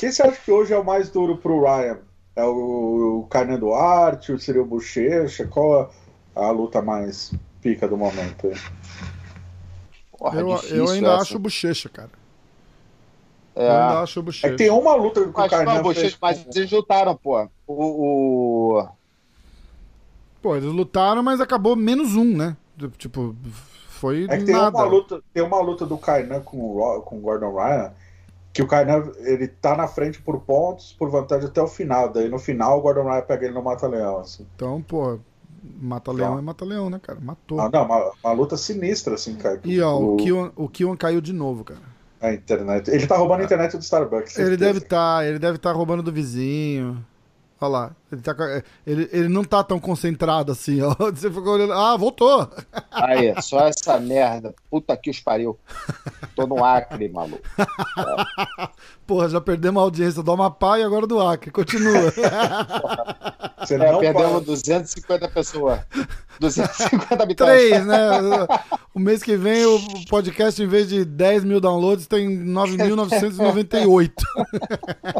[0.00, 1.98] quem você acha que hoje é o mais duro pro Ryan?
[2.34, 5.46] É o, o Carne Duarte, o Bochecha?
[5.46, 5.90] Qual
[6.34, 8.56] a, a luta mais pica do momento aí?
[10.18, 11.22] Porra, eu, eu ainda essa.
[11.22, 12.10] acho o Bochecha, cara.
[13.54, 13.66] É.
[13.66, 14.46] Eu ainda acho o Bochecha.
[14.46, 17.46] É que tem uma luta com o Carne Bochecha, mas eles lutaram, pô.
[17.66, 18.88] O, o...
[20.40, 22.56] Pô, eles lutaram, mas acabou menos um, né?
[22.96, 23.36] Tipo,
[23.90, 24.74] foi é que tem nada.
[24.74, 27.92] Uma luta, tem uma luta do Kainan com com o Gordon Ryan
[28.60, 32.10] que o Kainan ele tá na frente por pontos, por vantagem até o final.
[32.12, 34.18] Daí no final o Gordon Ryan pega ele no Mata-Leão.
[34.18, 34.46] Assim.
[34.54, 35.18] Então, pô,
[35.80, 37.18] Mata-Leão é Mata-Leão, né, cara?
[37.20, 37.60] Matou.
[37.60, 39.60] Ah, não, uma, uma, luta sinistra, assim, cara.
[39.64, 41.80] E ó, o, o, Kion, o Kion caiu de novo, cara.
[42.20, 42.90] A internet.
[42.90, 44.38] Ele tá roubando a internet do Starbucks.
[44.38, 47.02] Ele deve tá, ele deve estar tá roubando do vizinho.
[47.58, 48.34] Olha lá, ele, tá,
[48.86, 50.94] ele, ele não tá tão concentrado assim, ó.
[51.10, 51.72] Você ficou olhando.
[51.72, 52.50] Ah, voltou!
[52.90, 54.54] Aí, só essa merda.
[54.70, 55.58] Puta que os pariu.
[56.34, 57.42] Tô no Acre, maluco.
[57.58, 58.68] É.
[59.06, 61.50] Porra, já perdemos a audiência do Amapá e agora do Acre.
[61.50, 62.12] Continua.
[63.60, 64.46] Você é, perdemos pode.
[64.46, 65.80] 250 pessoas.
[66.40, 67.54] 250 habitantes.
[67.54, 68.08] Três, né?
[68.94, 69.78] O mês que vem o
[70.08, 74.10] podcast, em vez de 10 mil downloads, tem 9.998.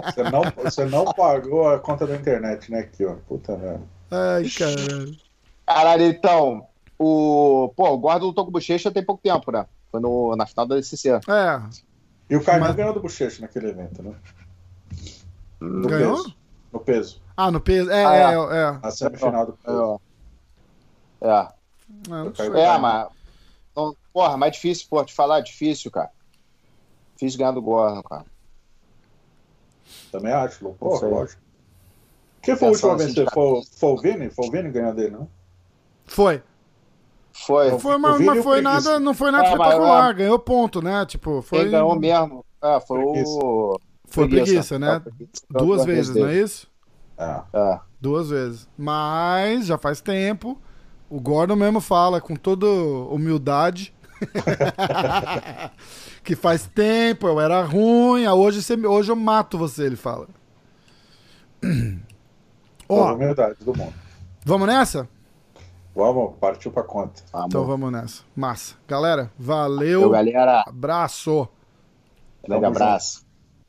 [0.04, 3.14] Você não, você não pagou a conta da internet, né, aqui, ó.
[3.28, 3.82] Puta merda.
[4.10, 5.16] Ai, caralho.
[5.66, 6.66] Caralho, então.
[6.98, 9.64] O, pô, o Gordon lutou com o Bochecha tem pouco tempo, né?
[9.90, 11.08] Foi no, na final da DCC.
[11.10, 11.18] É.
[12.28, 14.14] E o Carlinhos Mas- ganhou do Bochecha naquele evento, né?
[15.60, 16.16] No Ganhou?
[16.16, 16.36] peso.
[16.72, 17.22] No peso.
[17.36, 17.90] Ah, no peso.
[17.90, 18.60] É, Ah, é, é.
[18.68, 18.78] é.
[18.82, 20.00] Na semifinal do peso.
[21.22, 21.28] É.
[21.28, 23.08] É, É, é mas.
[23.72, 26.10] Então, porra, mais difícil, porra, te falar, difícil, cara.
[27.14, 28.24] Difícil ganhar do Gordon, cara.
[30.12, 30.76] Também acho.
[30.80, 31.08] Não sei.
[31.08, 31.42] lógico.
[32.42, 33.24] Quem foi o último a Pensando assim, vencer?
[33.24, 34.30] de Foi, foi o Vini?
[34.30, 35.28] Foi o Vini ganhar dele, não?
[36.06, 36.42] Foi.
[37.32, 37.78] Foi.
[37.78, 40.14] Foi, o mas, mas o foi nada, não foi nada É, espetacular.
[40.14, 41.06] Ganhou ponto, né?
[41.06, 41.60] Tipo, foi.
[41.60, 42.44] Quem ganhou mesmo.
[42.62, 43.30] É, foi Preguiça.
[43.30, 43.80] o.
[44.06, 44.96] Foi preguiça, né?
[44.96, 45.30] É, preguiça.
[45.48, 46.44] Duas o vezes, não é dele.
[46.44, 46.68] isso?
[47.16, 47.40] É.
[47.52, 47.80] É.
[48.00, 48.68] Duas vezes.
[48.76, 50.58] Mas já faz tempo.
[51.08, 53.94] O Gordon mesmo fala com toda humildade.
[56.22, 60.28] que faz tempo, eu era ruim, ah, hoje, você, hoje eu mato você, ele fala.
[62.94, 63.92] Ó, a humildade do mundo.
[64.44, 65.08] vamos nessa?
[65.94, 67.22] Vamos, partiu pra conta.
[67.46, 68.22] Então vamos nessa.
[68.34, 68.74] Massa.
[68.86, 70.10] Galera, Valeu, valeu.
[70.10, 70.64] galera.
[70.66, 71.48] Abraço.
[72.46, 73.24] Grande abraço.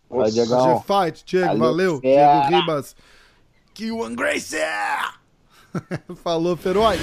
[0.09, 0.77] Nossa, Diegão.
[0.77, 2.01] G-Fight, Diego, Valeu, valeu.
[2.01, 2.95] Diego Ribas.
[3.73, 4.59] Kiwan Gracie.
[6.23, 6.99] Falou, Feroz.